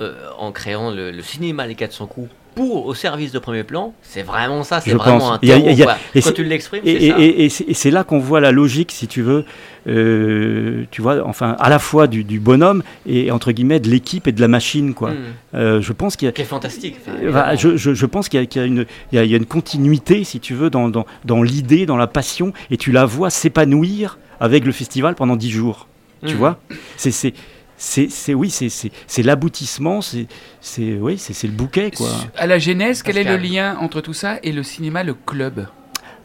euh, 0.00 0.14
en 0.38 0.52
créant 0.52 0.90
le, 0.90 1.10
le 1.10 1.22
cinéma 1.22 1.66
Les 1.66 1.74
400 1.74 2.06
coups 2.06 2.28
pour 2.54 2.86
au 2.86 2.94
service 2.94 3.32
de 3.32 3.40
premier 3.40 3.64
plan, 3.64 3.92
c'est 4.02 4.22
vraiment 4.22 4.62
ça, 4.62 4.80
c'est 4.80 4.92
vraiment 4.92 5.18
pense. 5.18 5.30
un 5.32 5.34
a- 5.34 5.38
terreau. 5.40 5.68
a- 5.68 5.74
quoi. 5.84 5.96
et 6.14 6.22
Quand 6.22 6.32
tu 6.32 6.44
l'exprimes, 6.44 6.82
Et, 6.84 7.00
c'est 7.00 7.08
ça. 7.10 7.16
et- 7.18 7.86
et- 7.88 7.90
là 7.90 8.04
qu'on 8.04 8.20
voit 8.20 8.40
la 8.40 8.52
logique, 8.52 8.92
si 8.92 9.08
tu 9.08 9.22
veux, 9.22 9.44
euh, 9.88 10.84
tu 10.90 11.02
vois, 11.02 11.26
enfin, 11.26 11.56
à 11.58 11.68
la 11.68 11.78
fois 11.78 12.06
du, 12.06 12.22
du 12.24 12.38
bonhomme 12.40 12.82
et 13.06 13.30
entre 13.30 13.52
guillemets 13.52 13.80
de 13.80 13.88
l'équipe 13.90 14.26
et 14.28 14.32
de 14.32 14.40
la 14.40 14.46
machine, 14.48 14.94
quoi. 14.94 15.10
Hmm. 15.10 15.16
Euh, 15.54 15.80
je 15.80 15.92
pense 15.92 16.16
qu'il 16.16 16.26
y 16.26 16.28
a, 16.28 16.32
Qui 16.32 16.42
est 16.42 16.44
fantastique. 16.44 16.96
bah, 17.32 17.56
je, 17.56 17.76
je- 17.76 17.94
je 17.94 18.06
pense 18.06 18.28
qu'il 18.28 18.38
y 18.40 18.42
a, 18.42 18.46
qu'il 18.46 18.62
y 18.62 19.18
a 19.18 19.24
y 19.24 19.32
a- 19.32 19.34
a 19.34 19.36
une 19.36 19.46
continuité, 19.46 20.22
si 20.24 20.40
tu 20.40 20.54
veux, 20.54 20.70
dans, 20.70 20.88
dans, 20.88 21.06
dans 21.24 21.42
l'idée, 21.42 21.86
dans 21.86 21.96
la 21.96 22.06
passion, 22.06 22.52
et 22.70 22.76
tu 22.76 22.92
la 22.92 23.04
vois 23.04 23.30
s'épanouir 23.30 24.18
avec 24.40 24.64
le 24.64 24.72
festival 24.72 25.14
pendant 25.14 25.36
dix 25.36 25.50
jours. 25.50 25.88
Tu 26.26 26.34
Hmm. 26.34 26.38
vois, 26.38 26.58
c'est 26.96 27.34
c'est 27.76 28.08
oui, 28.34 28.50
c'est 28.50 28.68
c'est 28.68 28.90
c'est 29.06 29.22
l'aboutissement, 29.22 30.00
c'est 30.00 30.26
c'est 30.60 30.94
oui, 31.00 31.18
c'est 31.18 31.32
c'est 31.32 31.46
le 31.46 31.52
bouquet, 31.52 31.90
quoi. 31.90 32.08
À 32.36 32.46
la 32.46 32.58
genèse, 32.58 33.02
quel 33.02 33.18
est 33.18 33.24
le 33.24 33.36
lien 33.36 33.76
entre 33.80 34.00
tout 34.00 34.14
ça 34.14 34.38
et 34.42 34.52
le 34.52 34.62
cinéma, 34.62 35.02
le 35.04 35.14
club? 35.14 35.66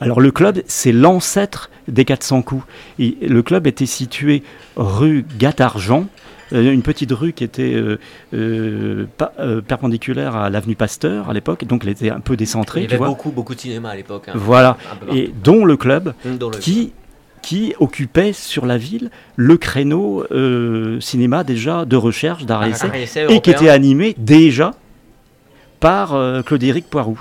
Alors 0.02 0.22
le 0.22 0.32
club, 0.32 0.62
c'est 0.68 0.94
l'ancêtre 0.94 1.70
des 1.90 2.06
400 2.06 2.42
coups. 2.44 2.64
Et 3.00 3.18
le 3.22 3.44
club 3.44 3.68
était 3.68 3.86
situé 3.86 4.44
rue 4.78 5.26
Gatargent, 5.38 6.06
euh, 6.54 6.72
une 6.72 6.84
petite 6.84 7.12
rue 7.12 7.34
qui 7.34 7.44
était 7.44 7.74
euh, 7.74 8.00
euh, 8.34 9.08
euh, 9.40 9.60
perpendiculaire 9.62 10.38
à 10.38 10.50
l'avenue 10.50 10.76
Pasteur 10.76 11.30
à 11.30 11.34
l'époque, 11.34 11.66
donc 11.66 11.82
elle 11.84 11.90
était 11.90 12.12
un 12.12 12.22
peu 12.22 12.36
Il 12.36 12.38
décentrée, 12.38 12.84
y 12.84 12.88
tu 12.88 12.92
avait 12.94 12.98
vois. 13.00 13.08
beaucoup, 13.10 13.32
beaucoup 13.32 13.56
de 13.56 13.60
cinéma 13.60 13.90
à 13.90 13.96
l'époque. 13.98 14.30
hein. 14.30 14.34
Voilà, 14.36 14.78
et 15.14 15.34
dont 15.44 15.66
le 15.66 15.76
club 15.76 16.14
dans 16.24 16.50
le- 16.50 16.58
qui 16.60 16.94
qui 17.50 17.74
occupait 17.80 18.32
sur 18.32 18.68
la 18.68 18.78
ville 18.78 19.10
le 19.36 19.58
créneau 19.58 20.24
euh, 20.30 21.00
cinéma 21.00 21.44
déjà 21.44 21.84
de 21.84 21.96
recherche, 21.96 22.46
d'art 22.46 22.64
et 22.64 22.70
essai, 22.70 23.26
et 23.28 23.42
qui 23.42 23.50
était 23.50 23.70
animé 23.70 24.14
déjà 24.20 24.76
par 25.80 26.14
euh, 26.14 26.44
Claude-Éric 26.44 26.88
Poirou. 26.88 27.20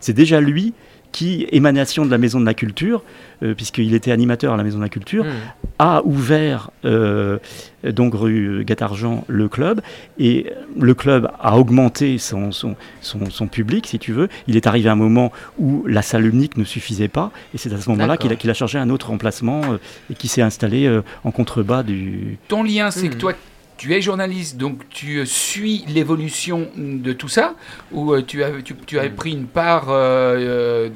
C'est 0.00 0.14
déjà 0.14 0.40
lui 0.40 0.74
qui, 1.18 1.46
émanation 1.50 2.04
de 2.06 2.10
la 2.12 2.18
Maison 2.18 2.38
de 2.40 2.46
la 2.46 2.54
Culture, 2.54 3.02
euh, 3.42 3.52
puisqu'il 3.54 3.92
était 3.94 4.12
animateur 4.12 4.52
à 4.54 4.56
la 4.56 4.62
Maison 4.62 4.78
de 4.78 4.84
la 4.84 4.88
Culture, 4.88 5.24
Hum. 5.24 5.32
a 5.80 6.02
ouvert 6.04 6.70
euh, 6.84 7.38
donc 7.84 8.14
rue 8.14 8.64
Gatargent 8.64 9.24
le 9.26 9.48
club 9.48 9.80
et 10.18 10.52
le 10.78 10.94
club 10.94 11.28
a 11.40 11.56
augmenté 11.58 12.18
son, 12.18 12.52
son, 12.52 12.76
son, 13.00 13.30
son 13.30 13.46
public 13.48 13.86
si 13.88 13.98
tu 13.98 14.12
veux. 14.12 14.28
Il 14.46 14.56
est 14.56 14.66
arrivé 14.68 14.88
à 14.88 14.92
un 14.92 14.96
moment 14.96 15.32
où 15.58 15.84
la 15.86 16.02
salle 16.02 16.24
unique 16.26 16.56
ne 16.56 16.64
suffisait 16.64 17.08
pas 17.08 17.30
et 17.54 17.58
c'est 17.58 17.72
à 17.72 17.80
ce 17.80 17.88
moment-là 17.90 18.16
qu'il 18.16 18.32
a, 18.32 18.50
a 18.50 18.54
cherché 18.54 18.78
un 18.78 18.90
autre 18.90 19.10
emplacement 19.10 19.60
euh, 19.72 19.78
et 20.10 20.14
qui 20.14 20.28
s'est 20.28 20.42
installé 20.42 20.88
en 21.24 21.30
contrebas 21.32 21.82
du... 21.82 22.38
Ton 22.48 22.62
lien, 22.62 22.90
c'est 22.92 23.08
que 23.08 23.14
Mhm. 23.14 23.20
toi, 23.20 23.32
tu 23.78 23.94
es 23.94 24.02
journaliste, 24.02 24.56
donc 24.58 24.80
tu 24.90 25.18
euh, 25.18 25.24
suis 25.24 25.84
l'évolution 25.88 26.68
de 26.76 27.12
tout 27.14 27.28
ça, 27.28 27.54
ou 27.92 28.12
euh, 28.12 28.22
tu 28.22 28.42
as, 28.44 28.50
tu, 28.62 28.74
tu 28.86 28.98
as 28.98 29.08
pris 29.08 29.32
une 29.32 29.46
part 29.46 29.86
euh, 29.88 30.90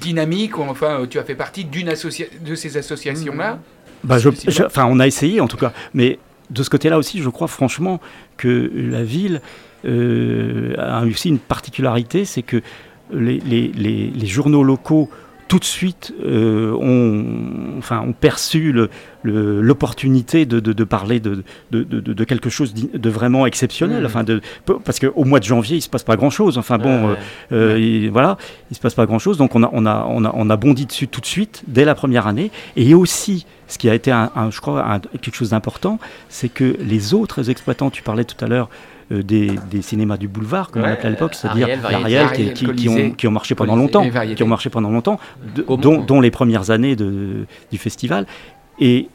dynamique, 0.00 0.58
ou 0.58 0.62
enfin, 0.62 1.06
tu 1.08 1.18
as 1.18 1.24
fait 1.24 1.34
partie 1.36 1.64
d'une 1.64 1.88
de 1.88 2.54
ces 2.56 2.76
associations-là? 2.76 3.58
Bah, 4.02 4.18
je- 4.18 4.30
c'est 4.30 4.50
je- 4.50 4.64
Enfin, 4.64 4.86
on 4.86 4.98
a 4.98 5.06
essayé 5.06 5.40
en 5.40 5.46
tout 5.48 5.56
cas, 5.56 5.72
mais 5.94 6.18
de 6.50 6.62
ce 6.62 6.70
côté-là 6.70 6.98
aussi, 6.98 7.20
je 7.22 7.28
crois 7.28 7.48
franchement 7.48 8.00
que 8.36 8.70
la 8.74 9.04
ville 9.04 9.40
euh, 9.84 10.74
a 10.78 11.04
aussi 11.04 11.28
une 11.28 11.38
particularité, 11.38 12.24
c'est 12.24 12.42
que 12.42 12.60
les, 13.12 13.38
les- 13.40 13.68
les- 13.68 14.10
les 14.10 14.26
journaux 14.26 14.64
locaux 14.64 15.08
tout 15.48 15.58
de 15.58 15.64
suite 15.64 16.12
euh, 16.24 16.72
ont, 16.72 17.78
enfin, 17.78 18.00
ont 18.00 18.12
perçu 18.12 18.74
l'opportunité 19.22 20.46
de, 20.46 20.60
de- 20.60 20.72
de 20.72 20.84
parler 20.84 21.20
de, 21.20 21.42
quelque 22.24 22.50
chose 22.50 22.74
de 22.74 23.10
vraiment 23.10 23.46
exceptionnel. 23.46 24.02
Mm. 24.02 24.06
Enfin, 24.06 24.24
parce 24.84 24.98
qu'au 24.98 25.24
mois 25.24 25.38
de 25.40 25.44
janvier, 25.44 25.76
il 25.76 25.80
se 25.82 25.88
passe 25.88 26.02
pas 26.04 26.16
grand-chose. 26.16 26.58
Enfin 26.58 26.78
bon, 26.78 27.10
Ouais, 27.10 27.16
euh, 27.52 27.74
euh, 27.74 27.78
il- 27.78 28.10
voilà, 28.10 28.36
il 28.70 28.76
se 28.76 28.80
passe 28.80 28.94
pas 28.94 29.06
grand-chose. 29.06 29.38
Donc 29.38 29.54
on 29.54 29.62
a, 29.62 29.70
on, 29.72 29.86
a, 29.86 30.06
on, 30.08 30.24
a, 30.24 30.32
on 30.34 30.50
a 30.50 30.56
bondi 30.56 30.86
dessus 30.86 31.08
tout 31.08 31.20
de 31.20 31.26
suite, 31.26 31.62
dès 31.66 31.84
la 31.84 31.94
première 31.94 32.26
année. 32.26 32.50
Et 32.76 32.94
aussi, 32.94 33.46
ce 33.68 33.78
qui 33.78 33.88
a 33.88 33.94
été, 33.94 34.10
un, 34.10 34.30
un- 34.34 34.50
je 34.50 34.60
crois, 34.60 34.84
un- 34.84 34.98
quelque 35.00 35.34
chose 35.36 35.50
d'important, 35.50 35.98
c'est 36.28 36.48
que 36.48 36.76
les 36.80 37.14
autres 37.14 37.50
exploitants, 37.50 37.90
tu 37.90 38.02
parlais 38.02 38.24
tout 38.24 38.42
à 38.44 38.48
l'heure 38.48 38.68
des, 39.10 39.50
des 39.70 39.82
cinémas 39.82 40.16
du 40.16 40.28
boulevard, 40.28 40.70
comme 40.70 40.82
on 40.82 40.84
Ouais, 40.84 40.90
l'appelait 40.90 41.06
à 41.08 41.10
l'époque, 41.10 41.34
c'est-à-dire 41.34 41.64
Ariel, 41.66 41.80
Variété. 41.80 42.02
l'Ariel, 42.14 42.52
qui, 42.54 42.64
qui- 42.74 42.88
ont, 42.88 43.10
qui 43.12 43.26
ont 43.28 43.30
marché 43.30 43.54
pendant 43.54 43.76
longtemps, 43.76 44.04
qui 44.34 44.42
ont 44.42 44.48
marché 44.48 44.70
pendant 44.70 44.90
longtemps, 44.90 45.18
de- 45.54 45.62
Comment- 45.62 45.78
dont, 45.80 46.00
dont 46.02 46.20
les 46.20 46.30
premières 46.30 46.70
années 46.70 46.96
de, 46.96 47.46
du 47.70 47.78
festival. 47.78 48.26
Et 48.80 49.08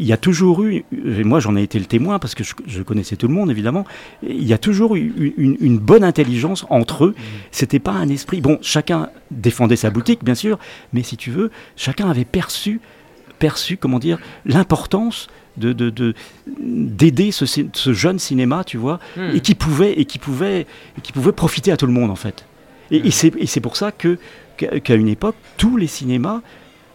il 0.00 0.06
y 0.06 0.12
a 0.12 0.16
toujours 0.16 0.62
eu, 0.62 0.84
et 0.92 1.24
moi 1.24 1.40
j'en 1.40 1.56
ai 1.56 1.62
été 1.64 1.76
le 1.78 1.84
témoin 1.86 2.20
parce 2.20 2.36
que 2.36 2.44
je, 2.44 2.54
je 2.68 2.82
connaissais 2.82 3.16
tout 3.16 3.26
le 3.26 3.34
monde 3.34 3.50
évidemment, 3.50 3.84
il 4.22 4.44
y 4.46 4.52
a 4.52 4.58
toujours 4.58 4.94
eu 4.94 5.34
une, 5.36 5.78
bonne 5.78 6.04
intelligence 6.04 6.64
entre 6.70 7.06
eux. 7.06 7.14
C'était 7.50 7.80
pas 7.80 7.90
un 7.92 8.08
esprit. 8.08 8.40
Bon, 8.40 8.58
chacun 8.62 9.08
défendait 9.32 9.74
sa 9.74 9.90
boutique 9.90 10.22
bien 10.22 10.36
sûr, 10.36 10.56
mais 10.92 11.02
si 11.02 11.16
tu 11.16 11.32
veux, 11.32 11.50
chacun 11.74 12.08
avait 12.08 12.24
perçu, 12.24 12.80
perçu 13.40 13.76
comment 13.76 13.98
dire, 13.98 14.18
l'importance 14.46 15.26
de 15.58 15.72
de- 15.72 15.90
de- 15.90 16.14
d'aider 16.60 17.30
ce, 17.32 17.44
jeune 17.92 18.18
cinéma, 18.18 18.64
tu 18.64 18.76
vois, 18.78 18.98
Hmm. 19.16 19.30
et 19.34 19.40
qui 19.40 19.54
pouvait 19.54 19.92
et 20.00 20.04
qui 20.04 20.18
pouvait 20.18 20.60
et 20.96 21.00
qui 21.02 21.12
pouvait 21.12 21.32
profiter 21.32 21.72
à 21.72 21.76
tout 21.76 21.86
le 21.86 21.92
monde 21.92 22.10
en 22.10 22.16
fait. 22.16 22.44
Et, 22.90 23.06
et 23.08 23.10
c'est 23.10 23.32
et 23.36 23.46
c'est 23.46 23.60
pour 23.60 23.76
ça 23.76 23.92
que 23.92 24.18
qu'à 24.56 24.94
une 24.94 25.08
époque 25.08 25.36
tous 25.56 25.76
les 25.76 25.86
cinémas 25.86 26.40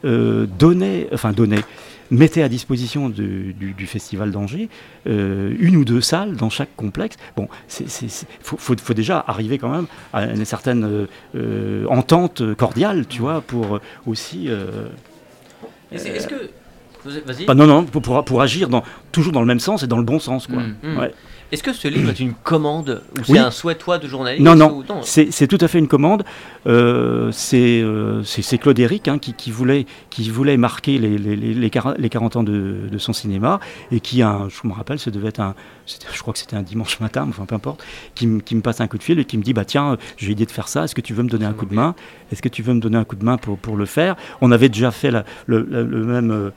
euh, 0.06 0.46
donnaient, 0.60 1.08
enfin 1.14 1.32
donnaient, 1.32 1.64
mettaient 2.12 2.44
à 2.44 2.50
disposition 2.50 3.08
du, 3.08 3.54
du- 3.54 3.72
du 3.74 3.88
festival 3.88 4.32
d'Angers 4.32 4.68
euh, 5.08 5.56
une 5.60 5.78
ou 5.78 5.86
deux 5.86 6.02
salles 6.02 6.36
dans 6.36 6.50
chaque 6.50 6.76
complexe. 6.76 7.16
Bon, 7.38 7.48
c'est- 7.70 7.88
faut, 8.42 8.58
faut- 8.58 8.76
faut 8.78 8.94
déjà 8.94 9.24
arriver 9.28 9.58
quand 9.60 9.70
même 9.70 9.88
à 10.12 10.26
une 10.26 10.44
certaine 10.44 11.08
euh, 11.36 11.86
entente 11.88 12.54
cordiale, 12.56 13.06
tu 13.08 13.22
vois, 13.22 13.40
pour 13.40 13.80
aussi. 14.06 14.50
est-ce 15.92 16.28
que. 16.28 16.50
Pas- 17.46 17.56
non, 17.56 17.68
non, 17.68 17.84
pour, 17.84 18.24
pour, 18.24 18.42
agir 18.42 18.70
dans, 18.70 18.84
toujours 19.12 19.32
dans 19.32 19.42
le 19.42 19.48
même 19.48 19.60
sens 19.60 19.84
et 19.84 19.88
dans 19.88 19.98
le 19.98 20.04
bon 20.04 20.20
sens, 20.20 20.48
quoi. 20.48 20.62
Mm. 20.62 20.98
Ouais. 20.98 21.14
Est-ce 21.52 21.62
que 21.62 21.72
ce 21.74 21.88
livre 21.88 22.10
est 22.10 22.20
une 22.20 22.34
commande 22.34 23.04
ou 23.20 23.24
c'est 23.24 23.34
Oui. 23.34 23.38
un 23.38 23.52
souhait 23.52 23.76
toi 23.76 24.00
de 24.00 24.08
journaliste 24.08 24.44
Non, 24.44 24.56
non, 24.56 24.84
c'est 25.04 25.46
tout 25.48 25.60
à 25.62 25.68
fait 25.68 25.78
une 25.78 25.88
commande. 25.88 26.24
Euh, 26.66 27.30
c'est 27.32 27.82
euh, 27.84 28.24
c'est- 28.24 28.42
c'est 28.42 28.58
ClaudeÉric 28.58 29.08
hein, 29.08 29.20
qui, 29.20 29.34
qui 29.34 29.52
voulait, 29.52 29.86
qui 30.10 30.28
voulait 30.32 30.58
marquer 30.58 30.98
les, 30.98 31.16
les, 31.20 31.36
les, 31.36 31.54
les 31.54 31.70
40 31.70 32.00
les 32.00 32.10
40 32.10 32.38
ans 32.38 32.44
de, 32.44 32.88
de 32.92 32.98
son 32.98 33.14
cinéma 33.14 33.60
et 33.92 34.00
qui, 34.00 34.24
un, 34.24 34.48
je 34.50 34.68
me 34.68 34.74
rappelle, 34.74 34.98
ça 34.98 35.12
devait 35.12 35.28
être 35.28 35.42
un, 35.42 35.54
c'était- 35.86 36.08
je 36.12 36.20
crois 36.22 36.34
que 36.34 36.40
c'était 36.40 36.56
un 36.56 36.64
dimanche 36.64 37.00
matin, 37.00 37.28
enfin 37.30 37.46
peu 37.46 37.54
importe, 37.54 37.84
qui, 38.16 38.26
me- 38.26 38.40
qui 38.40 38.56
me 38.56 38.62
passe 38.62 38.82
un 38.82 38.88
coup 38.88 38.98
de 38.98 39.04
fil 39.04 39.20
et 39.20 39.26
qui 39.26 39.38
me 39.38 39.44
dit 39.44 39.54
bah 39.54 39.66
tiens, 39.66 39.98
j'ai 40.18 40.32
idée 40.32 40.48
de 40.48 40.52
faire 40.52 40.68
ça, 40.70 40.86
est-ce 40.86 40.96
que 40.96 41.02
tu 41.02 41.14
veux 41.14 41.22
me 41.22 41.30
donner 41.30 41.46
un 41.46 41.54
coup 41.54 41.68
de 41.68 41.76
main? 41.76 41.94
Est-ce 42.32 42.42
que 42.42 42.50
tu 42.50 42.64
veux 42.64 42.74
me 42.74 42.80
donner 42.80 42.98
un 42.98 43.04
coup 43.04 43.16
de 43.18 43.24
main 43.26 43.38
pour, 43.38 43.60
pour 43.60 43.78
le 43.78 43.86
faire? 43.86 44.16
On 44.42 44.52
avait 44.52 44.70
déjà 44.70 44.90
fait 44.90 45.12
la- 45.12 45.26
le, 45.46 45.62
le- 45.70 45.84
le 45.86 46.04
même. 46.04 46.32
euh, 46.32 46.50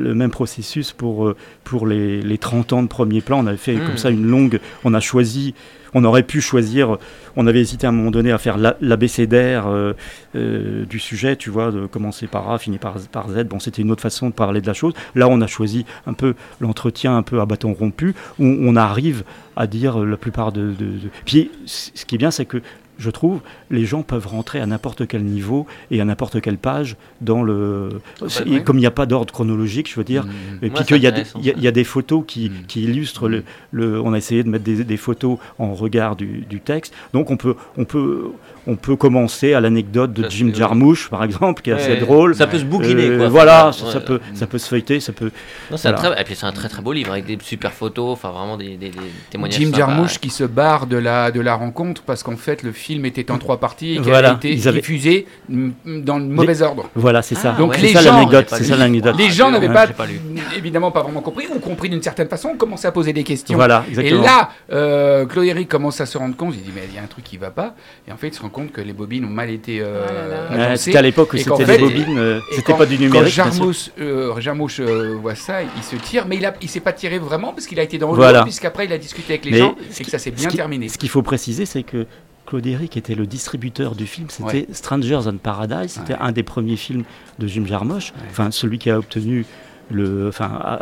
le 0.00 0.14
même 0.14 0.30
processus 0.30 0.92
pour, 0.92 1.26
euh, 1.28 1.36
pour 1.64 1.86
les, 1.86 2.20
les 2.22 2.38
30 2.38 2.72
ans 2.72 2.82
de 2.82 2.88
premier 2.88 3.20
plan. 3.20 3.42
On 3.42 3.46
avait 3.46 3.56
fait 3.56 3.76
Mm. 3.76 3.86
comme 3.86 3.96
ça 3.98 4.10
une 4.10 4.26
longue. 4.26 4.58
On 4.84 4.94
a 4.94 5.00
choisi. 5.00 5.54
On 5.92 6.04
aurait 6.04 6.22
pu 6.22 6.40
choisir. 6.40 6.98
On 7.36 7.46
avait 7.48 7.60
hésité 7.60 7.84
à 7.86 7.90
un 7.90 7.92
moment 7.92 8.12
donné 8.12 8.30
à 8.30 8.38
faire 8.38 8.58
la- 8.58 8.76
l'abécédaire 8.80 9.66
euh, 9.66 9.92
euh, 10.36 10.84
du 10.84 11.00
sujet, 11.00 11.34
tu 11.34 11.50
vois, 11.50 11.72
de 11.72 11.86
commencer 11.86 12.26
par 12.28 12.48
A, 12.50 12.58
finir 12.58 12.78
par, 12.78 12.94
par 13.10 13.28
Z. 13.28 13.44
Bon, 13.44 13.58
c'était 13.58 13.82
une 13.82 13.90
autre 13.90 14.02
façon 14.02 14.28
de 14.28 14.32
parler 14.32 14.60
de 14.60 14.66
la 14.68 14.72
chose. 14.72 14.94
Là, 15.16 15.26
on 15.28 15.40
a 15.40 15.46
choisi 15.48 15.84
un 16.06 16.12
peu 16.12 16.34
l'entretien 16.60 17.16
un 17.16 17.22
peu 17.22 17.40
à 17.40 17.46
bâton 17.46 17.72
rompu, 17.74 18.14
où 18.38 18.44
on 18.44 18.76
arrive 18.76 19.24
à 19.56 19.66
dire 19.66 19.98
la 19.98 20.16
plupart 20.16 20.52
de. 20.52 20.68
de- 20.78 20.84
de- 20.84 21.10
Puis, 21.26 21.50
ce 21.66 22.04
qui 22.04 22.14
est 22.14 22.18
bien, 22.18 22.30
c'est 22.30 22.44
que 22.44 22.62
je 23.00 23.10
trouve, 23.10 23.40
les 23.70 23.84
gens 23.84 24.02
peuvent 24.02 24.26
rentrer 24.28 24.60
à 24.60 24.66
n'importe 24.66 25.08
quel 25.08 25.24
niveau 25.24 25.66
et 25.90 26.00
à 26.00 26.04
n'importe 26.04 26.40
quelle 26.40 26.58
page 26.58 26.96
dans 27.20 27.42
le. 27.42 27.88
ouais. 28.20 28.60
Comme 28.62 28.76
il 28.76 28.80
n'y 28.82 28.86
a 28.86 28.90
pas 28.92 29.06
d'ordre 29.06 29.32
chronologique, 29.32 29.90
je 29.90 29.96
veux 29.96 30.04
dire, 30.04 30.24
Mm. 30.24 30.64
et 30.64 30.70
puis 30.70 30.84
qu'il 30.84 31.02
y, 31.02 31.06
a 31.06 31.10
des- 31.10 31.24
y 31.42 31.52
y 31.60 31.66
a 31.68 31.84
photos 31.84 32.22
qui, 32.26 32.50
Mm. 32.50 32.66
qui 32.68 32.84
illustrent 32.84 33.28
le, 33.28 33.42
le- 33.72 34.00
On 34.00 34.12
a 34.12 34.18
essayé 34.18 34.42
de 34.44 34.48
mettre 34.48 34.64
des, 34.64 34.84
des 34.84 34.96
photos 34.96 35.38
en 35.58 35.72
regard 35.74 36.14
du, 36.14 36.44
du 36.48 36.60
texte. 36.60 36.92
Donc 37.14 37.30
on 37.30 37.36
peut, 37.36 37.54
on 37.78 37.84
peut, 37.84 38.26
on 38.66 38.76
peut 38.76 38.96
commencer 38.96 39.54
à 39.54 39.60
l'anecdote 39.60 40.12
de 40.12 40.22
Ça, 40.24 40.28
Jim 40.28 40.50
Jarmusch, 40.54 41.08
par 41.08 41.24
exemple, 41.24 41.62
qui 41.62 41.70
est 41.70 41.72
assez 41.72 41.96
drôle. 41.96 42.34
Ça 42.34 42.46
peut 42.46 42.58
se 42.58 42.64
bouquiner 42.64 43.08
Euh, 43.08 43.18
quoi. 43.18 43.28
Voilà, 43.28 43.72
ça, 43.72 43.86
ouais. 43.98 44.04
peut, 44.04 44.20
ça 44.34 44.46
peut 44.46 44.58
se 44.58 44.68
feuilleter, 44.68 45.00
ça 45.00 45.12
peut. 45.12 45.30
Non, 45.70 45.76
c'est 45.78 45.88
un 45.88 45.92
voilà. 45.92 46.10
très... 46.16 46.20
Et 46.20 46.24
puis 46.24 46.34
c'est 46.34 46.46
un 46.46 46.52
très 46.52 46.68
très 46.68 46.82
beau 46.82 46.92
livre 46.92 47.12
avec 47.12 47.24
des 47.24 47.38
super 47.42 47.72
photos, 47.72 48.12
enfin 48.12 48.30
vraiment 48.30 48.56
des, 48.58 48.76
des- 48.76 48.90
des 48.90 48.96
témoignages. 49.30 49.58
Jim. 49.58 49.70
Jarmusch 49.74 50.18
qui 50.18 50.28
se 50.30 50.44
barre 50.44 50.86
de 50.86 50.96
la, 50.98 51.30
de 51.30 51.40
la 51.40 51.54
rencontre 51.54 52.02
parce 52.02 52.22
qu'en 52.22 52.36
fait 52.36 52.62
le 52.62 52.72
film 52.72 52.89
était 53.04 53.30
en 53.30 53.38
trois 53.38 53.58
parties 53.58 53.92
et 53.94 53.96
qui 54.00 54.08
Voilà, 54.08 54.32
a 54.32 54.34
été 54.36 54.52
ils 54.52 54.68
avaient- 54.68 54.80
diffusé 54.80 55.26
mm, 55.48 55.70
dans 56.02 56.18
le 56.18 56.24
mauvais 56.24 56.60
ordre. 56.62 56.88
Voilà, 56.94 57.22
c'est 57.22 57.34
ça. 57.34 57.52
Ah, 57.54 57.58
Donc 57.58 57.72
ouais. 57.72 57.78
les 57.78 57.88
gens- 57.92 58.02
l'anecdote. 58.02 58.46
C'est 58.50 58.64
ça. 58.64 58.76
Les 59.16 59.30
gens 59.30 59.46
Ah, 59.48 59.52
n'avaient 59.52 59.72
pas, 59.72 59.86
j'ai 59.86 59.92
pas 59.92 60.06
lu. 60.06 60.20
évidemment 60.56 60.90
pas 60.90 61.02
vraiment 61.02 61.20
compris, 61.22 61.46
ou 61.54 61.58
compris 61.58 61.88
d'une 61.88 62.02
certaine 62.02 62.28
façon, 62.28 62.48
ont 62.50 62.56
commencé 62.56 62.86
à 62.86 62.92
poser 62.92 63.12
des 63.12 63.22
questions. 63.24 63.56
Voilà, 63.56 63.84
Et 63.86 63.90
exactement. 63.90 64.22
là, 64.22 64.50
euh, 64.72 65.26
commence 65.68 66.00
à 66.00 66.06
se 66.06 66.18
rendre 66.18 66.36
compte, 66.36 66.54
il 66.56 66.62
dit 66.62 66.72
mais 66.74 66.82
il 66.90 66.94
y 66.94 66.98
a 66.98 67.02
un 67.02 67.06
truc 67.06 67.24
qui 67.24 67.36
va 67.36 67.50
pas, 67.50 67.74
et 68.08 68.12
en 68.12 68.16
fait 68.16 68.28
il 68.28 68.34
se 68.34 68.42
rend 68.42 68.48
compte 68.48 68.72
que 68.72 68.80
les 68.80 68.92
bobines 68.92 69.24
ont 69.24 69.28
mal 69.30 69.50
été 69.50 69.80
euh, 69.80 70.04
là 70.06 70.28
là. 70.28 70.56
Ouais, 70.56 70.62
agencées. 70.64 70.84
c'était 70.84 70.98
à 70.98 71.02
l'époque 71.02 71.32
où 71.32 71.36
et 71.36 71.40
c'était 71.40 71.64
fait- 71.64 71.76
des 71.78 71.82
bobines, 71.84 72.18
euh, 72.18 72.40
Et 72.50 72.56
c'était 72.56 72.74
pas 72.74 72.86
du 72.86 72.98
numérique. 72.98 73.32
Quand. 73.36 74.40
Jarmusch, 74.40 74.80
euh, 74.80 75.16
voit 75.20 75.34
ça, 75.34 75.62
il 75.62 75.82
se 75.82 75.96
tire, 75.96 76.26
mais 76.28 76.36
il 76.36 76.52
il 76.62 76.68
s'est 76.68 76.80
pas 76.80 76.92
tiré 76.92 77.18
vraiment 77.18 77.52
parce 77.52 77.66
qu'il 77.66 77.78
a 77.78 77.82
été 77.82 77.98
dans 77.98 78.12
le 78.12 78.42
puisqu'après 78.42 78.86
il 78.86 78.92
a 78.92 78.98
discuté 78.98 79.34
avec 79.34 79.44
les 79.44 79.50
Mais 79.52 79.58
gens 79.58 79.76
et 79.98 80.04
que 80.04 80.10
ça 80.10 80.18
s'est 80.18 80.30
bien 80.30 80.48
terminé. 80.48 80.88
Ce 80.88 80.98
qu'il 80.98 81.08
faut 81.08 81.22
préciser, 81.22 81.66
c'est 81.66 81.82
que 81.82 82.06
Claude 82.50 82.66
Eric 82.66 82.96
était 82.96 83.14
le 83.14 83.26
distributeur 83.26 83.94
du 83.94 84.06
film. 84.06 84.26
C'était 84.28 84.66
Ouais. 84.66 84.66
Strangers 84.72 85.20
on 85.26 85.36
Paradise. 85.36 85.92
C'était 85.92 86.14
Ouais. 86.14 86.18
un 86.20 86.32
des 86.32 86.42
premiers 86.42 86.74
films 86.74 87.04
de 87.38 87.46
Jim 87.46 87.64
Jarmusch. 87.64 88.12
Enfin, 88.28 88.50
celui 88.50 88.78
qui 88.78 88.90
a 88.90 88.98
obtenu 88.98 89.46
le, 89.88 90.26
enfin, 90.28 90.80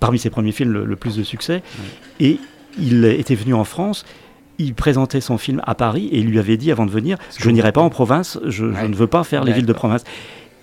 parmi 0.00 0.18
ses 0.18 0.30
premiers 0.30 0.52
films 0.52 0.72
le, 0.72 0.86
le 0.86 0.96
plus 0.96 1.14
de 1.14 1.22
succès. 1.22 1.62
Et 2.20 2.40
il 2.78 3.04
était 3.04 3.34
venu 3.34 3.52
en 3.52 3.64
France. 3.64 4.06
Il 4.56 4.72
présentait 4.72 5.20
son 5.20 5.36
film 5.36 5.60
à 5.66 5.74
Paris 5.74 6.06
et 6.10 6.20
il 6.20 6.26
lui 6.26 6.38
avait 6.38 6.56
dit 6.56 6.72
avant 6.72 6.86
de 6.86 6.90
venir 6.90 7.18
Je 7.38 7.50
n'irai 7.50 7.72
pas 7.72 7.82
en 7.82 7.90
province, 7.90 8.38
je, 8.46 8.64
ne 8.64 8.94
veux 8.94 9.06
pas 9.06 9.24
faire 9.24 9.44
les 9.44 9.52
villes 9.52 9.66
de 9.66 9.72
province. 9.74 10.04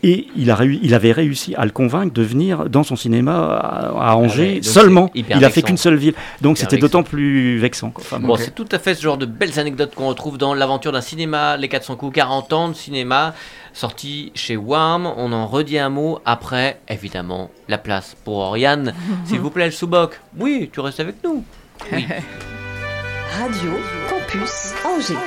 Et 0.02 0.28
il, 0.38 0.50
a 0.50 0.56
réu- 0.56 0.80
il 0.82 0.94
avait 0.94 1.12
réussi 1.12 1.54
à 1.56 1.66
le 1.66 1.72
convaincre 1.72 2.14
de 2.14 2.22
venir 2.22 2.70
dans 2.70 2.84
son 2.84 2.96
cinéma 2.96 3.36
à, 3.58 4.12
à 4.12 4.16
Angers 4.16 4.44
ouais, 4.44 4.54
donc 4.56 4.64
seulement. 4.64 5.12
Il 5.14 5.44
a 5.44 5.50
fait 5.50 5.62
qu'une 5.62 5.76
seule 5.78 5.96
ville. 5.98 6.14
Donc 6.42 6.58
Hyper 6.58 6.70
c'était 6.70 6.76
vexant. 6.78 7.00
d'autant 7.00 7.04
plus 7.04 7.58
vexant. 7.58 7.90
quoi. 7.92 8.04
Enfin, 8.06 8.20
bon. 8.20 8.36
C'est 8.38 8.56
tout 8.56 8.68
à 8.72 8.80
fait 8.80 8.96
ce 8.96 9.02
genre 9.02 9.18
de 9.18 9.26
belles 9.26 9.60
anecdotes 9.60 9.94
qu'on 9.96 10.08
retrouve 10.08 10.38
dans 10.38 10.54
l'aventure 10.54 10.94
d'un 10.94 11.02
cinéma, 11.02 11.58
les 11.58 11.68
400 11.68 11.98
coups, 11.98 12.16
40 12.16 12.54
ans 12.54 12.70
de 12.70 12.76
cinéma, 12.76 13.34
sorti 13.74 14.32
chez 14.36 14.56
WAM. 14.56 15.06
On 15.18 15.34
en 15.34 15.48
redit 15.48 15.78
un 15.80 15.90
mot 15.90 16.20
après, 16.26 16.80
évidemment, 16.88 17.52
la 17.68 17.78
place 17.78 18.16
pour 18.24 18.38
Oriane. 18.38 18.94
S'il 19.26 19.40
vous 19.42 19.50
plaît, 19.50 19.66
le 19.66 19.72
sous-boc. 19.72 20.20
Oui, 20.38 20.70
tu 20.72 20.80
restes 20.80 21.02
avec 21.02 21.16
nous. 21.26 21.44
Oui. 21.92 22.06
Radio 23.40 23.72
Campus 24.10 24.74
Angers. 24.86 25.20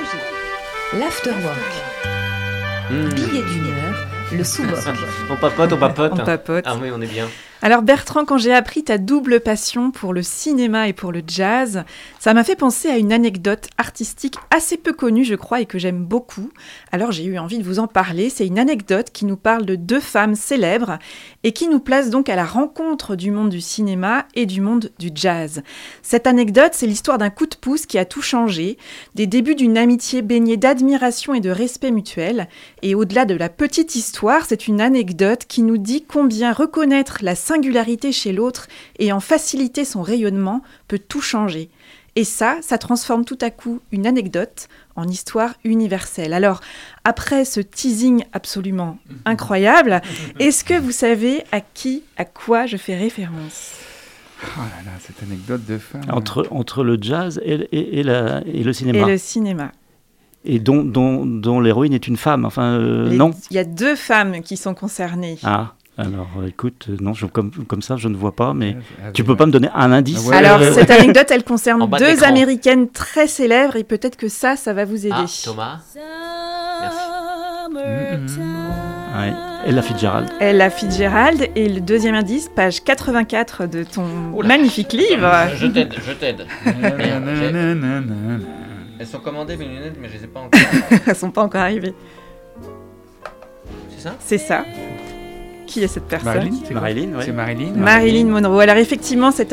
L'Afterwork. 0.99 1.57
Hmm. 2.89 3.09
Billet 3.13 3.41
d'une 3.43 3.67
heure, 3.67 3.92
le 4.37 4.43
sous-boc. 4.43 4.79
On 5.29 5.35
papote, 5.35 5.73
on 5.73 5.77
papote. 5.77 6.11
On 6.13 6.17
papote. 6.17 6.65
Ah 6.67 6.75
oui, 6.81 6.89
on 6.93 7.01
est 7.01 7.07
bien. 7.07 7.27
Alors 7.65 7.81
Bertrand, 7.81 8.25
quand 8.25 8.37
j'ai 8.37 8.53
appris 8.53 8.83
ta 8.83 8.97
double 8.97 9.39
passion 9.39 9.89
pour 9.89 10.11
le 10.11 10.21
cinéma 10.21 10.89
et 10.89 10.93
pour 10.93 11.13
le 11.13 11.21
jazz, 11.25 11.85
ça 12.19 12.33
m'a 12.33 12.43
fait 12.43 12.57
penser 12.57 12.89
à 12.89 12.97
une 12.97 13.13
anecdote 13.13 13.69
artistique 13.77 14.35
assez 14.51 14.75
peu 14.75 14.91
connue, 14.91 15.23
je 15.23 15.35
crois, 15.35 15.61
et 15.61 15.65
que 15.65 15.79
j'aime 15.79 16.03
beaucoup. 16.03 16.49
Alors 16.91 17.13
j'ai 17.13 17.23
eu 17.23 17.37
envie 17.37 17.59
de 17.59 17.63
vous 17.63 17.79
en 17.79 17.87
parler. 17.87 18.29
C'est 18.29 18.45
une 18.45 18.59
anecdote 18.59 19.11
qui 19.13 19.23
nous 19.23 19.37
parle 19.37 19.65
de 19.65 19.77
deux 19.77 20.01
femmes 20.01 20.35
célèbres 20.35 20.99
et 21.45 21.53
qui 21.53 21.69
nous 21.69 21.79
place 21.79 22.09
donc 22.09 22.27
à 22.27 22.35
la 22.35 22.43
rencontre 22.43 23.15
du 23.15 23.31
monde 23.31 23.47
du 23.47 23.61
cinéma 23.61 24.25
et 24.35 24.45
du 24.45 24.59
monde 24.59 24.91
du 24.99 25.11
jazz. 25.15 25.63
Cette 26.01 26.27
anecdote, 26.27 26.73
c'est 26.73 26.85
l'histoire 26.85 27.17
d'un 27.17 27.29
coup 27.29 27.45
de 27.45 27.55
pouce 27.55 27.85
qui 27.85 27.97
a 27.97 28.03
tout 28.03 28.21
changé, 28.21 28.77
des 29.15 29.25
débuts 29.25 29.55
d'une 29.55 29.77
amitié 29.77 30.21
baignée 30.21 30.57
d'admiration 30.57 31.33
et 31.33 31.39
de 31.39 31.49
respect 31.49 31.91
mutuel. 31.91 32.49
Et 32.81 32.93
au-delà 32.93 33.23
de 33.23 33.35
la 33.35 33.47
petite 33.47 33.95
histoire, 33.95 34.47
c'est 34.49 34.67
une 34.67 34.81
anecdote 34.81 35.45
qui 35.47 35.61
nous 35.61 35.77
dit 35.77 36.03
combien 36.05 36.51
reconnaître 36.51 37.19
la 37.21 37.35
singularité 37.53 38.11
chez 38.11 38.31
l'autre 38.33 38.67
et 38.99 39.11
en 39.11 39.19
faciliter 39.19 39.85
son 39.85 40.01
rayonnement 40.01 40.61
peut 40.87 40.99
tout 40.99 41.21
changer. 41.21 41.69
Et 42.15 42.23
ça, 42.23 42.57
ça 42.61 42.77
transforme 42.77 43.25
tout 43.25 43.37
à 43.41 43.49
coup 43.49 43.79
une 43.91 44.05
anecdote 44.05 44.67
en 44.95 45.07
histoire 45.07 45.53
universelle. 45.63 46.33
Alors, 46.33 46.61
après 47.03 47.43
ce 47.45 47.59
teasing 47.59 48.23
absolument 48.33 48.97
incroyable, 49.25 50.01
est-ce 50.39 50.63
que 50.63 50.75
vous 50.79 50.91
savez 50.91 51.43
à 51.51 51.59
qui, 51.61 52.03
à 52.17 52.25
quoi 52.25 52.65
je 52.67 52.77
fais 52.77 52.95
référence? 52.95 53.73
Oh 54.43 54.59
là 54.59 54.91
là, 54.91 54.91
cette 54.99 55.23
anecdote 55.23 55.65
de 55.65 55.77
femme. 55.77 56.01
entre, 56.11 56.47
entre 56.51 56.83
le 56.83 56.97
jazz 57.01 57.39
et, 57.45 57.53
et- 57.71 57.99
et 57.99 58.03
la- 58.03 58.41
et 58.45 58.61
le 58.63 58.73
cinéma. 58.73 59.07
Et 59.07 59.11
le 59.11 59.17
cinéma. 59.17 59.71
et 60.43 60.59
dont, 60.59 60.83
dont, 60.83 61.25
dont 61.25 61.61
l'héroïne 61.61 61.93
est 61.93 62.07
une 62.07 62.17
femme. 62.17 62.43
Enfin, 62.45 62.73
euh, 62.77 63.09
Les- 63.09 63.15
non? 63.17 63.31
Il 63.49 63.55
y 63.55 63.59
a 63.59 63.63
deux 63.63 63.95
femmes 63.95 64.41
qui 64.41 64.57
sont 64.57 64.73
concernées. 64.75 65.37
Ah, 65.43 65.75
alors 65.97 66.27
écoute, 66.47 66.87
euh, 66.89 66.97
non, 66.99 67.13
je, 67.13 67.25
comme, 67.27 67.51
comme 67.67 67.81
ça, 67.83 67.97
je 67.97 68.07
ne 68.07 68.15
vois 68.15 68.35
pas, 68.35 68.53
mais 68.53 68.75
Ah, 69.03 69.11
tu 69.11 69.23
peux 69.23 69.35
pas 69.35 69.45
me 69.45 69.51
donner 69.51 69.69
un 69.75 69.91
indice 69.91 70.25
Ouais, 70.25 70.35
Alors, 70.37 70.59
cette 70.73 70.89
anecdote, 70.89 71.27
elle 71.29 71.43
concerne 71.43 71.87
deux 71.99 72.23
américaines 72.23 72.89
très 72.89 73.27
célèbres 73.27 73.75
et 73.75 73.83
peut-être 73.83 74.17
que 74.17 74.27
ça, 74.27 74.55
ça 74.55 74.73
va 74.73 74.85
vous 74.85 75.05
aider. 75.05 75.15
Ah, 75.15 75.25
Thomas. 75.43 75.79
Merci. 77.73 78.39
Ouais. 79.15 79.33
Ella 79.65 79.81
Fitzgerald. 79.81 80.29
Ella 80.39 80.69
Fitzgerald 80.69 81.47
et 81.55 81.69
le 81.69 81.79
deuxième 81.79 82.15
indice, 82.15 82.49
page 82.53 82.83
84 82.83 83.67
de 83.67 83.83
ton 83.83 84.05
Oula. 84.33 84.47
magnifique 84.47 84.93
livre. 84.93 85.31
Je 85.55 85.67
t'aide, 85.67 85.93
je 86.05 86.11
t'aide. 86.13 86.45
Elles 88.99 89.07
sont 89.07 89.19
commandées 89.19 89.55
mes 89.57 89.65
lunettes, 89.65 89.97
mais 90.01 90.09
je 90.09 90.17
les 90.17 90.23
ai 90.23 90.27
pas 90.27 90.41
encore. 90.41 90.59
Elles 91.07 91.15
sont 91.15 91.31
pas 91.31 91.43
encore 91.43 91.61
arrivées. 91.61 91.93
C'est 93.89 94.01
ça? 94.01 94.15
C'est 94.19 94.37
ça. 94.37 94.65
Qui 95.73 95.83
est 95.83 95.87
cette 95.87 96.03
personne 96.03 96.35
Marilyn, 96.35 96.55
c'est 96.67 96.73
Marilyn, 96.75 97.17
ouais. 97.17 97.25
C'est 97.25 97.31
Marilyn. 97.31 97.71
Marilyn 97.75 98.25
Monroe. 98.25 98.59
Alors 98.61 98.75
effectivement, 98.75 99.31
cette, 99.31 99.51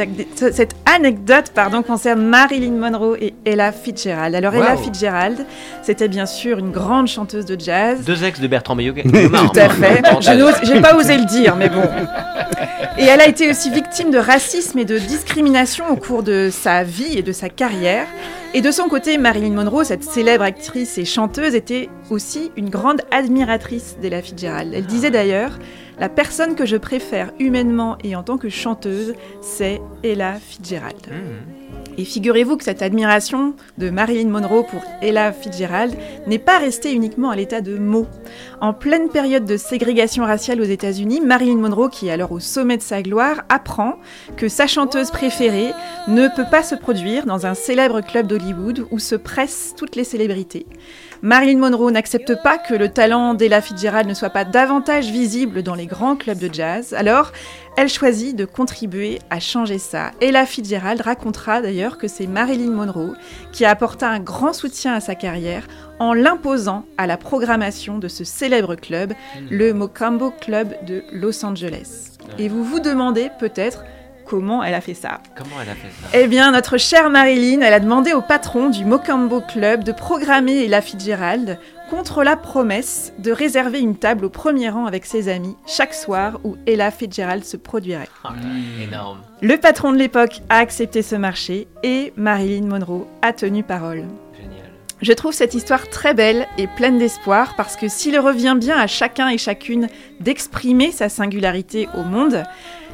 anecdote 0.84 1.52
pardon, 1.54 1.82
concerne 1.82 2.20
Marilyn 2.20 2.72
Monroe 2.72 3.16
et 3.18 3.32
Ella 3.46 3.72
Fitzgerald. 3.72 4.34
Alors 4.34 4.54
Ella. 4.54 4.76
Fitzgerald, 4.76 5.46
c'était 5.82 6.08
bien 6.08 6.26
sûr 6.26 6.58
une 6.58 6.72
grande 6.72 7.08
chanteuse 7.08 7.46
de 7.46 7.58
jazz. 7.58 8.04
Deux 8.04 8.22
ex 8.22 8.38
de 8.38 8.48
Bertrand 8.48 8.74
Meillot. 8.74 8.92
Tout 9.02 9.58
à 9.58 9.70
fait. 9.70 10.02
Je 10.20 10.32
n'ose- 10.32 10.60
J'ai 10.62 10.82
pas 10.82 10.94
osé 10.94 11.16
le 11.16 11.24
dire, 11.24 11.56
mais 11.56 11.70
bon. 11.70 11.84
Et 12.98 13.04
elle 13.04 13.22
a 13.22 13.26
été 13.28 13.48
aussi 13.48 13.70
victime 13.70 14.10
de 14.10 14.18
racisme 14.18 14.78
et 14.78 14.84
de 14.84 14.98
discrimination 14.98 15.88
au 15.90 15.96
cours 15.96 16.22
de 16.22 16.50
sa 16.52 16.82
vie 16.82 17.16
et 17.16 17.22
de 17.22 17.32
sa 17.32 17.48
carrière. 17.48 18.06
Et 18.52 18.60
de 18.60 18.70
son 18.70 18.88
côté, 18.88 19.16
Marilyn 19.16 19.54
Monroe, 19.54 19.84
cette 19.84 20.04
célèbre 20.04 20.44
actrice 20.44 20.98
et 20.98 21.06
chanteuse, 21.06 21.54
était 21.54 21.88
aussi 22.10 22.50
une 22.56 22.68
grande 22.68 23.00
admiratrice 23.10 23.96
d'Ella 24.02 24.20
Fitzgerald. 24.20 24.74
Elle 24.74 24.84
disait 24.84 25.10
d'ailleurs 25.10 25.52
La 26.00 26.08
personne 26.08 26.54
que 26.54 26.64
je 26.64 26.78
préfère 26.78 27.30
humainement 27.38 27.98
et 28.02 28.16
en 28.16 28.22
tant 28.22 28.38
que 28.38 28.48
chanteuse, 28.48 29.12
c'est 29.42 29.82
Ella 30.02 30.36
Fitzgerald. 30.40 30.96
Et 31.98 32.06
figurez-vous 32.06 32.56
que 32.56 32.64
cette 32.64 32.80
admiration 32.80 33.54
de 33.76 33.90
Marilyn 33.90 34.30
Monroe 34.30 34.62
pour 34.62 34.80
Ella 35.02 35.30
Fitzgerald 35.30 35.94
n'est 36.26 36.38
pas 36.38 36.58
restée 36.58 36.94
uniquement 36.94 37.28
à 37.28 37.36
l'état 37.36 37.60
de 37.60 37.76
mots. 37.76 38.06
En 38.62 38.72
pleine 38.72 39.10
période 39.10 39.44
de 39.44 39.58
ségrégation 39.58 40.24
raciale 40.24 40.62
aux 40.62 40.64
États-Unis, 40.64 41.20
Marilyn 41.20 41.58
Monroe, 41.58 41.90
qui 41.90 42.08
est 42.08 42.12
alors 42.12 42.32
au 42.32 42.40
sommet 42.40 42.78
de 42.78 42.82
sa 42.82 43.02
gloire, 43.02 43.42
apprend 43.50 43.96
que 44.38 44.48
sa 44.48 44.66
chanteuse 44.66 45.10
préférée 45.10 45.72
ne 46.08 46.34
peut 46.34 46.48
pas 46.50 46.62
se 46.62 46.76
produire 46.76 47.26
dans 47.26 47.44
un 47.44 47.52
célèbre 47.52 48.00
club 48.00 48.26
d'Hollywood 48.26 48.86
où 48.90 48.98
se 48.98 49.16
pressent 49.16 49.74
toutes 49.76 49.96
les 49.96 50.04
célébrités. 50.04 50.64
Marilyn 51.22 51.58
Monroe 51.58 51.90
n'accepte 51.90 52.42
pas 52.42 52.56
que 52.56 52.72
le 52.72 52.88
talent 52.88 53.34
d'Ella 53.34 53.60
Fitzgerald 53.60 54.08
ne 54.08 54.14
soit 54.14 54.30
pas 54.30 54.46
davantage 54.46 55.10
visible 55.10 55.62
dans 55.62 55.74
les 55.74 55.84
grands 55.84 56.16
clubs 56.16 56.38
de 56.38 56.48
jazz, 56.52 56.94
alors 56.94 57.32
elle 57.76 57.90
choisit 57.90 58.34
de 58.34 58.46
contribuer 58.46 59.18
à 59.28 59.38
changer 59.38 59.78
ça. 59.78 60.12
Ella 60.22 60.46
Fitzgerald 60.46 61.02
racontera 61.02 61.60
d'ailleurs 61.60 61.98
que 61.98 62.08
c'est 62.08 62.26
Marilyn 62.26 62.70
Monroe 62.70 63.14
qui 63.52 63.66
apporta 63.66 64.08
un 64.08 64.20
grand 64.20 64.54
soutien 64.54 64.94
à 64.94 65.00
sa 65.00 65.14
carrière 65.14 65.66
en 65.98 66.14
l'imposant 66.14 66.86
à 66.96 67.06
la 67.06 67.18
programmation 67.18 67.98
de 67.98 68.08
ce 68.08 68.24
célèbre 68.24 68.74
club, 68.74 69.12
le 69.50 69.74
Mocambo 69.74 70.30
Club 70.40 70.74
de 70.86 71.04
Los 71.12 71.44
Angeles. 71.44 72.12
Et 72.38 72.48
vous 72.48 72.64
vous 72.64 72.80
demandez 72.80 73.30
peut-être 73.38 73.84
comment 74.30 74.62
elle 74.62 74.74
a 74.74 74.80
fait 74.80 74.94
ça. 74.94 75.20
Comment 75.36 75.60
elle 75.60 75.70
a 75.70 75.74
fait 75.74 75.88
ça 75.88 76.08
Eh 76.16 76.28
bien, 76.28 76.52
notre 76.52 76.78
chère 76.78 77.10
Marilyn, 77.10 77.62
elle 77.62 77.74
a 77.74 77.80
demandé 77.80 78.12
au 78.12 78.22
patron 78.22 78.70
du 78.70 78.84
Mocambo 78.84 79.40
Club 79.40 79.82
de 79.82 79.90
programmer 79.90 80.64
Ella 80.64 80.80
Fitzgerald 80.80 81.58
contre 81.90 82.22
la 82.22 82.36
promesse 82.36 83.12
de 83.18 83.32
réserver 83.32 83.80
une 83.80 83.96
table 83.96 84.26
au 84.26 84.30
premier 84.30 84.68
rang 84.68 84.86
avec 84.86 85.04
ses 85.04 85.28
amis 85.28 85.56
chaque 85.66 85.94
soir 85.94 86.38
où 86.44 86.56
Ella 86.68 86.92
Fitzgerald 86.92 87.42
se 87.42 87.56
produirait. 87.56 88.06
Oh 88.24 88.28
là, 88.28 88.84
Énorme. 88.84 89.18
Le 89.42 89.56
patron 89.56 89.90
de 89.90 89.96
l'époque 89.96 90.42
a 90.48 90.58
accepté 90.58 91.02
ce 91.02 91.16
marché 91.16 91.66
et 91.82 92.12
Marilyn 92.16 92.66
Monroe 92.68 93.08
a 93.22 93.32
tenu 93.32 93.64
parole. 93.64 94.04
Génial. 94.40 94.70
Je 95.02 95.12
trouve 95.12 95.32
cette 95.32 95.54
histoire 95.54 95.88
très 95.88 96.14
belle 96.14 96.46
et 96.56 96.68
pleine 96.68 96.98
d'espoir 96.98 97.56
parce 97.56 97.74
que 97.74 97.88
s'il 97.88 98.16
revient 98.20 98.54
bien 98.56 98.78
à 98.78 98.86
chacun 98.86 99.28
et 99.28 99.38
chacune 99.38 99.88
d'exprimer 100.20 100.92
sa 100.92 101.08
singularité 101.08 101.88
au 101.98 102.04
monde, 102.04 102.44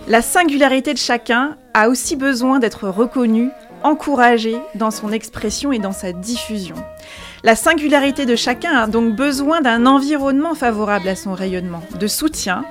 la 0.09 0.23
singularité 0.23 0.93
de 0.93 0.99
chacun 0.99 1.57
a 1.75 1.89
aussi 1.89 2.15
besoin 2.15 2.61
d'être 2.61 2.89
reconnue, 2.89 3.51
encouragée 3.83 4.57
dans 4.77 4.93
son 4.93 5.11
expression 5.11 5.73
et 5.73 5.79
dans 5.79 5.93
sa 5.93 6.13
diffusion. 6.13 6.77
La 7.43 7.57
singularité 7.57 8.25
de 8.25 8.37
chacun 8.37 8.77
a 8.77 8.87
donc 8.87 9.17
besoin 9.17 9.61
d'un 9.61 9.85
environnement 9.85 10.55
favorable 10.55 11.09
à 11.09 11.17
son 11.17 11.35
rayonnement, 11.35 11.83
de 11.99 12.07
soutien 12.07 12.65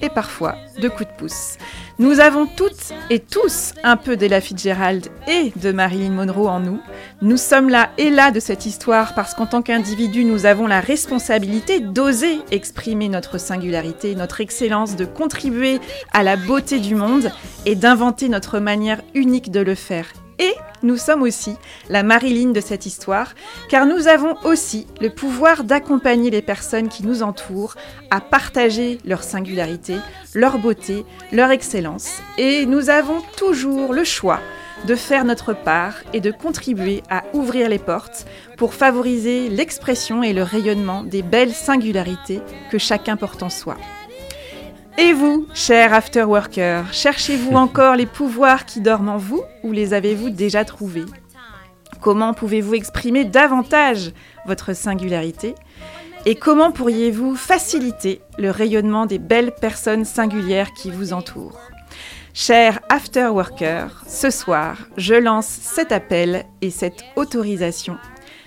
et 0.00 0.08
parfois 0.08 0.56
de 0.80 0.88
coups 0.88 1.08
de 1.08 1.16
pouce. 1.16 1.56
Nous 1.98 2.20
avons 2.20 2.46
toutes 2.46 2.92
et 3.10 3.18
tous 3.18 3.72
un 3.82 3.96
peu 3.96 4.16
d'Ella 4.16 4.40
Fitzgerald 4.40 5.08
et 5.26 5.52
de 5.56 5.72
Marilyn 5.72 6.10
Monroe 6.10 6.46
en 6.46 6.60
nous. 6.60 6.80
Nous 7.22 7.36
sommes 7.36 7.68
là 7.68 7.90
et 7.98 8.10
là 8.10 8.30
de 8.30 8.38
cette 8.38 8.66
histoire 8.66 9.14
parce 9.14 9.34
qu'en 9.34 9.46
tant 9.46 9.62
qu'individu, 9.62 10.24
nous 10.24 10.46
avons 10.46 10.66
la 10.66 10.80
responsabilité 10.80 11.80
d'oser 11.80 12.38
exprimer 12.52 13.08
notre 13.08 13.38
singularité, 13.38 14.14
notre 14.14 14.40
excellence, 14.40 14.94
de 14.94 15.04
contribuer 15.04 15.80
à 16.12 16.22
la 16.22 16.36
beauté 16.36 16.78
du 16.78 16.94
monde 16.94 17.32
et 17.66 17.74
d'inventer 17.74 18.28
notre 18.28 18.60
manière 18.60 19.02
unique 19.14 19.50
de 19.50 19.60
le 19.60 19.74
faire. 19.74 20.06
Et 20.38 20.54
nous 20.82 20.96
sommes 20.96 21.22
aussi 21.22 21.56
la 21.88 22.02
Marilyn 22.02 22.50
de 22.50 22.60
cette 22.60 22.86
histoire, 22.86 23.34
car 23.68 23.86
nous 23.86 24.06
avons 24.06 24.36
aussi 24.44 24.86
le 25.00 25.10
pouvoir 25.10 25.64
d'accompagner 25.64 26.30
les 26.30 26.42
personnes 26.42 26.88
qui 26.88 27.04
nous 27.04 27.22
entourent 27.22 27.74
à 28.10 28.20
partager 28.20 28.98
leur 29.04 29.22
singularité, 29.22 29.96
leur 30.34 30.58
beauté, 30.58 31.04
leur 31.32 31.50
excellence. 31.50 32.18
Et 32.36 32.66
nous 32.66 32.90
avons 32.90 33.20
toujours 33.36 33.92
le 33.92 34.04
choix 34.04 34.40
de 34.86 34.94
faire 34.94 35.24
notre 35.24 35.54
part 35.54 35.94
et 36.12 36.20
de 36.20 36.30
contribuer 36.30 37.02
à 37.10 37.24
ouvrir 37.32 37.68
les 37.68 37.80
portes 37.80 38.26
pour 38.56 38.74
favoriser 38.74 39.48
l'expression 39.48 40.22
et 40.22 40.32
le 40.32 40.44
rayonnement 40.44 41.02
des 41.02 41.22
belles 41.22 41.54
singularités 41.54 42.40
que 42.70 42.78
chacun 42.78 43.16
porte 43.16 43.42
en 43.42 43.50
soi. 43.50 43.76
Et 45.00 45.12
vous, 45.12 45.46
chers 45.54 45.94
afterworkers, 45.94 46.92
cherchez-vous 46.92 47.52
encore 47.54 47.94
les 47.94 48.04
pouvoirs 48.04 48.66
qui 48.66 48.80
dorment 48.80 49.10
en 49.10 49.16
vous 49.16 49.42
ou 49.62 49.70
les 49.70 49.94
avez-vous 49.94 50.28
déjà 50.28 50.64
trouvés? 50.64 51.04
Comment 52.00 52.34
pouvez-vous 52.34 52.74
exprimer 52.74 53.24
davantage 53.24 54.10
votre 54.46 54.74
singularité? 54.74 55.54
Et 56.26 56.34
comment 56.34 56.72
pourriez-vous 56.72 57.36
faciliter 57.36 58.20
le 58.38 58.50
rayonnement 58.50 59.06
des 59.06 59.20
belles 59.20 59.54
personnes 59.54 60.04
singulières 60.04 60.72
qui 60.72 60.90
vous 60.90 61.12
entourent? 61.12 61.60
Chers 62.34 62.80
afterworkers, 62.88 64.02
ce 64.04 64.30
soir, 64.30 64.78
je 64.96 65.14
lance 65.14 65.46
cet 65.46 65.92
appel 65.92 66.44
et 66.60 66.70
cette 66.70 67.04
autorisation. 67.14 67.98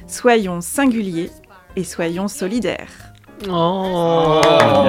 Soyons 0.05 0.59
singuliers 0.59 1.31
et 1.77 1.85
soyons 1.85 2.27
solidaires. 2.27 3.10
Oh, 3.49 4.41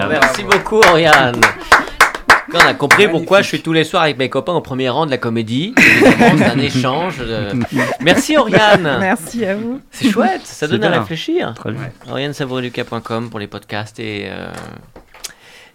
merci 0.08 0.42
beaucoup, 0.44 0.76
Oriane. 0.90 1.40
On 2.54 2.58
a 2.58 2.74
compris 2.74 3.08
pourquoi 3.08 3.40
je 3.40 3.48
suis 3.48 3.62
tous 3.62 3.72
les 3.72 3.84
soirs 3.84 4.02
avec 4.02 4.18
mes 4.18 4.28
copains 4.28 4.52
au 4.52 4.60
premier 4.60 4.90
rang 4.90 5.06
de 5.06 5.10
la 5.10 5.16
comédie. 5.16 5.74
C'est 5.78 6.44
un 6.44 6.58
échange. 6.58 7.18
de- 7.18 7.48
Merci, 8.00 8.36
Oriane. 8.36 8.98
Merci 9.00 9.46
à 9.46 9.54
vous. 9.56 9.80
C'est 9.90 10.10
chouette, 10.10 10.42
ça 10.44 10.66
donne 10.68 10.84
à 10.84 10.90
réfléchir. 11.00 11.54
OrianeSavoureLucas.com 12.10 13.30
pour 13.30 13.38
les 13.40 13.46
podcasts 13.46 13.98
et 14.00 14.26
euh, 14.28 14.48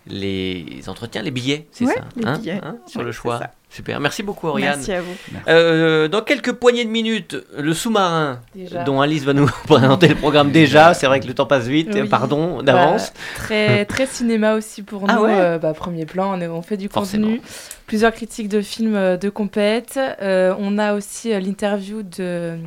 les 0.05 0.83
entretiens, 0.87 1.21
les 1.23 1.31
billets, 1.31 1.67
c'est 1.71 1.85
Ouais, 1.85 1.93
ça 1.95 2.01
les 2.15 2.25
hein, 2.25 2.37
billets. 2.37 2.61
hein, 2.63 2.75
Sur 2.85 2.99
Ouais, 2.99 3.05
le 3.07 3.11
c'est 3.11 3.17
choix. 3.17 3.39
Super, 3.77 3.99
merci 3.99 4.23
beaucoup, 4.23 4.47
Oriane. 4.47 4.73
Merci 4.77 4.91
à 4.91 5.01
vous. 5.01 5.13
Euh, 5.47 6.07
dans 6.07 6.21
quelques 6.21 6.51
poignées 6.53 6.83
de 6.83 6.89
minutes, 6.89 7.37
le 7.55 7.73
sous-marin 7.75 8.39
dont 8.87 9.01
Alice 9.01 9.23
va 9.23 9.33
nous 9.33 9.45
présenter 9.67 10.07
le 10.07 10.15
programme 10.15 10.49
déjà. 10.51 10.95
C'est 10.95 11.05
vrai 11.05 11.19
que 11.19 11.27
le 11.27 11.35
temps 11.35 11.45
passe 11.45 11.67
vite, 11.67 11.89
Oui. 11.93 12.07
pardon 12.09 12.63
d'avance. 12.63 13.11
Bah, 13.13 13.19
très, 13.35 13.85
très 13.85 14.07
cinéma 14.07 14.55
aussi 14.55 14.81
pour 14.81 15.03
Ah 15.07 15.13
nous. 15.15 15.21
ouais 15.25 15.31
Euh, 15.39 15.59
bah, 15.59 15.73
premier 15.75 16.07
plan, 16.07 16.35
on, 16.35 16.41
est- 16.41 16.47
on 16.47 16.63
fait 16.63 16.75
du 16.77 16.89
Forcément. 16.89 17.27
contenu. 17.27 17.41
Plusieurs 17.87 18.11
critiques 18.11 18.49
de 18.49 18.61
films 18.61 18.95
euh, 18.95 19.15
de 19.15 19.29
compète. 19.29 19.97
Euh, 20.21 20.53
on 20.59 20.77
a 20.77 20.93
aussi 20.93 21.33
euh, 21.33 21.39
l'interview 21.39 22.03
de 22.03 22.57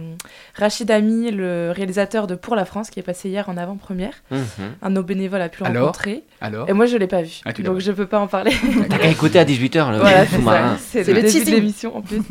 Rachid 0.55 0.91
Ami, 0.91 1.31
le 1.31 1.73
réalisateur 1.77 2.27
de 2.27 2.35
Pour 2.35 2.57
la 2.57 2.65
France, 2.65 2.89
qui 2.89 3.01
est 3.01 3.03
passé 3.03 3.29
hier 3.29 3.51
en 3.51 3.59
avant-première. 3.59 4.15
Mhm. 4.31 4.41
Un 4.81 4.89
de 4.89 4.95
nos 4.95 5.03
bénévoles 5.03 5.43
a 5.43 5.51
pu 5.51 5.63
le 5.63 5.69
Alors 5.69 5.89
rencontrer. 5.89 6.25
Alors 6.41 6.71
Et 6.71 6.73
moi, 6.73 6.87
je 6.87 6.97
l'ai 6.97 7.07
pas 7.07 7.21
vu. 7.21 7.41
Ah, 7.45 7.53
donc, 7.53 7.81
je 7.81 7.93
peux 7.93 8.07
pas 8.07 8.19
en 8.19 8.29
parler. 8.29 8.53
T'as 8.89 8.97
qu'à 8.97 9.09
écouter 9.09 9.39
à 9.39 9.45
18h 9.45 9.93
le 9.93 9.99
Voilà, 9.99 10.77
c'est 10.79 11.07
le 11.07 11.13
le 11.13 11.23
début 11.23 11.45
de 11.45 11.51
l'émission 11.51 11.99
en 11.99 12.01
plus. 12.01 12.23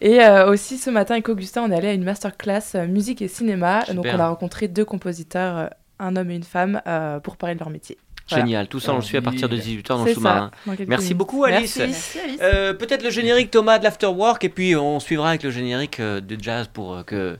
Et 0.00 0.22
euh, 0.22 0.48
aussi 0.48 0.78
ce 0.78 0.88
matin 0.88 1.14
avec 1.14 1.28
Augustin, 1.28 1.64
on 1.64 1.72
est 1.72 1.76
allé 1.76 1.88
à 1.88 1.92
une 1.94 2.04
masterclass 2.04 2.86
musique 2.88 3.22
et 3.22 3.28
cinéma. 3.28 3.80
Super. 3.80 3.94
Donc 3.96 4.06
on 4.14 4.20
a 4.20 4.28
rencontré 4.28 4.68
deux 4.68 4.84
compositeurs, 4.84 5.70
un 5.98 6.16
homme 6.16 6.30
et 6.30 6.36
une 6.36 6.44
femme, 6.44 6.80
euh, 6.86 7.18
pour 7.20 7.36
parler 7.36 7.54
de 7.54 7.60
leur 7.60 7.70
métier. 7.70 7.98
Voilà. 8.28 8.44
Génial, 8.44 8.66
tout 8.66 8.80
ça 8.80 8.92
on 8.92 8.96
le 8.96 9.02
suit 9.02 9.16
à 9.16 9.22
partir 9.22 9.48
de 9.48 9.56
18h 9.56 9.86
dans 9.88 10.04
le 10.04 10.12
sous-marin. 10.14 10.50
Merci 10.88 11.14
beaucoup 11.14 11.44
Alice. 11.44 11.76
Merci. 11.76 11.92
Merci 11.92 12.18
Alice. 12.18 12.40
Euh, 12.42 12.74
Peut-être 12.74 13.04
le 13.04 13.10
générique 13.10 13.50
Thomas 13.52 13.78
de 13.78 13.84
l'Afterwork 13.84 14.42
et 14.44 14.48
puis 14.48 14.74
on 14.74 14.98
suivra 15.00 15.28
avec 15.30 15.42
le 15.44 15.50
générique 15.50 16.00
euh, 16.00 16.20
de 16.20 16.36
jazz 16.40 16.68
pour 16.72 16.94
euh, 16.94 17.02
que 17.04 17.38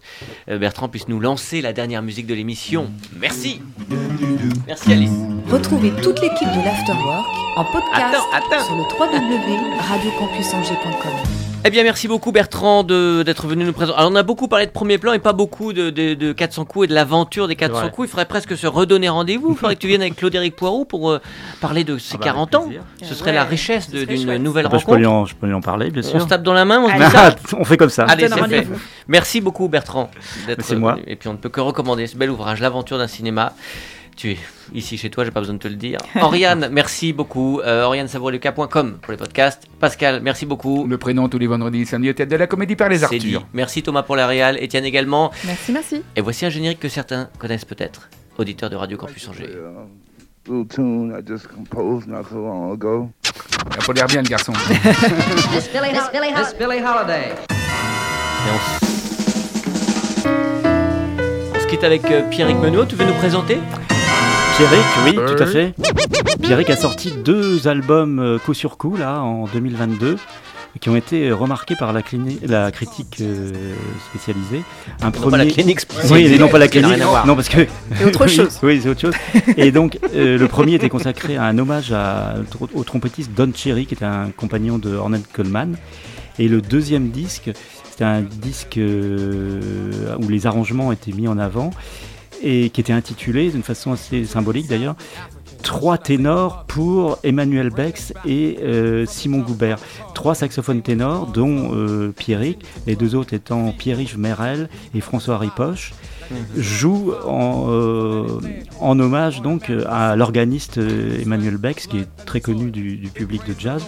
euh, 0.48 0.58
Bertrand 0.58 0.88
puisse 0.88 1.08
nous 1.08 1.18
lancer 1.20 1.60
la 1.60 1.72
dernière 1.72 2.02
musique 2.02 2.26
de 2.26 2.34
l'émission. 2.34 2.90
Merci. 3.16 3.60
Merci 4.66 4.92
Alice. 4.92 5.10
Retrouvez 5.50 5.90
toute 6.02 6.20
l'équipe 6.20 6.48
de 6.48 6.64
l'Afterwork 6.64 7.26
en 7.56 7.64
podcast 7.64 8.14
Attends, 8.32 8.32
attends. 8.32 8.64
sur 8.64 8.74
le 8.76 8.82
www.radiocampusangers.com. 8.82 11.45
Eh 11.66 11.70
bien, 11.70 11.82
merci 11.82 12.06
beaucoup 12.06 12.30
Bertrand 12.30 12.84
d'être 12.84 13.48
venu 13.48 13.64
nous 13.64 13.72
présenter. 13.72 13.98
Alors, 13.98 14.12
on 14.12 14.14
a 14.14 14.22
beaucoup 14.22 14.46
parlé 14.46 14.66
de 14.66 14.70
premier 14.70 14.98
plan 14.98 15.12
et 15.14 15.18
pas 15.18 15.32
beaucoup 15.32 15.72
de, 15.72 15.90
de- 15.90 16.14
de 16.14 16.32
400 16.32 16.64
coups 16.64 16.84
et 16.84 16.88
de 16.88 16.94
l'aventure 16.94 17.48
des 17.48 17.56
400 17.56 17.80
vrai. 17.80 17.90
coups. 17.90 18.06
Il 18.06 18.10
faudrait 18.10 18.26
presque 18.26 18.56
se 18.56 18.68
redonner 18.68 19.08
rendez-vous. 19.08 19.48
Il 19.50 19.56
faudrait 19.56 19.74
que 19.74 19.80
tu 19.80 19.88
viennes 19.88 20.00
avec 20.02 20.14
Claude-Éric 20.14 20.54
Poirot 20.54 20.84
pour 20.84 21.10
euh, 21.10 21.20
parler 21.60 21.82
de 21.82 21.98
ses 21.98 22.14
Ah 22.14 22.18
bah, 22.18 22.24
40 22.26 22.54
ans. 22.54 22.68
Ce 23.02 23.14
serait 23.14 23.32
la 23.32 23.42
richesse 23.42 23.90
d'une 23.90 24.36
nouvelle 24.36 24.66
Ah 24.66 24.68
bah, 24.68 24.78
je, 24.78 24.84
peux 24.84 24.92
rencontre. 24.92 24.98
lui 24.98 25.06
en, 25.06 25.24
je 25.26 25.34
peux 25.34 25.46
lui 25.48 25.54
en 25.54 25.60
parler, 25.60 25.90
bien 25.90 26.02
On 26.04 26.08
sûr. 26.08 26.22
se 26.22 26.26
tape 26.28 26.44
dans 26.44 26.52
la 26.52 26.64
main, 26.64 26.78
on 26.80 26.88
se 26.88 26.94
dit 26.94 27.02
Allez. 27.02 27.10
ça 27.48 27.56
on 27.58 27.64
fait 27.64 27.76
comme 27.76 27.90
ça. 27.90 28.04
Allez, 28.08 28.28
c'est 28.28 28.48
fait. 28.48 28.68
Merci 29.08 29.40
beaucoup 29.40 29.66
Bertrand 29.68 30.08
d'être 30.46 30.62
C'est 30.64 30.76
moi. 30.76 30.92
venu. 30.94 31.04
Et 31.08 31.16
puis 31.16 31.28
on 31.28 31.32
ne 31.32 31.38
peut 31.38 31.48
que 31.48 31.60
recommander 31.60 32.06
ce 32.06 32.16
bel 32.16 32.30
ouvrage, 32.30 32.60
L'aventure 32.60 32.98
d'un 32.98 33.08
cinéma. 33.08 33.54
Tu 34.16 34.30
es 34.32 34.38
ici 34.74 34.96
chez 34.98 35.10
toi, 35.10 35.24
j'ai 35.24 35.30
pas 35.30 35.40
besoin 35.40 35.54
de 35.54 35.58
te 35.60 35.68
le 35.68 35.74
dire. 35.76 35.98
Oriane, 36.20 36.68
merci 36.72 37.12
beaucoup. 37.12 37.60
Euh, 37.60 37.84
OrianeSavoureLucas.com 37.84 38.98
pour 39.02 39.10
les 39.12 39.16
podcasts. 39.18 39.64
Pascal, 39.80 40.20
merci 40.22 40.46
beaucoup. 40.46 40.86
Le 40.86 40.98
prénom 40.98 41.28
tous 41.28 41.38
les 41.38 41.46
vendredis 41.46 41.82
et 41.82 41.84
samedis 41.84 42.10
au 42.10 42.12
théâtre 42.12 42.32
de 42.32 42.36
la 42.36 42.46
Comédie 42.46 42.76
par 42.76 42.88
les 42.88 42.98
C'est 42.98 43.18
dit. 43.18 43.34
Arthurs. 43.34 43.48
Merci 43.52 43.82
Thomas 43.82 44.02
pour 44.02 44.16
la 44.16 44.26
réal, 44.26 44.56
Étienne 44.62 44.84
également. 44.84 45.30
Merci, 45.46 45.72
merci. 45.72 46.02
Et 46.16 46.20
voici 46.20 46.44
un 46.46 46.50
générique 46.50 46.80
que 46.80 46.88
certains 46.88 47.28
connaissent 47.38 47.64
peut-être, 47.64 48.08
auditeurs 48.38 48.70
de 48.70 48.76
Radio 48.76 48.96
Campus 48.96 49.28
Angers. 49.28 49.44
A 50.48 50.52
little 50.52 50.66
tune 50.68 51.12
I 51.18 51.22
just 51.26 51.48
composed 51.48 52.06
not 52.08 52.22
so 52.30 52.36
long 52.36 52.72
ago. 52.72 53.10
Il 53.24 53.82
a 53.82 53.84
pas 53.84 53.92
l'air 53.92 54.06
bien 54.06 54.22
le 54.22 54.28
garçon. 54.28 54.52
Miss 54.52 55.68
Billie, 55.72 55.92
Miss 55.92 56.10
Billie, 56.12 56.32
Miss 56.36 56.54
Billie 56.56 56.80
Holiday. 56.84 57.34
Et 58.46 58.50
on, 58.52 58.56
s- 58.56 60.26
on 61.56 61.60
se 61.60 61.66
quitte 61.66 61.82
avec 61.82 62.04
euh, 62.12 62.22
Pierrick 62.30 62.58
Menot, 62.58 62.84
tu 62.86 62.94
veux 62.94 63.04
nous 63.06 63.14
présenter? 63.14 63.58
Pierrick, 64.56 64.84
oui, 65.04 65.14
Euh. 65.18 65.34
tout 65.34 65.42
à 65.42 65.46
fait. 65.46 65.74
Pierrick 66.42 66.70
a 66.70 66.76
sorti 66.76 67.10
deux 67.24 67.68
albums 67.68 68.18
euh, 68.18 68.38
coup 68.38 68.54
sur 68.54 68.78
coup, 68.78 68.96
là, 68.96 69.20
en 69.20 69.44
2022, 69.46 70.16
qui 70.80 70.88
ont 70.88 70.96
été 70.96 71.30
remarqués 71.30 71.74
par 71.78 71.92
la, 71.92 72.00
clini- 72.00 72.38
la 72.46 72.70
critique 72.70 73.18
euh, 73.20 73.52
spécialisée. 74.10 74.62
Un 75.02 75.10
Non, 75.10 75.30
pas 75.30 75.36
la 75.36 75.44
clinique 75.46 75.80
Oui, 76.10 76.26
et 76.26 76.38
non 76.38 76.48
pas 76.48 76.58
la 76.58 76.68
Ça 76.68 76.74
n'a 76.74 76.80
clinique. 76.80 76.96
rien 76.96 77.06
à 77.06 77.08
voir. 77.10 77.26
Non, 77.26 77.34
parce 77.34 77.48
que. 77.50 77.66
C'est 77.96 78.04
autre 78.06 78.24
Oui, 78.26 78.34
chose. 78.34 78.58
Oui, 78.62 78.80
c'est 78.82 78.88
autre 78.88 79.00
chose. 79.00 79.14
Et 79.58 79.70
donc, 79.72 79.98
euh, 80.14 80.38
le 80.38 80.48
premier 80.48 80.74
était 80.74 80.88
consacré 80.88 81.36
à 81.36 81.44
un 81.44 81.58
hommage 81.58 81.92
à- 81.92 82.36
au 82.74 82.84
trompettiste 82.84 83.32
Don 83.36 83.50
Cherry, 83.54 83.84
qui 83.84 83.92
était 83.94 84.04
un 84.06 84.30
compagnon 84.34 84.78
de 84.78 84.94
Ornette 84.94 85.30
Coleman. 85.32 85.76
Et 86.38 86.48
le 86.48 86.60
deuxième 86.62 87.08
disque, 87.10 87.50
c'était 87.90 88.04
un 88.04 88.20
disque 88.22 88.78
euh, 88.78 89.60
où 90.18 90.28
les 90.28 90.46
arrangements 90.46 90.92
étaient 90.92 91.12
mis 91.12 91.28
en 91.28 91.38
avant 91.38 91.70
et 92.42 92.70
qui 92.70 92.80
était 92.80 92.92
intitulé, 92.92 93.50
d'une 93.50 93.62
façon 93.62 93.92
assez 93.92 94.24
symbolique 94.24 94.68
d'ailleurs, 94.68 94.96
Trois 95.66 95.98
ténors 95.98 96.64
pour 96.68 97.18
Emmanuel 97.24 97.70
Bex 97.70 98.12
et 98.24 98.58
euh, 98.62 99.04
Simon 99.04 99.40
Goubert. 99.40 99.78
Trois 100.14 100.36
saxophones 100.36 100.80
ténors, 100.80 101.26
dont 101.26 101.74
euh, 101.74 102.12
Pierrick, 102.16 102.64
les 102.86 102.94
deux 102.94 103.16
autres 103.16 103.34
étant 103.34 103.72
Pierre-Yves 103.72 104.16
Merel 104.16 104.68
et 104.94 105.00
François 105.00 105.38
Ripoche, 105.38 105.92
jouent 106.56 107.12
en, 107.24 107.66
euh, 107.68 108.26
hommage 108.80 109.42
donc 109.42 109.72
à 109.88 110.14
l'organiste 110.14 110.78
euh, 110.78 111.20
Emmanuel 111.20 111.56
Bex, 111.56 111.88
qui 111.88 111.98
est 111.98 112.08
très 112.26 112.40
connu 112.40 112.70
du 112.70 113.08
public 113.12 113.42
de 113.44 113.54
jazz, 113.58 113.82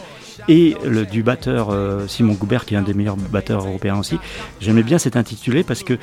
et 0.47 0.77
du 1.11 1.23
batteur 1.23 1.71
euh, 1.71 2.07
Simon 2.07 2.35
Goubert, 2.35 2.65
qui 2.65 2.75
est 2.75 2.77
un 2.79 2.83
des 2.83 2.95
meilleurs 2.95 3.17
batteurs 3.17 3.67
européens 3.67 3.99
aussi. 3.99 4.19
J'aimais 4.61 4.83
bien 4.83 4.99
cet 4.99 5.17
intitulé 5.17 5.63
parce 5.65 5.83
que, 5.83 5.95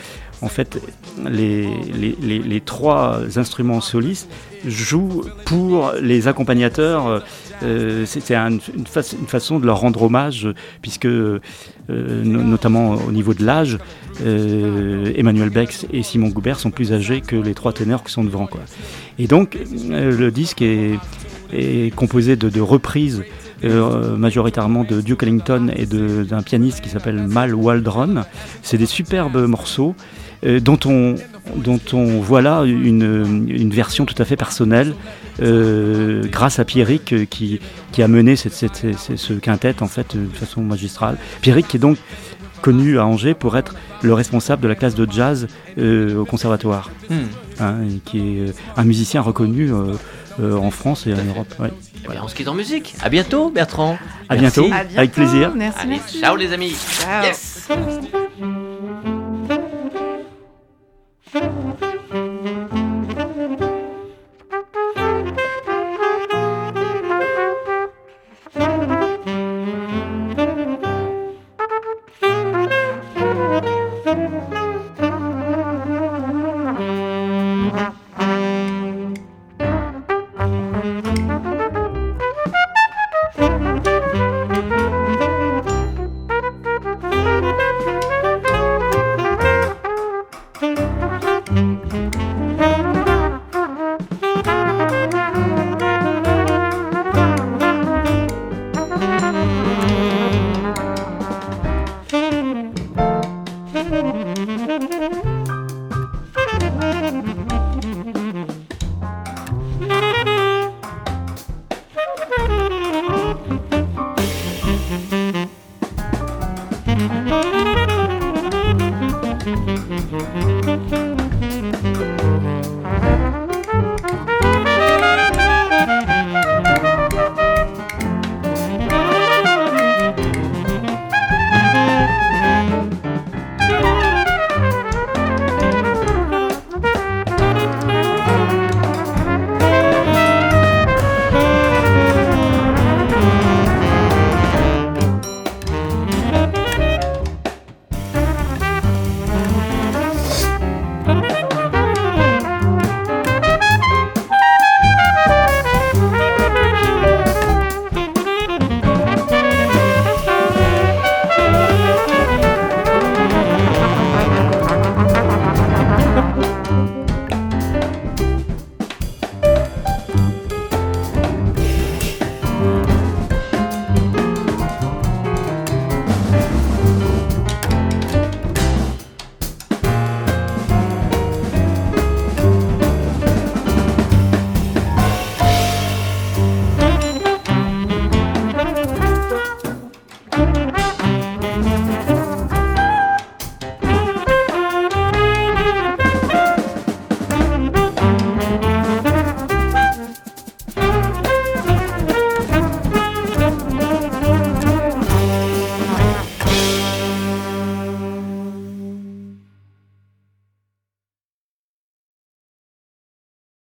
en 0.41 0.49
fait, 0.49 0.81
les, 1.29 2.61
trois 2.65 3.19
instruments 3.37 3.81
solistes 3.81 4.29
jouent 4.65 5.23
pour 5.45 5.93
les 6.01 6.27
accompagnateurs. 6.27 7.23
euh, 7.63 8.05
c'est 8.05 8.19
c'est 8.19 8.35
un- 8.35 8.49
une, 8.51 8.87
fa- 8.87 9.01
une 9.19 9.27
façon 9.27 9.59
de 9.59 9.65
leur 9.65 9.79
rendre 9.79 10.01
hommage, 10.03 10.47
puisque, 10.81 11.05
euh, 11.05 11.39
no- 11.87 12.43
notamment 12.43 12.95
au 12.95 13.11
niveau 13.11 13.33
de 13.33 13.45
l'âge, 13.45 13.77
euh, 14.25 15.11
Emmanuel 15.15 15.49
Bex 15.49 15.85
et 15.93 16.03
Simon 16.03 16.29
Goubert 16.29 16.59
sont 16.59 16.71
plus 16.71 16.91
âgés 16.93 17.21
que 17.21 17.35
les 17.35 17.53
trois 17.53 17.71
ténors 17.73 18.03
qui 18.03 18.11
sont 18.11 18.23
devant. 18.23 18.49
Et 19.19 19.27
donc, 19.27 19.57
le 19.87 20.29
disque 20.31 20.61
est, 20.61 20.99
composé 21.95 22.35
de 22.35 22.59
reprises 22.61 23.23
euh, 23.65 24.15
majoritairement 24.17 24.83
de 24.83 25.01
Duke 25.01 25.23
Ellington 25.23 25.69
et 25.75 25.85
d'un 25.85 26.41
pianiste 26.43 26.81
qui 26.81 26.89
s'appelle 26.89 27.21
Mal 27.27 27.53
Waldron. 27.55 28.23
C'est 28.61 28.77
des 28.77 28.85
superbes 28.85 29.37
morceaux 29.47 29.95
euh, 30.45 30.59
dont, 30.59 30.79
on, 30.85 31.15
dont 31.55 31.79
on 31.93 32.19
voit 32.19 32.41
là 32.41 32.63
une, 32.63 33.45
une 33.49 33.71
version 33.71 34.05
tout 34.05 34.15
à 34.21 34.25
fait 34.25 34.35
personnelle 34.35 34.93
euh, 35.41 36.23
grâce 36.31 36.59
à 36.59 36.65
Pierrick 36.65 37.27
qui, 37.29 37.59
qui 37.91 38.03
a 38.03 38.07
mené 38.07 38.35
cette, 38.35 38.53
cette- 38.53 38.97
cette- 38.97 39.17
ce 39.17 39.33
quintet 39.33 39.81
en 39.81 39.87
fait 39.87 40.15
de 40.15 40.27
façon 40.35 40.61
magistrale. 40.61 41.17
Pierrick 41.41 41.67
qui 41.67 41.77
est 41.77 41.79
donc 41.79 41.97
connu 42.61 42.97
à 42.99 43.05
Angers 43.05 43.33
pour 43.33 43.57
être 43.57 43.75
le 44.01 44.13
responsable 44.13 44.61
de 44.63 44.67
la 44.67 44.75
classe 44.75 44.95
de 44.95 45.07
jazz 45.11 45.47
euh, 45.77 46.17
au 46.19 46.25
conservatoire, 46.25 46.89
Hmm. 47.09 47.13
hein, 47.63 47.75
et 47.87 47.99
qui 48.03 48.17
est 48.39 48.53
un 48.75 48.83
musicien 48.83 49.21
reconnu 49.21 49.71
euh, 49.71 49.93
euh, 50.39 50.55
en 50.57 50.71
France 50.71 51.05
et 51.05 51.13
en 51.13 51.23
Europe. 51.23 51.53
ouais. 51.59 51.71
Eh 52.13 52.19
on 52.21 52.27
se 52.27 52.35
quitte 52.35 52.47
en 52.47 52.53
musique. 52.53 52.95
À 53.01 53.09
bientôt, 53.09 53.49
Bertrand. 53.49 53.97
À, 54.29 54.35
bientôt. 54.35 54.67
Avec 54.95 55.11
plaisir. 55.11 55.51
Merci, 55.55 55.79
Allez. 55.81 55.99
Ciao, 56.19 56.35
les 56.35 56.53
amis. 56.53 56.75
Ciao. 56.75 57.23
Yes. 57.23 57.67